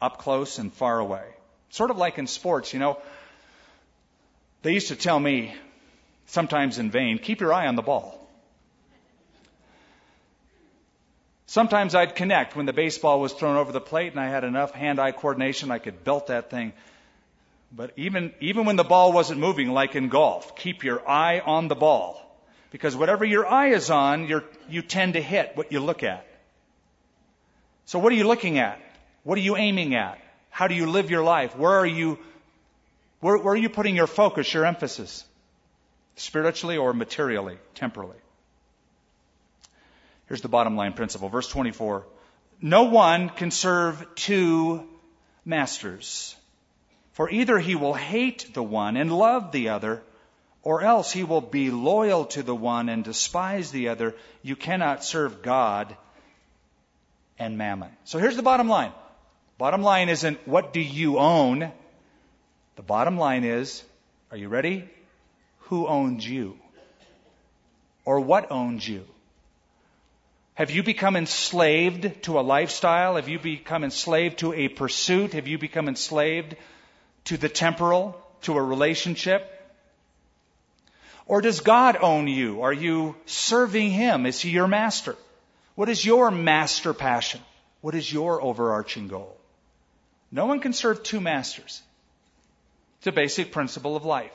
up 0.00 0.18
close 0.18 0.58
and 0.58 0.72
far 0.72 0.98
away. 0.98 1.24
Sort 1.70 1.90
of 1.90 1.96
like 1.96 2.18
in 2.18 2.26
sports, 2.26 2.72
you 2.72 2.78
know. 2.78 2.98
They 4.62 4.72
used 4.72 4.88
to 4.88 4.96
tell 4.96 5.18
me, 5.18 5.54
sometimes 6.26 6.78
in 6.78 6.90
vain, 6.90 7.18
keep 7.18 7.40
your 7.40 7.52
eye 7.52 7.66
on 7.66 7.76
the 7.76 7.82
ball. 7.82 8.26
Sometimes 11.46 11.94
I'd 11.94 12.16
connect 12.16 12.56
when 12.56 12.66
the 12.66 12.72
baseball 12.72 13.20
was 13.20 13.32
thrown 13.32 13.56
over 13.56 13.72
the 13.72 13.80
plate 13.80 14.12
and 14.12 14.20
I 14.20 14.28
had 14.28 14.44
enough 14.44 14.72
hand-eye 14.72 15.12
coordination 15.12 15.70
I 15.70 15.78
could 15.78 16.04
belt 16.04 16.26
that 16.26 16.50
thing 16.50 16.72
but 17.72 17.92
even, 17.96 18.32
even 18.40 18.64
when 18.64 18.76
the 18.76 18.84
ball 18.84 19.12
wasn't 19.12 19.40
moving, 19.40 19.70
like 19.70 19.96
in 19.96 20.08
golf, 20.08 20.56
keep 20.56 20.84
your 20.84 21.06
eye 21.08 21.40
on 21.40 21.68
the 21.68 21.74
ball. 21.74 22.22
Because 22.70 22.96
whatever 22.96 23.24
your 23.24 23.46
eye 23.46 23.68
is 23.68 23.90
on, 23.90 24.28
you 24.68 24.82
tend 24.82 25.14
to 25.14 25.20
hit 25.20 25.52
what 25.54 25.72
you 25.72 25.80
look 25.80 26.02
at. 26.02 26.26
So 27.86 27.98
what 27.98 28.12
are 28.12 28.16
you 28.16 28.26
looking 28.26 28.58
at? 28.58 28.80
What 29.22 29.38
are 29.38 29.42
you 29.42 29.56
aiming 29.56 29.94
at? 29.94 30.18
How 30.50 30.68
do 30.68 30.74
you 30.74 30.88
live 30.88 31.10
your 31.10 31.22
life? 31.22 31.56
Where 31.56 31.72
are 31.72 31.86
you, 31.86 32.18
where, 33.20 33.38
where 33.38 33.54
are 33.54 33.56
you 33.56 33.68
putting 33.68 33.96
your 33.96 34.06
focus, 34.06 34.52
your 34.52 34.64
emphasis? 34.64 35.24
Spiritually 36.16 36.76
or 36.76 36.92
materially, 36.92 37.58
temporally? 37.74 38.16
Here's 40.28 40.40
the 40.40 40.48
bottom 40.48 40.76
line 40.76 40.92
principle. 40.92 41.28
Verse 41.28 41.48
24. 41.48 42.06
No 42.62 42.84
one 42.84 43.28
can 43.28 43.50
serve 43.50 44.14
two 44.14 44.86
masters. 45.44 46.35
For 47.16 47.30
either 47.30 47.58
he 47.58 47.76
will 47.76 47.94
hate 47.94 48.52
the 48.52 48.62
one 48.62 48.98
and 48.98 49.10
love 49.10 49.50
the 49.50 49.70
other, 49.70 50.02
or 50.62 50.82
else 50.82 51.10
he 51.10 51.24
will 51.24 51.40
be 51.40 51.70
loyal 51.70 52.26
to 52.26 52.42
the 52.42 52.54
one 52.54 52.90
and 52.90 53.02
despise 53.02 53.70
the 53.70 53.88
other. 53.88 54.14
You 54.42 54.54
cannot 54.54 55.02
serve 55.02 55.40
God 55.40 55.96
and 57.38 57.56
mammon. 57.56 57.88
So 58.04 58.18
here's 58.18 58.36
the 58.36 58.42
bottom 58.42 58.68
line. 58.68 58.92
Bottom 59.56 59.80
line 59.80 60.10
isn't 60.10 60.46
what 60.46 60.74
do 60.74 60.80
you 60.80 61.18
own? 61.18 61.72
The 62.74 62.82
bottom 62.82 63.16
line 63.16 63.44
is, 63.44 63.82
are 64.30 64.36
you 64.36 64.48
ready? 64.48 64.86
Who 65.70 65.86
owns 65.86 66.28
you? 66.28 66.58
Or 68.04 68.20
what 68.20 68.52
owns 68.52 68.86
you? 68.86 69.06
Have 70.52 70.70
you 70.70 70.82
become 70.82 71.16
enslaved 71.16 72.24
to 72.24 72.38
a 72.38 72.42
lifestyle? 72.42 73.16
Have 73.16 73.30
you 73.30 73.38
become 73.38 73.84
enslaved 73.84 74.40
to 74.40 74.52
a 74.52 74.68
pursuit? 74.68 75.32
Have 75.32 75.48
you 75.48 75.56
become 75.56 75.88
enslaved 75.88 76.56
to 77.26 77.36
the 77.36 77.48
temporal, 77.48 78.20
to 78.42 78.56
a 78.56 78.62
relationship? 78.62 79.52
Or 81.26 81.40
does 81.40 81.60
God 81.60 81.96
own 82.00 82.28
you? 82.28 82.62
Are 82.62 82.72
you 82.72 83.16
serving 83.26 83.90
Him? 83.90 84.26
Is 84.26 84.40
He 84.40 84.50
your 84.50 84.68
master? 84.68 85.16
What 85.74 85.88
is 85.88 86.04
your 86.04 86.30
master 86.30 86.94
passion? 86.94 87.40
What 87.80 87.94
is 87.94 88.12
your 88.12 88.42
overarching 88.42 89.08
goal? 89.08 89.36
No 90.32 90.46
one 90.46 90.60
can 90.60 90.72
serve 90.72 91.02
two 91.02 91.20
masters. 91.20 91.82
It's 92.98 93.06
a 93.06 93.12
basic 93.12 93.52
principle 93.52 93.96
of 93.96 94.04
life. 94.04 94.32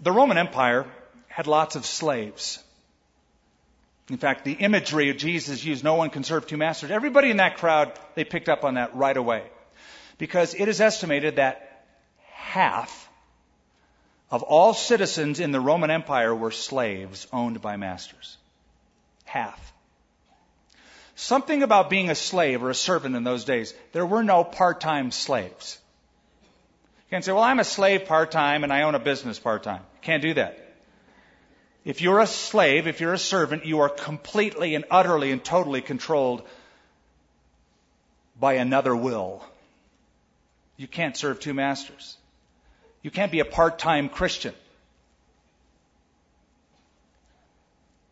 The 0.00 0.12
Roman 0.12 0.38
Empire 0.38 0.86
had 1.28 1.46
lots 1.46 1.76
of 1.76 1.86
slaves. 1.86 2.63
In 4.10 4.18
fact, 4.18 4.44
the 4.44 4.52
imagery 4.52 5.08
of 5.08 5.16
Jesus 5.16 5.64
used, 5.64 5.82
no 5.82 5.94
one 5.94 6.10
can 6.10 6.24
serve 6.24 6.46
two 6.46 6.58
masters. 6.58 6.90
Everybody 6.90 7.30
in 7.30 7.38
that 7.38 7.56
crowd, 7.56 7.98
they 8.14 8.24
picked 8.24 8.48
up 8.48 8.64
on 8.64 8.74
that 8.74 8.94
right 8.94 9.16
away. 9.16 9.44
Because 10.18 10.54
it 10.54 10.68
is 10.68 10.80
estimated 10.80 11.36
that 11.36 11.86
half 12.32 13.08
of 14.30 14.42
all 14.42 14.74
citizens 14.74 15.40
in 15.40 15.52
the 15.52 15.60
Roman 15.60 15.90
Empire 15.90 16.34
were 16.34 16.50
slaves 16.50 17.26
owned 17.32 17.62
by 17.62 17.76
masters. 17.76 18.36
Half. 19.24 19.72
Something 21.16 21.62
about 21.62 21.90
being 21.90 22.10
a 22.10 22.14
slave 22.14 22.62
or 22.62 22.70
a 22.70 22.74
servant 22.74 23.16
in 23.16 23.24
those 23.24 23.44
days, 23.44 23.72
there 23.92 24.04
were 24.04 24.22
no 24.22 24.44
part-time 24.44 25.12
slaves. 25.12 25.78
You 27.06 27.10
can't 27.10 27.24
say, 27.24 27.32
well, 27.32 27.42
I'm 27.42 27.60
a 27.60 27.64
slave 27.64 28.04
part-time 28.06 28.64
and 28.64 28.72
I 28.72 28.82
own 28.82 28.94
a 28.94 28.98
business 28.98 29.38
part-time. 29.38 29.80
You 29.80 30.00
can't 30.02 30.22
do 30.22 30.34
that. 30.34 30.63
If 31.84 32.00
you're 32.00 32.20
a 32.20 32.26
slave, 32.26 32.86
if 32.86 33.00
you're 33.00 33.12
a 33.12 33.18
servant, 33.18 33.66
you 33.66 33.80
are 33.80 33.90
completely 33.90 34.74
and 34.74 34.84
utterly 34.90 35.30
and 35.32 35.44
totally 35.44 35.82
controlled 35.82 36.42
by 38.40 38.54
another 38.54 38.96
will. 38.96 39.44
You 40.76 40.88
can't 40.88 41.16
serve 41.16 41.40
two 41.40 41.54
masters. 41.54 42.16
You 43.02 43.10
can't 43.10 43.30
be 43.30 43.40
a 43.40 43.44
part-time 43.44 44.08
Christian. 44.08 44.54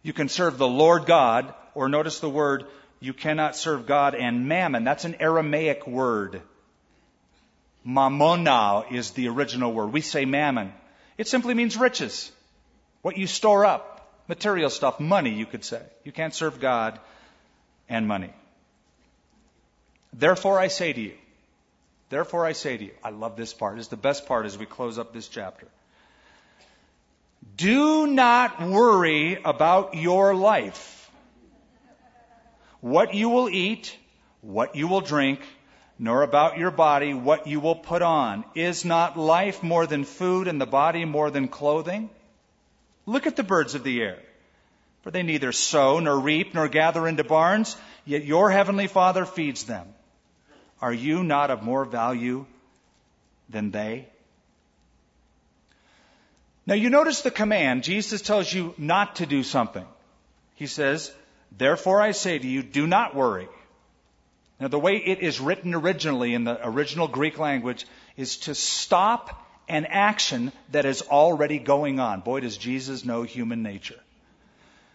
You 0.03 0.13
can 0.13 0.29
serve 0.29 0.59
the 0.59 0.69
Lord 0.69 1.07
God, 1.07 1.55
or 1.75 1.89
notice 1.89 2.21
the 2.21 2.29
word, 2.29 2.67
you 3.01 3.15
cannot 3.15 3.57
serve 3.57 3.87
God 3.87 4.15
and 4.15 4.47
mammon. 4.47 4.85
That's 4.85 5.05
an 5.05 5.17
Aramaic 5.19 5.87
word. 5.87 6.43
Mammona 7.85 8.85
is 8.93 9.13
the 9.13 9.29
original 9.29 9.73
word. 9.73 9.93
We 9.93 10.03
say 10.03 10.25
mammon. 10.25 10.73
It 11.17 11.27
simply 11.27 11.55
means 11.55 11.77
riches. 11.77 12.31
What 13.03 13.17
you 13.17 13.27
store 13.27 13.67
up, 13.67 14.09
material 14.29 14.71
stuff, 14.71 15.01
money, 15.01 15.31
you 15.31 15.47
could 15.47 15.65
say. 15.65 15.83
You 16.05 16.13
can't 16.13 16.35
serve 16.35 16.61
God 16.61 16.99
and 17.89 18.07
money. 18.07 18.33
Therefore 20.13 20.59
I 20.59 20.69
say 20.69 20.93
to 20.93 21.01
you, 21.01 21.15
therefore 22.11 22.47
I 22.47 22.53
say 22.53 22.77
to 22.77 22.85
you, 22.85 22.93
I 23.03 23.11
love 23.11 23.37
this 23.37 23.53
part. 23.53 23.79
It's 23.79 23.89
the 23.89 23.97
best 23.97 24.27
part 24.27 24.47
as 24.47 24.57
we 24.57 24.67
close 24.67 24.99
up 24.99 25.13
this 25.13 25.29
chapter. 25.29 25.67
Do 27.57 28.07
not 28.07 28.63
worry 28.63 29.41
about 29.45 29.97
your 29.97 30.35
life. 30.35 31.11
What 32.81 33.15
you 33.15 33.29
will 33.29 33.49
eat, 33.49 33.97
what 34.41 34.77
you 34.77 34.87
will 34.87 35.01
drink, 35.01 35.41
nor 35.99 36.23
about 36.23 36.59
your 36.59 36.71
body 36.71 37.15
what 37.15 37.47
you 37.47 37.61
will 37.61 37.77
put 37.77 38.03
on. 38.03 38.45
Is 38.55 38.85
not 38.85 39.17
life 39.17 39.63
more 39.63 39.87
than 39.87 40.05
food 40.05 40.49
and 40.49 40.61
the 40.61 40.67
body 40.67 41.05
more 41.05 41.31
than 41.31 41.49
clothing? 41.49 42.11
Look 43.07 43.27
at 43.27 43.37
the 43.37 43.43
birds 43.43 43.75
of 43.75 43.85
the 43.85 44.01
air. 44.01 44.19
For 45.03 45.11
they 45.11 45.23
neither 45.23 45.53
sow 45.53 45.99
nor 45.99 46.19
reap 46.19 46.55
nor 46.55 46.69
gather 46.69 47.09
into 47.09 47.25
barns, 47.25 47.77
yet 48.05 48.25
your 48.25 48.51
heavenly 48.51 48.87
Father 48.87 49.27
feeds 49.27 49.65
them. 49.65 49.87
Are 50.81 50.93
you 50.93 51.25
not 51.25 51.51
of 51.51 51.63
more 51.63 51.85
value 51.85 52.47
than 53.49 53.71
they? 53.71 54.07
Now 56.67 56.75
you 56.75 56.91
notice 56.91 57.23
the 57.23 57.31
command. 57.31 57.83
Jesus 57.83 58.23
tells 58.23 58.53
you 58.53 58.75
not 58.79 59.17
to 59.17 59.27
do 59.27 59.43
something. 59.43 59.87
He 60.55 60.67
says, 60.67 61.13
Therefore 61.57 62.01
I 62.01 62.13
say 62.13 62.39
to 62.39 62.47
you, 62.47 62.63
do 62.63 62.87
not 62.87 63.17
worry. 63.17 63.49
Now 64.61 64.69
the 64.69 64.79
way 64.79 64.97
it 64.97 65.19
is 65.19 65.41
written 65.41 65.75
originally 65.75 66.35
in 66.35 66.45
the 66.45 66.59
original 66.67 67.09
Greek 67.09 67.39
language 67.39 67.85
is 68.17 68.37
to 68.39 68.55
stop 68.55 69.45
an 69.69 69.87
action 69.87 70.53
that 70.71 70.85
is 70.85 71.03
already 71.03 71.59
going 71.59 72.01
on. 72.01 72.21
Boy, 72.21 72.41
does 72.41 72.57
Jesus 72.57 73.05
know 73.05 73.23
human 73.23 73.63
nature. 73.63 73.99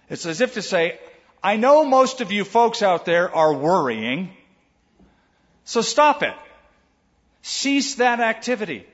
It's 0.10 0.26
as 0.26 0.42
if 0.42 0.54
to 0.54 0.62
say, 0.62 1.00
I 1.44 1.56
know 1.56 1.86
most 1.86 2.22
of 2.22 2.32
you 2.32 2.44
folks 2.44 2.82
out 2.82 3.06
there 3.06 3.34
are 3.34 3.54
worrying, 3.54 4.30
so 5.66 5.82
stop 5.82 6.24
it. 6.24 6.36
Cease 7.42 7.96
that 7.96 8.20
activity. 8.20 8.86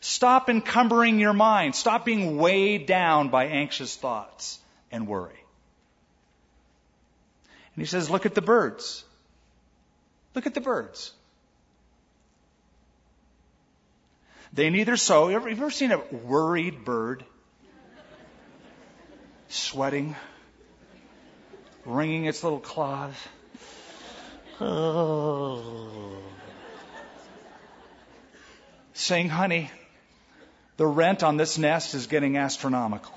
Stop 0.00 0.48
encumbering 0.48 1.20
your 1.20 1.32
mind. 1.32 1.74
Stop 1.74 2.04
being 2.04 2.38
weighed 2.38 2.86
down 2.86 3.28
by 3.28 3.46
anxious 3.46 3.94
thoughts 3.94 4.58
and 4.90 5.06
worry. 5.06 5.38
And 7.74 7.82
he 7.82 7.86
says, 7.86 8.10
look 8.10 8.26
at 8.26 8.34
the 8.34 8.42
birds. 8.42 9.04
Look 10.34 10.46
at 10.46 10.54
the 10.54 10.60
birds. 10.60 11.12
They 14.52 14.70
neither 14.70 14.96
sow. 14.96 15.28
Ever, 15.28 15.48
you 15.48 15.56
ever 15.56 15.70
seen 15.70 15.92
a 15.92 15.98
worried 15.98 16.84
bird? 16.84 17.24
Sweating, 19.48 20.16
wringing 21.84 22.24
its 22.24 22.42
little 22.42 22.60
claws. 22.60 23.14
Saying, 28.92 29.28
honey, 29.28 29.70
the 30.76 30.86
rent 30.86 31.22
on 31.22 31.36
this 31.36 31.56
nest 31.58 31.94
is 31.94 32.06
getting 32.06 32.36
astronomical. 32.36 33.14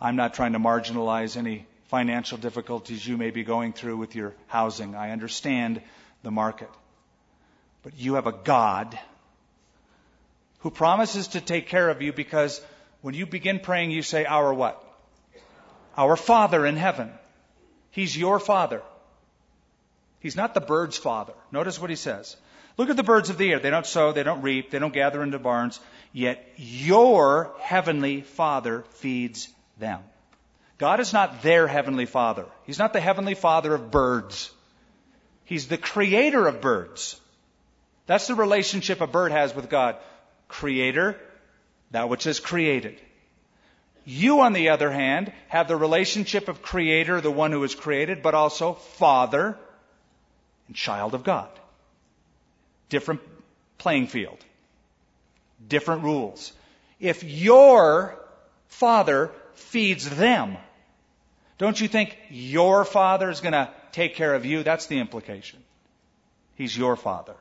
I'm 0.00 0.16
not 0.16 0.34
trying 0.34 0.54
to 0.54 0.58
marginalize 0.58 1.36
any 1.36 1.66
financial 1.88 2.38
difficulties 2.38 3.06
you 3.06 3.16
may 3.16 3.30
be 3.30 3.44
going 3.44 3.72
through 3.72 3.98
with 3.98 4.16
your 4.16 4.34
housing. 4.46 4.94
I 4.96 5.10
understand 5.10 5.80
the 6.22 6.30
market. 6.30 6.70
But 7.82 7.98
you 7.98 8.14
have 8.14 8.26
a 8.26 8.32
God 8.32 8.98
who 10.60 10.70
promises 10.70 11.28
to 11.28 11.40
take 11.40 11.68
care 11.68 11.88
of 11.88 12.02
you 12.02 12.12
because 12.12 12.60
when 13.00 13.14
you 13.14 13.26
begin 13.26 13.58
praying, 13.58 13.90
you 13.90 14.02
say, 14.02 14.24
Our 14.24 14.54
what? 14.54 14.82
Our 15.96 16.16
Father 16.16 16.64
in 16.64 16.76
heaven. 16.76 17.10
He's 17.90 18.16
your 18.16 18.38
Father. 18.38 18.82
He's 20.22 20.36
not 20.36 20.54
the 20.54 20.60
bird's 20.60 20.96
father. 20.96 21.34
Notice 21.50 21.80
what 21.80 21.90
he 21.90 21.96
says. 21.96 22.36
Look 22.78 22.88
at 22.90 22.96
the 22.96 23.02
birds 23.02 23.28
of 23.28 23.38
the 23.38 23.50
air. 23.50 23.58
They 23.58 23.70
don't 23.70 23.84
sow, 23.84 24.12
they 24.12 24.22
don't 24.22 24.42
reap, 24.42 24.70
they 24.70 24.78
don't 24.78 24.94
gather 24.94 25.20
into 25.20 25.40
barns, 25.40 25.80
yet 26.12 26.48
your 26.56 27.52
heavenly 27.60 28.20
Father 28.22 28.84
feeds 28.90 29.48
them. 29.78 30.00
God 30.78 31.00
is 31.00 31.12
not 31.12 31.42
their 31.42 31.66
heavenly 31.66 32.06
Father. 32.06 32.46
He's 32.64 32.78
not 32.78 32.92
the 32.92 33.00
heavenly 33.00 33.34
Father 33.34 33.74
of 33.74 33.90
birds. 33.90 34.50
He's 35.44 35.66
the 35.66 35.76
creator 35.76 36.46
of 36.46 36.60
birds. 36.60 37.20
That's 38.06 38.26
the 38.26 38.34
relationship 38.34 39.00
a 39.00 39.06
bird 39.06 39.32
has 39.32 39.54
with 39.54 39.68
God. 39.68 39.96
Creator, 40.48 41.16
that 41.92 42.08
which 42.08 42.26
is 42.26 42.40
created. 42.40 43.00
You, 44.04 44.40
on 44.40 44.52
the 44.52 44.70
other 44.70 44.90
hand, 44.90 45.32
have 45.48 45.68
the 45.68 45.76
relationship 45.76 46.48
of 46.48 46.62
Creator, 46.62 47.20
the 47.20 47.30
one 47.30 47.52
who 47.52 47.62
is 47.62 47.74
created, 47.74 48.22
but 48.22 48.34
also 48.34 48.74
Father 48.74 49.56
and 50.66 50.76
child 50.76 51.14
of 51.14 51.22
God. 51.22 51.48
Different 52.88 53.20
playing 53.78 54.08
field. 54.08 54.38
Different 55.68 56.02
rules. 56.02 56.52
If 56.98 57.22
your 57.22 58.18
Father 58.68 59.30
feeds 59.54 60.08
them, 60.10 60.56
don't 61.58 61.80
you 61.80 61.86
think 61.86 62.16
your 62.28 62.84
Father 62.84 63.30
is 63.30 63.40
going 63.40 63.52
to 63.52 63.70
take 63.92 64.16
care 64.16 64.34
of 64.34 64.44
you? 64.44 64.64
That's 64.64 64.86
the 64.86 64.98
implication. 64.98 65.60
He's 66.56 66.76
your 66.76 66.96
Father. 66.96 67.36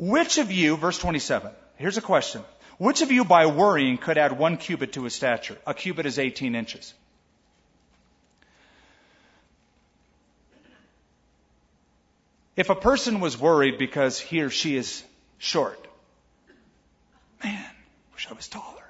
Which 0.00 0.38
of 0.38 0.50
you, 0.50 0.78
verse 0.78 0.96
27, 0.96 1.52
here's 1.76 1.98
a 1.98 2.00
question. 2.00 2.42
Which 2.78 3.02
of 3.02 3.12
you 3.12 3.22
by 3.22 3.44
worrying 3.44 3.98
could 3.98 4.16
add 4.16 4.32
one 4.32 4.56
cubit 4.56 4.94
to 4.94 5.04
his 5.04 5.14
stature? 5.14 5.58
A 5.66 5.74
cubit 5.74 6.06
is 6.06 6.18
18 6.18 6.54
inches. 6.54 6.94
If 12.56 12.70
a 12.70 12.74
person 12.74 13.20
was 13.20 13.36
worried 13.36 13.76
because 13.76 14.18
he 14.18 14.40
or 14.40 14.48
she 14.48 14.74
is 14.74 15.04
short, 15.36 15.86
man, 17.44 17.70
wish 18.14 18.26
I 18.30 18.32
was 18.32 18.48
taller. 18.48 18.86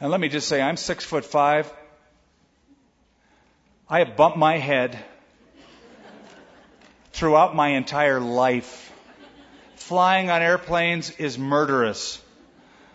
And 0.00 0.10
let 0.10 0.18
me 0.18 0.30
just 0.30 0.48
say, 0.48 0.62
I'm 0.62 0.78
six 0.78 1.04
foot 1.04 1.26
five. 1.26 1.70
I 3.86 3.98
have 3.98 4.16
bumped 4.16 4.38
my 4.38 4.56
head 4.56 4.98
throughout 7.18 7.56
my 7.56 7.70
entire 7.70 8.20
life. 8.20 8.92
Flying 9.74 10.30
on 10.30 10.40
airplanes 10.40 11.10
is 11.10 11.36
murderous. 11.36 12.22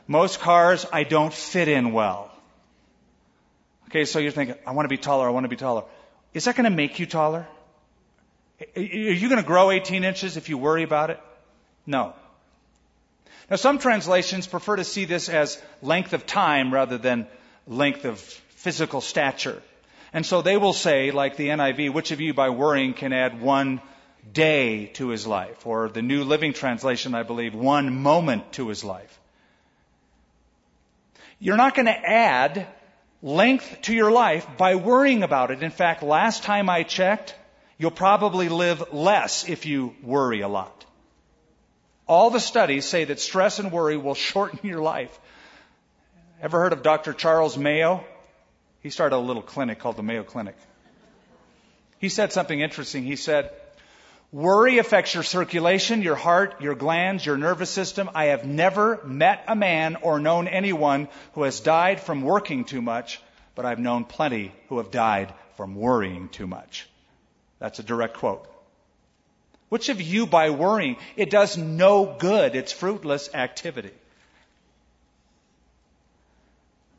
Most 0.08 0.40
cars 0.40 0.86
I 0.94 1.04
don't 1.04 1.34
fit 1.34 1.68
in 1.68 1.92
well. 1.92 2.32
Okay, 3.90 4.06
so 4.06 4.20
you're 4.20 4.32
thinking, 4.32 4.56
I 4.66 4.72
want 4.72 4.86
to 4.86 4.90
be 4.90 4.98
taller, 4.98 5.28
I 5.28 5.32
want 5.32 5.44
to 5.44 5.50
be 5.50 5.58
taller. 5.58 5.84
Is 6.34 6.46
that 6.46 6.56
going 6.56 6.64
to 6.64 6.76
make 6.76 7.00
you 7.00 7.06
taller? 7.06 7.46
Are 8.78 8.82
you 8.82 9.28
going 9.28 9.42
to 9.42 9.48
grow 9.48 9.72
18 9.72 10.06
inches 10.06 10.38
if 10.38 10.48
you 10.48 10.58
worry 10.58 10.84
about 10.84 11.10
it? 11.10 11.20
No. 11.86 12.14
Now, 13.50 13.58
some 13.58 13.78
translations 13.78 14.48
prefer 14.48 14.78
to 14.78 14.86
see 14.86 15.04
this 15.04 15.28
as 15.28 15.62
length 15.82 16.14
of 16.14 16.26
time 16.26 16.74
rather 16.74 16.98
than 16.98 17.28
length 17.68 18.06
of 18.06 18.20
physical 18.20 19.02
stature. 19.02 19.62
And 20.14 20.26
so 20.26 20.42
they 20.42 20.56
will 20.56 20.72
say, 20.72 21.12
like 21.12 21.36
the 21.36 21.50
NIV, 21.50 21.92
which 21.92 22.12
of 22.12 22.22
you 22.22 22.34
by 22.34 22.52
worrying 22.52 22.94
can 22.94 23.12
add 23.12 23.42
one 23.42 23.82
day 24.32 24.88
to 24.94 25.10
his 25.10 25.28
life, 25.28 25.66
or 25.66 25.90
the 25.90 26.02
New 26.02 26.24
Living 26.24 26.54
Translation, 26.54 27.14
I 27.14 27.24
believe, 27.24 27.54
one 27.54 28.02
moment 28.02 28.54
to 28.54 28.70
his 28.70 28.84
life. 28.84 29.20
You're 31.40 31.58
not 31.58 31.76
going 31.76 31.88
to 31.88 32.10
add 32.10 32.68
length 33.22 33.82
to 33.84 33.94
your 33.94 34.12
life 34.12 34.48
by 34.58 34.76
worrying 34.76 35.24
about 35.24 35.52
it. 35.52 35.64
In 35.64 35.72
fact, 35.72 36.04
last 36.04 36.44
time 36.44 36.70
I 36.70 36.84
checked, 36.84 37.36
you'll 37.78 37.92
probably 37.92 38.50
live 38.50 38.94
less 38.94 39.48
if 39.50 39.66
you 39.66 39.96
worry 40.02 40.42
a 40.42 40.48
lot. 40.48 40.86
All 42.08 42.30
the 42.30 42.40
studies 42.40 42.86
say 42.86 43.06
that 43.06 43.20
stress 43.20 43.60
and 43.60 43.72
worry 43.72 43.98
will 43.98 44.16
shorten 44.32 44.60
your 44.64 44.82
life. 44.82 45.20
Ever 46.42 46.60
heard 46.60 46.74
of 46.74 46.84
Dr. 46.84 47.14
Charles 47.14 47.58
Mayo? 47.58 48.04
He 48.82 48.90
started 48.90 49.16
a 49.16 49.18
little 49.18 49.42
clinic 49.42 49.80
called 49.80 49.96
the 49.96 50.04
Mayo 50.04 50.24
Clinic. 50.24 50.58
He 52.00 52.10
said 52.10 52.34
something 52.34 52.60
interesting. 52.60 53.04
He 53.04 53.16
said, 53.16 53.50
Worry 54.34 54.80
affects 54.80 55.14
your 55.14 55.22
circulation, 55.22 56.02
your 56.02 56.16
heart, 56.16 56.60
your 56.60 56.74
glands, 56.74 57.24
your 57.24 57.38
nervous 57.38 57.70
system. 57.70 58.10
I 58.16 58.26
have 58.26 58.46
never 58.46 59.00
met 59.06 59.44
a 59.48 59.56
man 59.56 59.96
or 60.02 60.20
known 60.20 60.48
anyone 60.48 61.08
who 61.34 61.44
has 61.44 61.60
died 61.60 62.02
from 62.02 62.24
working 62.24 62.66
too 62.66 62.82
much, 62.82 63.22
but 63.54 63.64
I've 63.64 63.78
known 63.78 64.06
plenty 64.06 64.52
who 64.70 64.80
have 64.80 64.90
died 64.90 65.32
from 65.56 65.76
worrying 65.76 66.30
too 66.30 66.48
much. 66.48 66.90
That's 67.60 67.78
a 67.78 67.84
direct 67.84 68.16
quote. 68.16 68.48
Which 69.70 69.90
of 69.90 70.02
you 70.02 70.26
by 70.26 70.50
worrying? 70.50 70.98
It 71.16 71.30
does 71.30 71.56
no 71.56 72.16
good. 72.18 72.56
It's 72.56 72.72
fruitless 72.72 73.30
activity. 73.36 73.94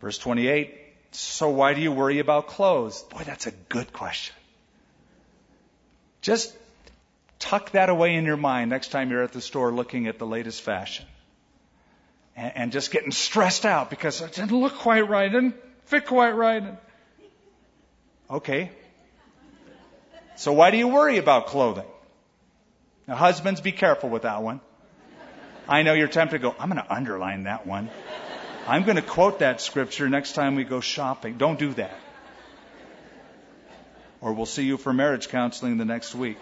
Verse 0.01 0.18
28. 0.18 0.72
So 1.11 1.51
why 1.51 1.74
do 1.74 1.80
you 1.80 1.91
worry 1.91 2.20
about 2.20 2.47
clothes? 2.47 3.03
Boy, 3.03 3.22
that's 3.24 3.49
a 3.49 3.53
good 3.68 3.93
question. 3.93 4.37
Just 6.20 6.55
tuck 7.39 7.72
that 7.72 7.89
away 7.89 8.14
in 8.14 8.24
your 8.24 8.37
mind 8.37 8.70
next 8.70 8.89
time 8.89 9.11
you're 9.11 9.22
at 9.22 9.32
the 9.32 9.41
store 9.41 9.72
looking 9.72 10.07
at 10.07 10.18
the 10.18 10.26
latest 10.26 10.62
fashion. 10.62 11.07
And, 12.37 12.53
and 12.57 12.72
just 12.72 12.91
getting 12.91 13.12
stressed 13.12 13.64
out 13.64 13.91
because 13.91 14.20
it 14.20 14.32
didn't 14.32 14.53
look 14.53 14.74
quite 14.74 15.09
right, 15.09 15.30
didn't 15.30 15.57
fit 15.85 16.07
quite 16.07 16.32
right. 16.32 16.64
Okay. 18.30 18.70
So 20.37 20.53
why 20.53 20.70
do 20.70 20.76
you 20.76 20.89
worry 20.89 21.18
about 21.18 21.47
clothing? 21.47 21.85
Now 23.07 23.16
husbands, 23.16 23.61
be 23.61 23.72
careful 23.72 24.09
with 24.09 24.22
that 24.22 24.43
one. 24.43 24.61
I 25.68 25.82
know 25.82 25.95
you're 25.95 26.09
tempted 26.09 26.39
to 26.39 26.43
go, 26.43 26.55
I'm 26.59 26.68
going 26.68 26.82
to 26.82 26.93
underline 26.93 27.45
that 27.45 27.66
one. 27.66 27.91
I'm 28.66 28.85
going 28.85 28.97
to 28.97 29.03
quote 29.03 29.41
that 29.41 29.61
scripture 29.61 30.09
next 30.09 30.32
time 30.32 30.55
we 30.55 30.64
go 30.64 30.80
shopping. 30.80 31.37
Don't 31.37 31.59
do 31.59 31.74
that. 31.74 31.99
Or 34.20 34.32
we'll 34.32 34.47
see 34.47 34.64
you 34.64 34.78
for 34.78 34.93
marriage 34.93 35.28
counseling 35.28 35.76
the 35.76 35.85
next 35.85 36.14
week. 36.14 36.39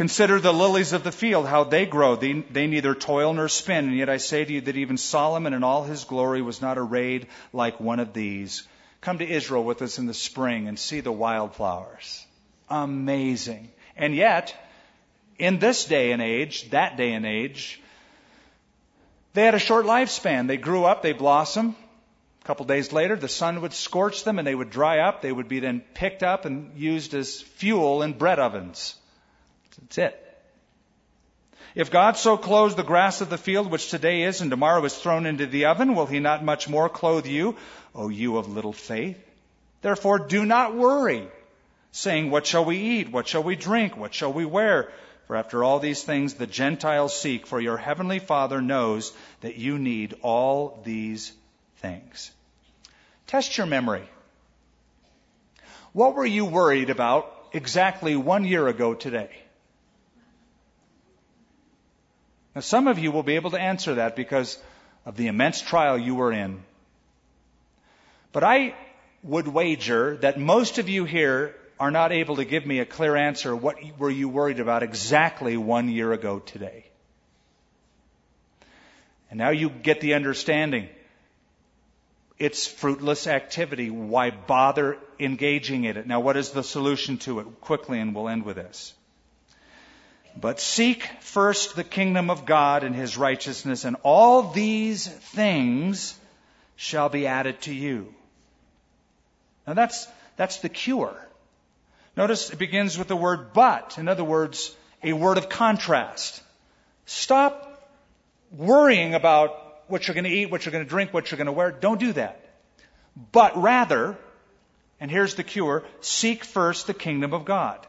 Consider 0.00 0.40
the 0.40 0.54
lilies 0.54 0.94
of 0.94 1.04
the 1.04 1.12
field, 1.12 1.46
how 1.46 1.64
they 1.64 1.84
grow. 1.84 2.16
They, 2.16 2.32
they, 2.32 2.66
neither 2.66 2.94
toil 2.94 3.34
nor 3.34 3.50
spin. 3.50 3.84
And 3.84 3.94
yet 3.94 4.08
I 4.08 4.16
say 4.16 4.42
to 4.42 4.50
you 4.50 4.62
that 4.62 4.78
even 4.78 4.96
Solomon 4.96 5.52
in 5.52 5.62
all 5.62 5.84
his 5.84 6.04
glory 6.04 6.40
was 6.40 6.62
not 6.62 6.78
arrayed 6.78 7.26
like 7.52 7.80
one 7.80 8.00
of 8.00 8.14
these. 8.14 8.66
Come 9.02 9.18
to 9.18 9.28
Israel 9.28 9.62
with 9.62 9.82
us 9.82 9.98
in 9.98 10.06
the 10.06 10.14
spring 10.14 10.68
and 10.68 10.78
see 10.78 11.00
the 11.00 11.12
wildflowers. 11.12 12.24
Amazing. 12.70 13.68
And 13.94 14.14
yet, 14.14 14.54
in 15.38 15.58
this 15.58 15.84
day 15.84 16.12
and 16.12 16.22
age, 16.22 16.70
that 16.70 16.96
day 16.96 17.12
and 17.12 17.26
age, 17.26 17.78
they 19.34 19.44
had 19.44 19.54
a 19.54 19.58
short 19.58 19.84
lifespan. 19.84 20.46
They 20.46 20.56
grew 20.56 20.86
up, 20.86 21.02
they 21.02 21.12
blossomed. 21.12 21.74
A 22.42 22.46
couple 22.46 22.64
days 22.64 22.90
later, 22.90 23.16
the 23.16 23.28
sun 23.28 23.60
would 23.60 23.74
scorch 23.74 24.24
them 24.24 24.38
and 24.38 24.48
they 24.48 24.54
would 24.54 24.70
dry 24.70 25.00
up. 25.00 25.20
They 25.20 25.30
would 25.30 25.48
be 25.48 25.60
then 25.60 25.82
picked 25.92 26.22
up 26.22 26.46
and 26.46 26.74
used 26.78 27.12
as 27.12 27.42
fuel 27.42 28.00
in 28.00 28.14
bread 28.14 28.38
ovens. 28.38 28.94
That's 29.78 29.98
it. 29.98 30.26
If 31.74 31.90
God 31.90 32.16
so 32.16 32.36
clothes 32.36 32.74
the 32.74 32.82
grass 32.82 33.20
of 33.20 33.30
the 33.30 33.38
field, 33.38 33.70
which 33.70 33.90
today 33.90 34.22
is 34.22 34.40
and 34.40 34.50
tomorrow 34.50 34.84
is 34.84 34.96
thrown 34.96 35.24
into 35.24 35.46
the 35.46 35.66
oven, 35.66 35.94
will 35.94 36.06
he 36.06 36.18
not 36.18 36.44
much 36.44 36.68
more 36.68 36.88
clothe 36.88 37.26
you, 37.26 37.56
O 37.94 38.08
you 38.08 38.38
of 38.38 38.48
little 38.48 38.72
faith? 38.72 39.18
Therefore 39.82 40.18
do 40.18 40.44
not 40.44 40.74
worry, 40.74 41.28
saying, 41.92 42.30
What 42.30 42.46
shall 42.46 42.64
we 42.64 42.78
eat? 42.78 43.12
What 43.12 43.28
shall 43.28 43.42
we 43.42 43.56
drink? 43.56 43.96
What 43.96 44.14
shall 44.14 44.32
we 44.32 44.44
wear? 44.44 44.90
For 45.26 45.36
after 45.36 45.62
all 45.62 45.78
these 45.78 46.02
things 46.02 46.34
the 46.34 46.46
Gentiles 46.48 47.16
seek, 47.16 47.46
for 47.46 47.60
your 47.60 47.76
heavenly 47.76 48.18
Father 48.18 48.60
knows 48.60 49.12
that 49.42 49.56
you 49.56 49.78
need 49.78 50.16
all 50.22 50.80
these 50.84 51.32
things. 51.76 52.32
Test 53.28 53.56
your 53.56 53.68
memory. 53.68 54.08
What 55.92 56.16
were 56.16 56.26
you 56.26 56.46
worried 56.46 56.90
about 56.90 57.32
exactly 57.52 58.16
one 58.16 58.44
year 58.44 58.66
ago 58.66 58.94
today? 58.94 59.30
Now, 62.54 62.60
some 62.60 62.88
of 62.88 62.98
you 62.98 63.12
will 63.12 63.22
be 63.22 63.36
able 63.36 63.50
to 63.52 63.60
answer 63.60 63.96
that 63.96 64.16
because 64.16 64.58
of 65.06 65.16
the 65.16 65.28
immense 65.28 65.60
trial 65.60 65.96
you 65.96 66.14
were 66.14 66.32
in. 66.32 66.62
But 68.32 68.44
I 68.44 68.74
would 69.22 69.48
wager 69.48 70.16
that 70.18 70.38
most 70.38 70.78
of 70.78 70.88
you 70.88 71.04
here 71.04 71.54
are 71.78 71.90
not 71.90 72.12
able 72.12 72.36
to 72.36 72.44
give 72.44 72.66
me 72.66 72.80
a 72.80 72.84
clear 72.84 73.16
answer. 73.16 73.54
What 73.54 73.76
were 73.98 74.10
you 74.10 74.28
worried 74.28 74.60
about 74.60 74.82
exactly 74.82 75.56
one 75.56 75.88
year 75.88 76.12
ago 76.12 76.38
today? 76.38 76.84
And 79.30 79.38
now 79.38 79.50
you 79.50 79.70
get 79.70 80.00
the 80.00 80.14
understanding. 80.14 80.88
It's 82.38 82.66
fruitless 82.66 83.26
activity. 83.26 83.90
Why 83.90 84.30
bother 84.30 84.98
engaging 85.18 85.84
in 85.84 85.96
it? 85.96 86.06
Now, 86.06 86.20
what 86.20 86.36
is 86.36 86.50
the 86.50 86.62
solution 86.62 87.18
to 87.18 87.40
it? 87.40 87.60
Quickly, 87.60 88.00
and 88.00 88.14
we'll 88.14 88.28
end 88.28 88.44
with 88.44 88.56
this. 88.56 88.92
But 90.38 90.60
seek 90.60 91.04
first 91.20 91.76
the 91.76 91.84
kingdom 91.84 92.30
of 92.30 92.46
God 92.46 92.84
and 92.84 92.94
his 92.94 93.16
righteousness, 93.16 93.84
and 93.84 93.96
all 94.02 94.50
these 94.50 95.06
things 95.06 96.18
shall 96.76 97.08
be 97.08 97.26
added 97.26 97.60
to 97.62 97.74
you. 97.74 98.14
Now 99.66 99.74
that's, 99.74 100.06
that's 100.36 100.58
the 100.58 100.68
cure. 100.68 101.14
Notice 102.16 102.50
it 102.50 102.58
begins 102.58 102.98
with 102.98 103.08
the 103.08 103.16
word 103.16 103.52
but. 103.52 103.98
In 103.98 104.08
other 104.08 104.24
words, 104.24 104.74
a 105.02 105.12
word 105.12 105.38
of 105.38 105.48
contrast. 105.48 106.42
Stop 107.06 107.88
worrying 108.52 109.14
about 109.14 109.82
what 109.88 110.06
you're 110.06 110.14
going 110.14 110.24
to 110.24 110.30
eat, 110.30 110.50
what 110.50 110.64
you're 110.64 110.72
going 110.72 110.84
to 110.84 110.88
drink, 110.88 111.12
what 111.12 111.30
you're 111.30 111.36
going 111.36 111.46
to 111.46 111.52
wear. 111.52 111.70
Don't 111.70 112.00
do 112.00 112.12
that. 112.12 112.44
But 113.32 113.60
rather, 113.60 114.16
and 115.00 115.10
here's 115.10 115.34
the 115.34 115.42
cure, 115.42 115.84
seek 116.00 116.44
first 116.44 116.86
the 116.86 116.94
kingdom 116.94 117.34
of 117.34 117.44
God. 117.44 117.86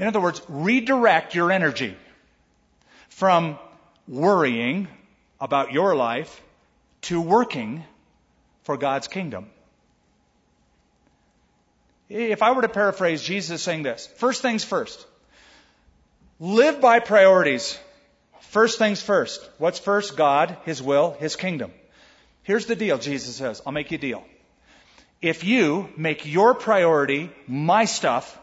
In 0.00 0.06
other 0.06 0.20
words, 0.20 0.40
redirect 0.48 1.34
your 1.34 1.52
energy 1.52 1.94
from 3.10 3.58
worrying 4.08 4.88
about 5.38 5.72
your 5.72 5.94
life 5.94 6.40
to 7.02 7.20
working 7.20 7.84
for 8.62 8.78
God's 8.78 9.08
kingdom. 9.08 9.46
If 12.08 12.42
I 12.42 12.52
were 12.52 12.62
to 12.62 12.68
paraphrase 12.68 13.22
Jesus 13.22 13.62
saying 13.62 13.82
this, 13.82 14.06
first 14.16 14.40
things 14.40 14.64
first. 14.64 15.06
Live 16.40 16.80
by 16.80 17.00
priorities. 17.00 17.78
First 18.40 18.78
things 18.78 19.02
first. 19.02 19.46
What's 19.58 19.78
first? 19.78 20.16
God, 20.16 20.56
His 20.64 20.82
will, 20.82 21.14
His 21.20 21.36
kingdom. 21.36 21.72
Here's 22.42 22.64
the 22.64 22.74
deal, 22.74 22.96
Jesus 22.96 23.36
says. 23.36 23.60
I'll 23.66 23.72
make 23.72 23.90
you 23.90 23.98
a 23.98 24.00
deal. 24.00 24.24
If 25.20 25.44
you 25.44 25.90
make 25.98 26.24
your 26.24 26.54
priority 26.54 27.30
my 27.46 27.84
stuff, 27.84 28.38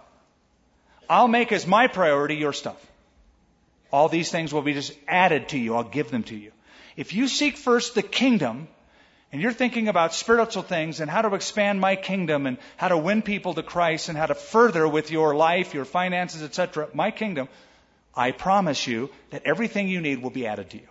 I'll 1.09 1.27
make 1.27 1.51
as 1.51 1.65
my 1.65 1.87
priority 1.87 2.35
your 2.35 2.53
stuff. 2.53 2.83
All 3.91 4.09
these 4.09 4.29
things 4.29 4.53
will 4.53 4.61
be 4.61 4.73
just 4.73 4.93
added 5.07 5.49
to 5.49 5.57
you. 5.57 5.75
I'll 5.75 5.83
give 5.83 6.11
them 6.11 6.23
to 6.23 6.35
you. 6.35 6.51
If 6.95 7.13
you 7.13 7.27
seek 7.27 7.57
first 7.57 7.95
the 7.95 8.01
kingdom, 8.01 8.67
and 9.31 9.41
you're 9.41 9.53
thinking 9.53 9.87
about 9.87 10.13
spiritual 10.13 10.63
things 10.63 11.01
and 11.01 11.11
how 11.11 11.21
to 11.21 11.35
expand 11.35 11.81
my 11.81 11.95
kingdom 11.95 12.45
and 12.45 12.57
how 12.77 12.87
to 12.87 12.97
win 12.97 13.21
people 13.21 13.53
to 13.53 13.63
Christ 13.63 14.09
and 14.09 14.17
how 14.17 14.25
to 14.25 14.35
further 14.35 14.87
with 14.87 15.11
your 15.11 15.35
life, 15.35 15.73
your 15.73 15.85
finances, 15.85 16.41
etc., 16.41 16.87
my 16.93 17.11
kingdom, 17.11 17.49
I 18.15 18.31
promise 18.31 18.87
you 18.87 19.09
that 19.31 19.43
everything 19.45 19.89
you 19.89 20.01
need 20.01 20.21
will 20.21 20.29
be 20.29 20.47
added 20.47 20.69
to 20.71 20.77
you. 20.77 20.87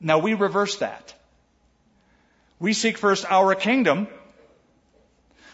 Now 0.00 0.18
we 0.18 0.34
reverse 0.34 0.76
that. 0.76 1.14
We 2.60 2.72
seek 2.72 2.98
first 2.98 3.24
our 3.28 3.54
kingdom. 3.54 4.06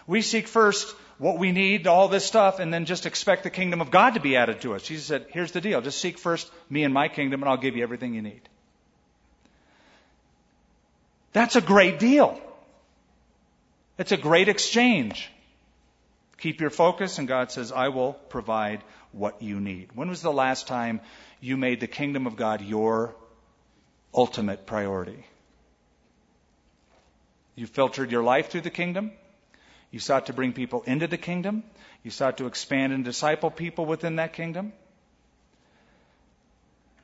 We 0.07 0.23
seek 0.23 0.49
first 0.49 0.95
what 1.19 1.39
we 1.39 1.53
need, 1.53 1.87
all 1.87 2.09
this 2.09 2.25
stuff, 2.25 2.59
and 2.59 2.73
then 2.73 2.85
just 2.85 3.07
expect 3.07 3.45
the 3.45 3.51
kingdom 3.51 3.81
of 3.81 3.91
God 3.91 4.15
to 4.15 4.21
be 4.21 4.37
added 4.37 4.61
to 4.63 4.75
us. 4.75 4.83
Jesus 4.83 5.07
said, 5.07 5.27
here's 5.31 5.53
the 5.53 5.61
deal. 5.61 5.81
Just 5.81 6.01
seek 6.01 6.19
first 6.19 6.51
me 6.69 6.85
and 6.85 6.93
my 6.93 7.09
kingdom 7.09 7.43
and 7.43 7.49
I'll 7.49 7.57
give 7.57 7.77
you 7.77 7.83
everything 7.83 8.15
you 8.15 8.23
need. 8.23 8.43
That's 11.33 11.57
a 11.57 11.61
great 11.61 11.99
deal. 11.99 12.41
It's 13.99 14.13
a 14.13 14.17
great 14.17 14.49
exchange. 14.49 15.31
Keep 16.39 16.61
your 16.61 16.71
focus 16.71 17.19
and 17.19 17.29
God 17.29 17.53
says, 17.53 17.73
I 17.73 17.89
will 17.89 18.13
provide 18.13 18.83
what 19.13 19.41
you 19.41 19.61
need. 19.61 19.91
When 19.95 20.09
was 20.09 20.23
the 20.23 20.33
last 20.33 20.67
time 20.67 21.01
you 21.41 21.57
made 21.57 21.81
the 21.81 21.87
kingdom 21.87 22.27
of 22.27 22.37
God 22.37 22.61
your 22.61 23.15
ultimate 24.13 24.67
priority? 24.67 25.25
You 27.55 27.69
filtered 27.69 28.11
your 28.11 28.25
life 28.25 28.51
through 28.51 28.63
the 28.63 28.71
kingdom? 28.71 29.13
You 29.95 30.01
sought 30.01 30.27
to 30.27 30.33
bring 30.33 30.53
people 30.53 30.83
into 30.89 31.07
the 31.07 31.17
kingdom. 31.17 31.63
You 32.03 32.11
sought 32.11 32.39
to 32.39 32.47
expand 32.47 32.93
and 32.93 33.05
disciple 33.05 33.49
people 33.49 33.87
within 33.87 34.17
that 34.17 34.33
kingdom. 34.33 34.73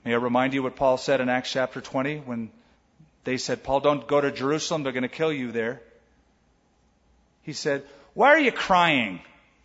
May 0.05 0.13
I 0.13 0.17
remind 0.17 0.55
you 0.55 0.65
what 0.65 0.75
Paul 0.75 0.97
said 0.97 1.21
in 1.21 1.29
Acts 1.29 1.53
chapter 1.53 1.81
20 1.81 2.17
when 2.17 2.51
they 3.23 3.37
said, 3.37 3.63
Paul, 3.63 3.79
don't 3.79 4.09
go 4.09 4.21
to 4.21 4.33
Jerusalem. 4.33 4.83
They're 4.83 4.93
going 4.93 5.05
to 5.05 5.09
kill 5.09 5.33
you 5.33 5.53
there. 5.53 5.81
He 7.43 7.53
said, 7.53 7.85
Why 8.15 8.31
are 8.31 8.41
you 8.41 8.51
crying, 8.51 9.21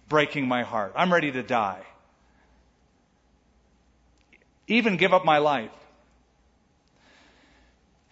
breaking 0.08 0.48
my 0.48 0.62
heart? 0.62 0.94
I'm 0.96 1.12
ready 1.12 1.32
to 1.32 1.42
die. 1.42 1.82
Even 4.68 4.98
give 4.98 5.16
up 5.16 5.26
my 5.26 5.40
life. 5.40 5.72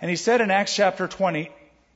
And 0.02 0.10
he 0.10 0.16
said 0.16 0.42
in 0.42 0.50
Acts 0.50 0.76
chapter 0.76 1.08
20, 1.08 1.52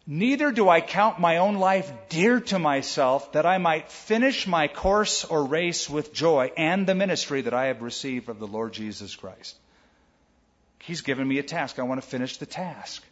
Neither 0.09 0.53
do 0.53 0.69
I 0.69 0.79
count 0.79 1.19
my 1.19 1.37
own 1.37 1.55
life 1.55 1.91
dear 2.07 2.39
to 2.39 2.57
myself 2.57 3.33
that 3.33 3.45
I 3.45 3.57
might 3.57 3.91
finish 3.91 4.47
my 4.47 4.69
course 4.69 5.25
or 5.25 5.43
race 5.43 5.89
with 5.89 6.13
joy 6.13 6.53
and 6.55 6.87
the 6.87 6.95
ministry 6.95 7.41
that 7.41 7.53
I 7.53 7.65
have 7.65 7.81
received 7.81 8.29
of 8.29 8.39
the 8.39 8.47
Lord 8.47 8.71
Jesus 8.71 9.13
Christ. 9.17 9.57
He's 10.79 11.01
given 11.01 11.27
me 11.27 11.39
a 11.39 11.43
task. 11.43 11.77
I 11.77 11.83
want 11.83 12.01
to 12.01 12.07
finish 12.07 12.37
the 12.37 12.45
task. 12.45 13.03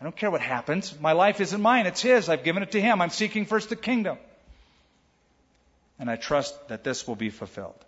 I 0.00 0.04
don't 0.04 0.16
care 0.16 0.30
what 0.30 0.40
happens. 0.40 0.98
My 1.00 1.12
life 1.12 1.40
isn't 1.40 1.62
mine, 1.62 1.86
it's 1.86 2.02
His. 2.02 2.28
I've 2.28 2.42
given 2.42 2.64
it 2.64 2.72
to 2.72 2.80
Him. 2.80 3.00
I'm 3.00 3.10
seeking 3.10 3.46
first 3.46 3.68
the 3.68 3.76
kingdom. 3.76 4.18
And 6.00 6.10
I 6.10 6.16
trust 6.16 6.68
that 6.68 6.82
this 6.82 7.06
will 7.06 7.16
be 7.16 7.30
fulfilled. 7.30 7.84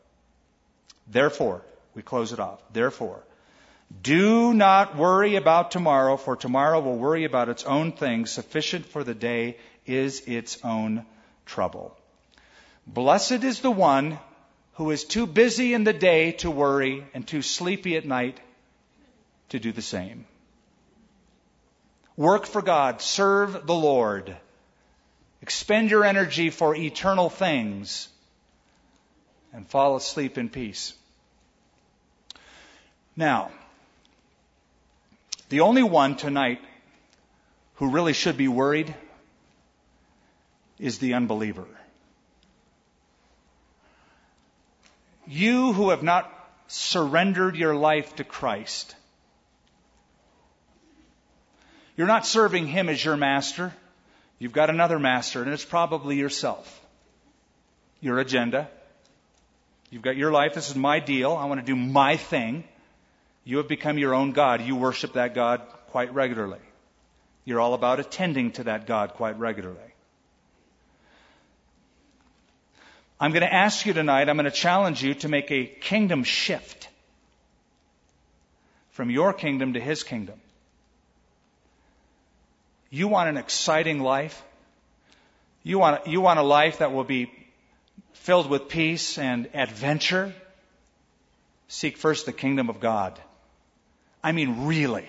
Therefore, 1.08 1.62
we 1.96 2.02
close 2.02 2.32
it 2.32 2.38
off. 2.38 2.60
Therefore, 2.72 3.24
do 4.02 4.54
not 4.54 4.96
worry 4.96 5.36
about 5.36 5.70
tomorrow, 5.70 6.16
for 6.16 6.36
tomorrow 6.36 6.80
will 6.80 6.96
worry 6.96 7.24
about 7.24 7.48
its 7.48 7.64
own 7.64 7.92
things. 7.92 8.30
Sufficient 8.30 8.86
for 8.86 9.04
the 9.04 9.14
day 9.14 9.56
is 9.84 10.20
its 10.26 10.58
own 10.64 11.04
trouble. 11.44 11.96
Blessed 12.86 13.44
is 13.44 13.60
the 13.60 13.70
one 13.70 14.18
who 14.74 14.90
is 14.90 15.04
too 15.04 15.26
busy 15.26 15.74
in 15.74 15.84
the 15.84 15.92
day 15.92 16.32
to 16.32 16.50
worry 16.50 17.04
and 17.12 17.26
too 17.26 17.42
sleepy 17.42 17.96
at 17.96 18.06
night 18.06 18.40
to 19.50 19.58
do 19.58 19.72
the 19.72 19.82
same. 19.82 20.24
Work 22.16 22.46
for 22.46 22.62
God. 22.62 23.02
Serve 23.02 23.66
the 23.66 23.74
Lord. 23.74 24.36
Expend 25.42 25.90
your 25.90 26.04
energy 26.04 26.50
for 26.50 26.74
eternal 26.74 27.28
things 27.28 28.08
and 29.52 29.68
fall 29.68 29.96
asleep 29.96 30.38
in 30.38 30.48
peace. 30.48 30.94
Now, 33.16 33.50
the 35.50 35.60
only 35.60 35.82
one 35.82 36.16
tonight 36.16 36.60
who 37.74 37.90
really 37.90 38.12
should 38.12 38.36
be 38.36 38.48
worried 38.48 38.94
is 40.78 40.98
the 40.98 41.14
unbeliever. 41.14 41.66
You 45.26 45.72
who 45.72 45.90
have 45.90 46.02
not 46.02 46.32
surrendered 46.68 47.56
your 47.56 47.74
life 47.74 48.16
to 48.16 48.24
Christ, 48.24 48.94
you're 51.96 52.06
not 52.06 52.26
serving 52.26 52.66
Him 52.66 52.88
as 52.88 53.04
your 53.04 53.16
master. 53.16 53.74
You've 54.38 54.52
got 54.52 54.70
another 54.70 54.98
master, 54.98 55.42
and 55.42 55.52
it's 55.52 55.64
probably 55.64 56.16
yourself, 56.16 56.80
your 58.00 58.18
agenda. 58.18 58.70
You've 59.90 60.02
got 60.02 60.16
your 60.16 60.30
life. 60.30 60.54
This 60.54 60.70
is 60.70 60.76
my 60.76 61.00
deal. 61.00 61.32
I 61.32 61.44
want 61.46 61.60
to 61.60 61.66
do 61.66 61.76
my 61.76 62.16
thing. 62.16 62.64
You 63.50 63.56
have 63.56 63.66
become 63.66 63.98
your 63.98 64.14
own 64.14 64.30
God. 64.30 64.60
You 64.60 64.76
worship 64.76 65.14
that 65.14 65.34
God 65.34 65.60
quite 65.88 66.14
regularly. 66.14 66.60
You're 67.44 67.58
all 67.58 67.74
about 67.74 67.98
attending 67.98 68.52
to 68.52 68.64
that 68.64 68.86
God 68.86 69.14
quite 69.14 69.40
regularly. 69.40 69.92
I'm 73.18 73.32
going 73.32 73.42
to 73.42 73.52
ask 73.52 73.84
you 73.86 73.92
tonight, 73.92 74.28
I'm 74.28 74.36
going 74.36 74.44
to 74.44 74.52
challenge 74.52 75.02
you 75.02 75.14
to 75.14 75.28
make 75.28 75.50
a 75.50 75.64
kingdom 75.64 76.22
shift 76.22 76.88
from 78.92 79.10
your 79.10 79.32
kingdom 79.32 79.72
to 79.72 79.80
his 79.80 80.04
kingdom. 80.04 80.40
You 82.88 83.08
want 83.08 83.30
an 83.30 83.36
exciting 83.36 83.98
life? 83.98 84.40
You 85.64 85.80
want, 85.80 86.06
you 86.06 86.20
want 86.20 86.38
a 86.38 86.44
life 86.44 86.78
that 86.78 86.92
will 86.92 87.02
be 87.02 87.32
filled 88.12 88.48
with 88.48 88.68
peace 88.68 89.18
and 89.18 89.48
adventure? 89.54 90.32
Seek 91.66 91.96
first 91.96 92.26
the 92.26 92.32
kingdom 92.32 92.70
of 92.70 92.78
God. 92.78 93.18
I 94.22 94.32
mean, 94.32 94.66
really. 94.66 95.08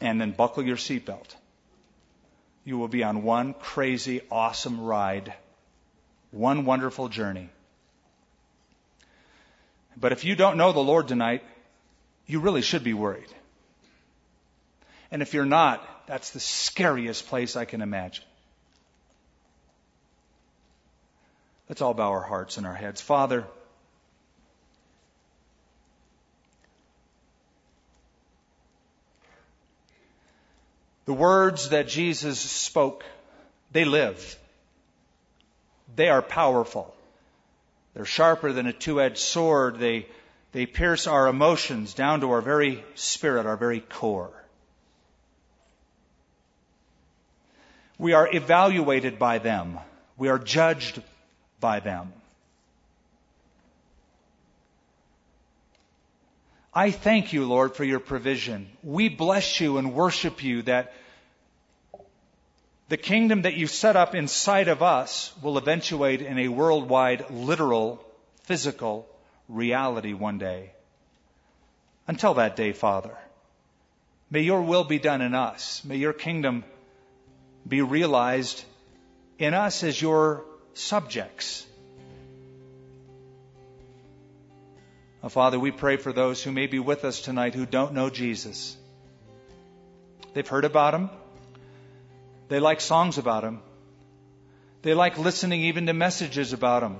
And 0.00 0.20
then 0.20 0.32
buckle 0.32 0.62
your 0.62 0.76
seatbelt. 0.76 1.34
You 2.64 2.78
will 2.78 2.88
be 2.88 3.02
on 3.02 3.22
one 3.22 3.54
crazy, 3.54 4.20
awesome 4.30 4.80
ride, 4.80 5.32
one 6.30 6.64
wonderful 6.64 7.08
journey. 7.08 7.48
But 9.96 10.12
if 10.12 10.24
you 10.24 10.36
don't 10.36 10.56
know 10.56 10.72
the 10.72 10.80
Lord 10.80 11.08
tonight, 11.08 11.42
you 12.26 12.40
really 12.40 12.62
should 12.62 12.84
be 12.84 12.94
worried. 12.94 13.28
And 15.10 15.22
if 15.22 15.34
you're 15.34 15.44
not, 15.44 15.86
that's 16.06 16.30
the 16.30 16.40
scariest 16.40 17.26
place 17.26 17.56
I 17.56 17.64
can 17.64 17.82
imagine. 17.82 18.24
Let's 21.68 21.82
all 21.82 21.94
bow 21.94 22.10
our 22.10 22.22
hearts 22.22 22.56
and 22.56 22.66
our 22.66 22.74
heads. 22.74 23.00
Father, 23.00 23.44
The 31.10 31.14
words 31.14 31.70
that 31.70 31.88
Jesus 31.88 32.38
spoke, 32.38 33.04
they 33.72 33.84
live. 33.84 34.38
They 35.96 36.08
are 36.08 36.22
powerful. 36.22 36.94
They're 37.94 38.04
sharper 38.04 38.52
than 38.52 38.68
a 38.68 38.72
two-edged 38.72 39.18
sword. 39.18 39.80
They, 39.80 40.06
they 40.52 40.66
pierce 40.66 41.08
our 41.08 41.26
emotions 41.26 41.94
down 41.94 42.20
to 42.20 42.30
our 42.30 42.40
very 42.40 42.84
spirit, 42.94 43.44
our 43.44 43.56
very 43.56 43.80
core. 43.80 44.30
We 47.98 48.12
are 48.12 48.32
evaluated 48.32 49.18
by 49.18 49.38
them. 49.38 49.80
We 50.16 50.28
are 50.28 50.38
judged 50.38 51.02
by 51.58 51.80
them. 51.80 52.12
I 56.72 56.92
thank 56.92 57.32
you, 57.32 57.46
Lord, 57.46 57.74
for 57.74 57.82
your 57.82 57.98
provision. 57.98 58.68
We 58.82 59.08
bless 59.08 59.60
you 59.60 59.78
and 59.78 59.92
worship 59.92 60.44
you 60.44 60.62
that 60.62 60.92
the 62.88 62.96
kingdom 62.96 63.42
that 63.42 63.54
you 63.54 63.66
set 63.66 63.96
up 63.96 64.14
inside 64.14 64.68
of 64.68 64.82
us 64.82 65.32
will 65.42 65.58
eventuate 65.58 66.22
in 66.22 66.38
a 66.38 66.48
worldwide, 66.48 67.30
literal, 67.30 68.04
physical 68.44 69.08
reality 69.48 70.12
one 70.12 70.38
day. 70.38 70.72
Until 72.06 72.34
that 72.34 72.56
day, 72.56 72.72
Father, 72.72 73.16
may 74.30 74.40
your 74.40 74.62
will 74.62 74.84
be 74.84 74.98
done 74.98 75.22
in 75.22 75.34
us. 75.34 75.84
May 75.84 75.96
your 75.96 76.12
kingdom 76.12 76.64
be 77.66 77.82
realized 77.82 78.64
in 79.38 79.54
us 79.54 79.82
as 79.82 80.00
your 80.00 80.44
subjects. 80.74 81.66
Oh, 85.22 85.28
Father, 85.28 85.58
we 85.58 85.70
pray 85.70 85.96
for 85.96 86.12
those 86.12 86.42
who 86.42 86.50
may 86.50 86.66
be 86.66 86.78
with 86.78 87.04
us 87.04 87.20
tonight 87.20 87.54
who 87.54 87.66
don't 87.66 87.92
know 87.92 88.08
Jesus. 88.08 88.76
They've 90.32 90.46
heard 90.48 90.64
about 90.64 90.94
him. 90.94 91.10
They 92.48 92.58
like 92.58 92.80
songs 92.80 93.18
about 93.18 93.44
him. 93.44 93.60
They 94.82 94.94
like 94.94 95.18
listening 95.18 95.62
even 95.64 95.86
to 95.86 95.92
messages 95.92 96.54
about 96.54 96.82
him. 96.82 96.96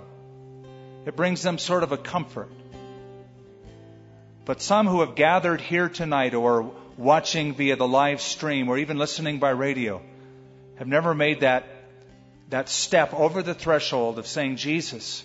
It 1.06 1.16
brings 1.16 1.42
them 1.42 1.56
sort 1.56 1.82
of 1.82 1.92
a 1.92 1.96
comfort. 1.96 2.50
But 4.44 4.60
some 4.60 4.86
who 4.86 5.00
have 5.00 5.14
gathered 5.14 5.62
here 5.62 5.88
tonight 5.88 6.34
or 6.34 6.74
watching 6.98 7.54
via 7.54 7.76
the 7.76 7.88
live 7.88 8.20
stream 8.20 8.68
or 8.68 8.76
even 8.76 8.98
listening 8.98 9.38
by 9.38 9.50
radio 9.50 10.02
have 10.76 10.88
never 10.88 11.14
made 11.14 11.40
that, 11.40 11.64
that 12.50 12.68
step 12.68 13.14
over 13.14 13.42
the 13.42 13.54
threshold 13.54 14.18
of 14.18 14.26
saying, 14.26 14.56
Jesus, 14.56 15.24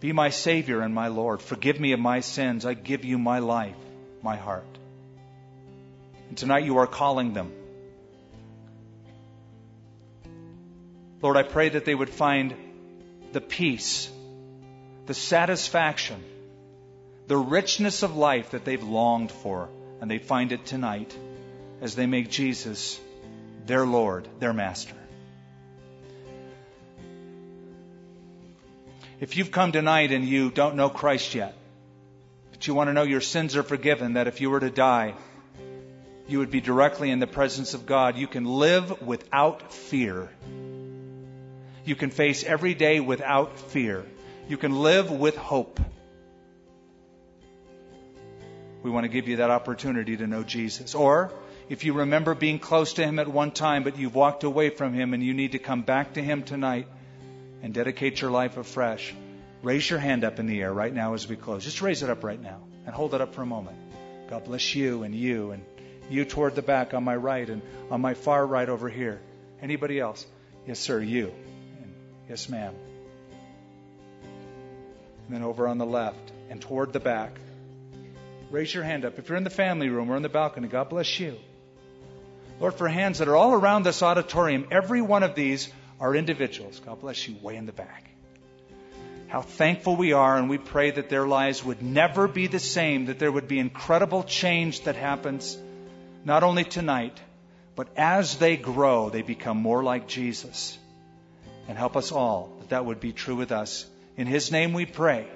be 0.00 0.12
my 0.12 0.30
Savior 0.30 0.80
and 0.80 0.94
my 0.94 1.08
Lord. 1.08 1.42
Forgive 1.42 1.80
me 1.80 1.92
of 1.92 2.00
my 2.00 2.20
sins. 2.20 2.64
I 2.64 2.74
give 2.74 3.04
you 3.04 3.18
my 3.18 3.40
life, 3.40 3.76
my 4.22 4.36
heart. 4.36 4.78
And 6.28 6.38
tonight 6.38 6.64
you 6.64 6.78
are 6.78 6.86
calling 6.86 7.32
them. 7.32 7.52
Lord, 11.20 11.36
I 11.36 11.42
pray 11.42 11.70
that 11.70 11.84
they 11.84 11.94
would 11.94 12.10
find 12.10 12.54
the 13.32 13.40
peace, 13.40 14.08
the 15.06 15.14
satisfaction, 15.14 16.22
the 17.26 17.36
richness 17.36 18.04
of 18.04 18.16
life 18.16 18.50
that 18.50 18.64
they've 18.64 18.82
longed 18.82 19.32
for, 19.32 19.68
and 20.00 20.08
they 20.08 20.18
find 20.18 20.52
it 20.52 20.64
tonight 20.64 21.16
as 21.80 21.96
they 21.96 22.06
make 22.06 22.30
Jesus 22.30 23.00
their 23.66 23.84
Lord, 23.84 24.28
their 24.38 24.52
Master. 24.52 24.94
If 29.20 29.36
you've 29.36 29.50
come 29.50 29.72
tonight 29.72 30.12
and 30.12 30.24
you 30.24 30.50
don't 30.50 30.76
know 30.76 30.88
Christ 30.88 31.34
yet, 31.34 31.56
but 32.52 32.66
you 32.66 32.74
want 32.74 32.88
to 32.88 32.92
know 32.92 33.02
your 33.02 33.20
sins 33.20 33.56
are 33.56 33.64
forgiven, 33.64 34.12
that 34.12 34.28
if 34.28 34.40
you 34.40 34.48
were 34.48 34.60
to 34.60 34.70
die, 34.70 35.14
you 36.28 36.38
would 36.38 36.50
be 36.50 36.60
directly 36.60 37.10
in 37.10 37.18
the 37.18 37.26
presence 37.26 37.74
of 37.74 37.84
God, 37.84 38.16
you 38.16 38.28
can 38.28 38.44
live 38.44 39.02
without 39.02 39.72
fear 39.72 40.28
You 41.84 41.96
can 41.96 42.10
face 42.10 42.44
every 42.44 42.74
day 42.74 43.00
without 43.00 43.58
fear. 43.58 44.04
You 44.46 44.58
can 44.58 44.82
live 44.82 45.10
with 45.10 45.36
hope. 45.36 45.80
We 48.82 48.90
want 48.90 49.04
to 49.04 49.08
give 49.08 49.26
you 49.26 49.36
that 49.36 49.50
opportunity 49.50 50.18
to 50.18 50.26
know 50.26 50.42
Jesus. 50.42 50.94
Or, 50.94 51.32
if 51.70 51.84
you 51.84 51.94
remember 51.94 52.34
being 52.34 52.58
close 52.58 52.92
to 52.94 53.04
Him 53.04 53.18
at 53.18 53.26
one 53.26 53.52
time, 53.52 53.84
but 53.84 53.98
you've 53.98 54.14
walked 54.14 54.44
away 54.44 54.68
from 54.68 54.92
Him 54.92 55.14
and 55.14 55.22
you 55.22 55.32
need 55.32 55.52
to 55.52 55.58
come 55.58 55.80
back 55.80 56.12
to 56.12 56.22
Him 56.22 56.42
tonight 56.42 56.86
and 57.62 57.74
dedicate 57.74 58.20
your 58.20 58.30
life 58.30 58.56
afresh, 58.56 59.14
raise 59.62 59.88
your 59.88 59.98
hand 59.98 60.24
up 60.24 60.38
in 60.38 60.46
the 60.46 60.60
air 60.60 60.72
right 60.72 60.92
now 60.92 61.14
as 61.14 61.28
we 61.28 61.36
close. 61.36 61.64
Just 61.64 61.82
raise 61.82 62.02
it 62.02 62.10
up 62.10 62.24
right 62.24 62.40
now 62.40 62.60
and 62.86 62.94
hold 62.94 63.14
it 63.14 63.20
up 63.20 63.34
for 63.34 63.42
a 63.42 63.46
moment. 63.46 63.76
God 64.30 64.44
bless 64.44 64.74
you 64.74 65.02
and 65.02 65.14
you 65.14 65.50
and 65.52 65.64
you 66.10 66.24
toward 66.24 66.54
the 66.54 66.62
back 66.62 66.94
on 66.94 67.04
my 67.04 67.16
right 67.16 67.48
and 67.48 67.62
on 67.90 68.00
my 68.00 68.14
far 68.14 68.46
right 68.46 68.68
over 68.68 68.88
here. 68.88 69.20
Anybody 69.60 69.98
else? 69.98 70.26
Yes, 70.66 70.78
sir, 70.78 71.00
you. 71.00 71.32
And 71.82 71.94
yes, 72.28 72.48
ma'am. 72.48 72.74
And 75.26 75.36
then 75.36 75.42
over 75.42 75.68
on 75.68 75.78
the 75.78 75.86
left 75.86 76.32
and 76.48 76.60
toward 76.60 76.92
the 76.92 77.00
back. 77.00 77.38
Raise 78.50 78.72
your 78.72 78.84
hand 78.84 79.04
up. 79.04 79.18
If 79.18 79.28
you're 79.28 79.36
in 79.36 79.44
the 79.44 79.50
family 79.50 79.90
room 79.90 80.10
or 80.10 80.16
in 80.16 80.22
the 80.22 80.30
balcony, 80.30 80.68
God 80.68 80.88
bless 80.88 81.20
you. 81.20 81.36
Lord, 82.60 82.74
for 82.74 82.88
hands 82.88 83.18
that 83.18 83.28
are 83.28 83.36
all 83.36 83.52
around 83.52 83.82
this 83.84 84.02
auditorium, 84.02 84.66
every 84.70 85.02
one 85.02 85.22
of 85.22 85.34
these 85.34 85.70
are 86.00 86.14
individuals. 86.14 86.80
God 86.84 87.00
bless 87.00 87.26
you 87.26 87.36
way 87.42 87.56
in 87.56 87.66
the 87.66 87.72
back. 87.72 88.10
How 89.28 89.42
thankful 89.42 89.96
we 89.96 90.12
are, 90.14 90.38
and 90.38 90.48
we 90.48 90.56
pray 90.56 90.90
that 90.90 91.10
their 91.10 91.26
lives 91.26 91.62
would 91.62 91.82
never 91.82 92.26
be 92.26 92.46
the 92.46 92.58
same, 92.58 93.06
that 93.06 93.18
there 93.18 93.30
would 93.30 93.46
be 93.46 93.58
incredible 93.58 94.22
change 94.22 94.82
that 94.84 94.96
happens 94.96 95.58
not 96.24 96.42
only 96.42 96.64
tonight, 96.64 97.18
but 97.76 97.88
as 97.96 98.38
they 98.38 98.56
grow, 98.56 99.10
they 99.10 99.22
become 99.22 99.58
more 99.58 99.82
like 99.82 100.08
Jesus. 100.08 100.78
And 101.68 101.76
help 101.76 101.96
us 101.96 102.10
all 102.10 102.56
that 102.60 102.70
that 102.70 102.86
would 102.86 103.00
be 103.00 103.12
true 103.12 103.36
with 103.36 103.52
us. 103.52 103.86
In 104.16 104.26
His 104.26 104.50
name 104.50 104.72
we 104.72 104.86
pray. 104.86 105.26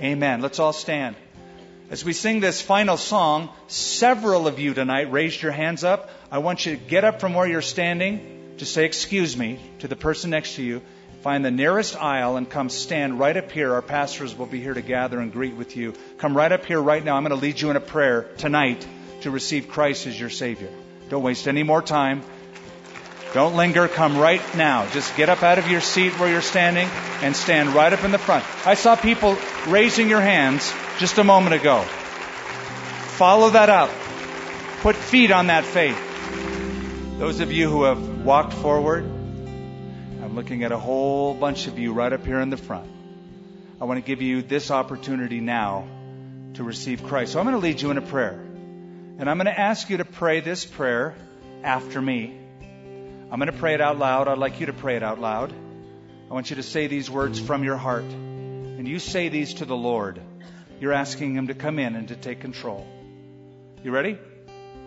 Amen. 0.00 0.40
Let's 0.40 0.58
all 0.58 0.72
stand. 0.72 1.14
As 1.90 2.04
we 2.04 2.12
sing 2.12 2.40
this 2.40 2.60
final 2.60 2.96
song, 2.96 3.50
several 3.66 4.46
of 4.46 4.58
you 4.58 4.74
tonight 4.74 5.10
raised 5.12 5.42
your 5.42 5.52
hands 5.52 5.84
up. 5.84 6.10
I 6.30 6.38
want 6.38 6.66
you 6.66 6.76
to 6.76 6.82
get 6.82 7.04
up 7.04 7.20
from 7.20 7.34
where 7.34 7.46
you're 7.46 7.62
standing, 7.62 8.39
to 8.60 8.66
say, 8.66 8.84
Excuse 8.84 9.36
me, 9.36 9.58
to 9.80 9.88
the 9.88 9.96
person 9.96 10.30
next 10.30 10.54
to 10.54 10.62
you. 10.62 10.82
Find 11.22 11.44
the 11.44 11.50
nearest 11.50 11.96
aisle 11.96 12.36
and 12.36 12.48
come 12.48 12.70
stand 12.70 13.18
right 13.18 13.36
up 13.36 13.50
here. 13.50 13.74
Our 13.74 13.82
pastors 13.82 14.36
will 14.36 14.46
be 14.46 14.60
here 14.60 14.72
to 14.72 14.80
gather 14.80 15.18
and 15.18 15.30
greet 15.32 15.54
with 15.54 15.76
you. 15.76 15.94
Come 16.16 16.34
right 16.34 16.50
up 16.50 16.64
here 16.64 16.80
right 16.80 17.04
now. 17.04 17.16
I'm 17.16 17.24
going 17.24 17.38
to 17.38 17.42
lead 17.42 17.60
you 17.60 17.68
in 17.70 17.76
a 17.76 17.80
prayer 17.80 18.22
tonight 18.38 18.86
to 19.22 19.30
receive 19.30 19.68
Christ 19.68 20.06
as 20.06 20.18
your 20.18 20.30
Savior. 20.30 20.70
Don't 21.10 21.22
waste 21.22 21.46
any 21.46 21.62
more 21.62 21.82
time. 21.82 22.22
Don't 23.34 23.54
linger. 23.54 23.86
Come 23.86 24.16
right 24.16 24.42
now. 24.54 24.88
Just 24.90 25.14
get 25.16 25.28
up 25.28 25.42
out 25.42 25.58
of 25.58 25.70
your 25.70 25.82
seat 25.82 26.18
where 26.18 26.30
you're 26.30 26.40
standing 26.40 26.88
and 27.22 27.36
stand 27.36 27.70
right 27.70 27.92
up 27.92 28.02
in 28.02 28.12
the 28.12 28.18
front. 28.18 28.44
I 28.66 28.74
saw 28.74 28.96
people 28.96 29.36
raising 29.68 30.08
your 30.08 30.22
hands 30.22 30.72
just 30.98 31.18
a 31.18 31.24
moment 31.24 31.54
ago. 31.54 31.82
Follow 33.16 33.50
that 33.50 33.68
up. 33.68 33.90
Put 34.80 34.96
feet 34.96 35.30
on 35.30 35.48
that 35.48 35.64
faith. 35.64 35.98
Those 37.18 37.40
of 37.40 37.52
you 37.52 37.68
who 37.68 37.84
have 37.84 38.09
walked 38.24 38.52
forward, 38.52 39.04
I'm 39.04 40.34
looking 40.34 40.62
at 40.62 40.72
a 40.72 40.78
whole 40.78 41.32
bunch 41.32 41.66
of 41.66 41.78
you 41.78 41.94
right 41.94 42.12
up 42.12 42.24
here 42.24 42.40
in 42.40 42.50
the 42.50 42.56
front. 42.58 42.90
I 43.80 43.84
want 43.84 43.96
to 43.96 44.06
give 44.06 44.20
you 44.20 44.42
this 44.42 44.70
opportunity 44.70 45.40
now 45.40 45.88
to 46.54 46.62
receive 46.62 47.02
Christ. 47.04 47.32
So 47.32 47.40
I'm 47.40 47.46
going 47.46 47.56
to 47.56 47.62
lead 47.62 47.80
you 47.80 47.90
in 47.90 47.96
a 47.96 48.02
prayer. 48.02 48.38
And 49.18 49.28
I'm 49.28 49.38
going 49.38 49.46
to 49.46 49.58
ask 49.58 49.88
you 49.88 49.96
to 49.96 50.04
pray 50.04 50.40
this 50.40 50.66
prayer 50.66 51.14
after 51.62 52.00
me. 52.00 52.38
I'm 53.30 53.38
going 53.38 53.50
to 53.50 53.58
pray 53.58 53.72
it 53.74 53.80
out 53.80 53.98
loud. 53.98 54.28
I'd 54.28 54.38
like 54.38 54.60
you 54.60 54.66
to 54.66 54.74
pray 54.74 54.96
it 54.96 55.02
out 55.02 55.18
loud. 55.18 55.54
I 56.30 56.34
want 56.34 56.50
you 56.50 56.56
to 56.56 56.62
say 56.62 56.88
these 56.88 57.10
words 57.10 57.40
from 57.40 57.64
your 57.64 57.76
heart. 57.76 58.04
And 58.04 58.86
you 58.86 58.98
say 58.98 59.30
these 59.30 59.54
to 59.54 59.64
the 59.64 59.76
Lord. 59.76 60.20
You're 60.78 60.92
asking 60.92 61.34
Him 61.34 61.46
to 61.46 61.54
come 61.54 61.78
in 61.78 61.96
and 61.96 62.08
to 62.08 62.16
take 62.16 62.40
control. 62.40 62.86
You 63.82 63.92
ready? 63.92 64.18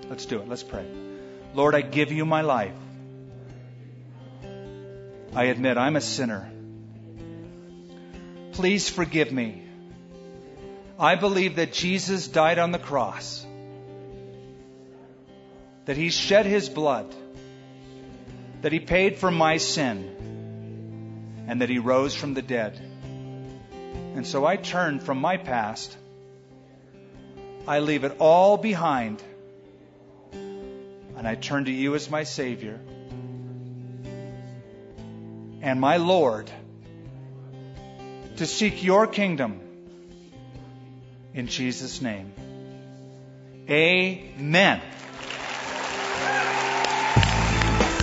Let's 0.07 0.27
do 0.27 0.39
it. 0.39 0.47
Let's 0.47 0.63
pray. 0.63 0.85
Lord, 1.55 1.73
I 1.73 1.81
give 1.81 2.11
you 2.11 2.25
my 2.25 2.41
life. 2.41 2.73
I 5.35 5.45
admit 5.45 5.77
I'm 5.77 5.95
a 5.95 6.01
sinner. 6.01 6.47
Please 8.51 8.87
forgive 8.87 9.31
me. 9.31 9.63
I 10.99 11.15
believe 11.15 11.55
that 11.55 11.73
Jesus 11.73 12.27
died 12.27 12.59
on 12.59 12.71
the 12.71 12.77
cross, 12.77 13.43
that 15.85 15.97
He 15.97 16.11
shed 16.11 16.45
His 16.45 16.69
blood, 16.69 17.15
that 18.61 18.71
He 18.71 18.79
paid 18.79 19.17
for 19.17 19.31
my 19.31 19.57
sin, 19.57 21.45
and 21.47 21.61
that 21.61 21.69
He 21.69 21.79
rose 21.79 22.13
from 22.13 22.35
the 22.35 22.43
dead. 22.43 22.79
And 24.15 24.27
so 24.27 24.45
I 24.45 24.57
turn 24.57 24.99
from 24.99 25.17
my 25.17 25.37
past. 25.37 25.97
I 27.67 27.79
leave 27.79 28.03
it 28.03 28.17
all 28.19 28.57
behind. 28.57 29.23
And 30.31 31.27
I 31.27 31.33
turn 31.33 31.65
to 31.65 31.71
you 31.71 31.95
as 31.95 32.07
my 32.07 32.23
Savior 32.23 32.79
and 35.63 35.79
my 35.79 35.97
Lord 35.97 36.51
to 38.35 38.45
seek 38.45 38.83
your 38.83 39.07
kingdom 39.07 39.61
in 41.33 41.47
Jesus' 41.47 42.01
name. 42.01 42.33
Amen. 43.69 44.81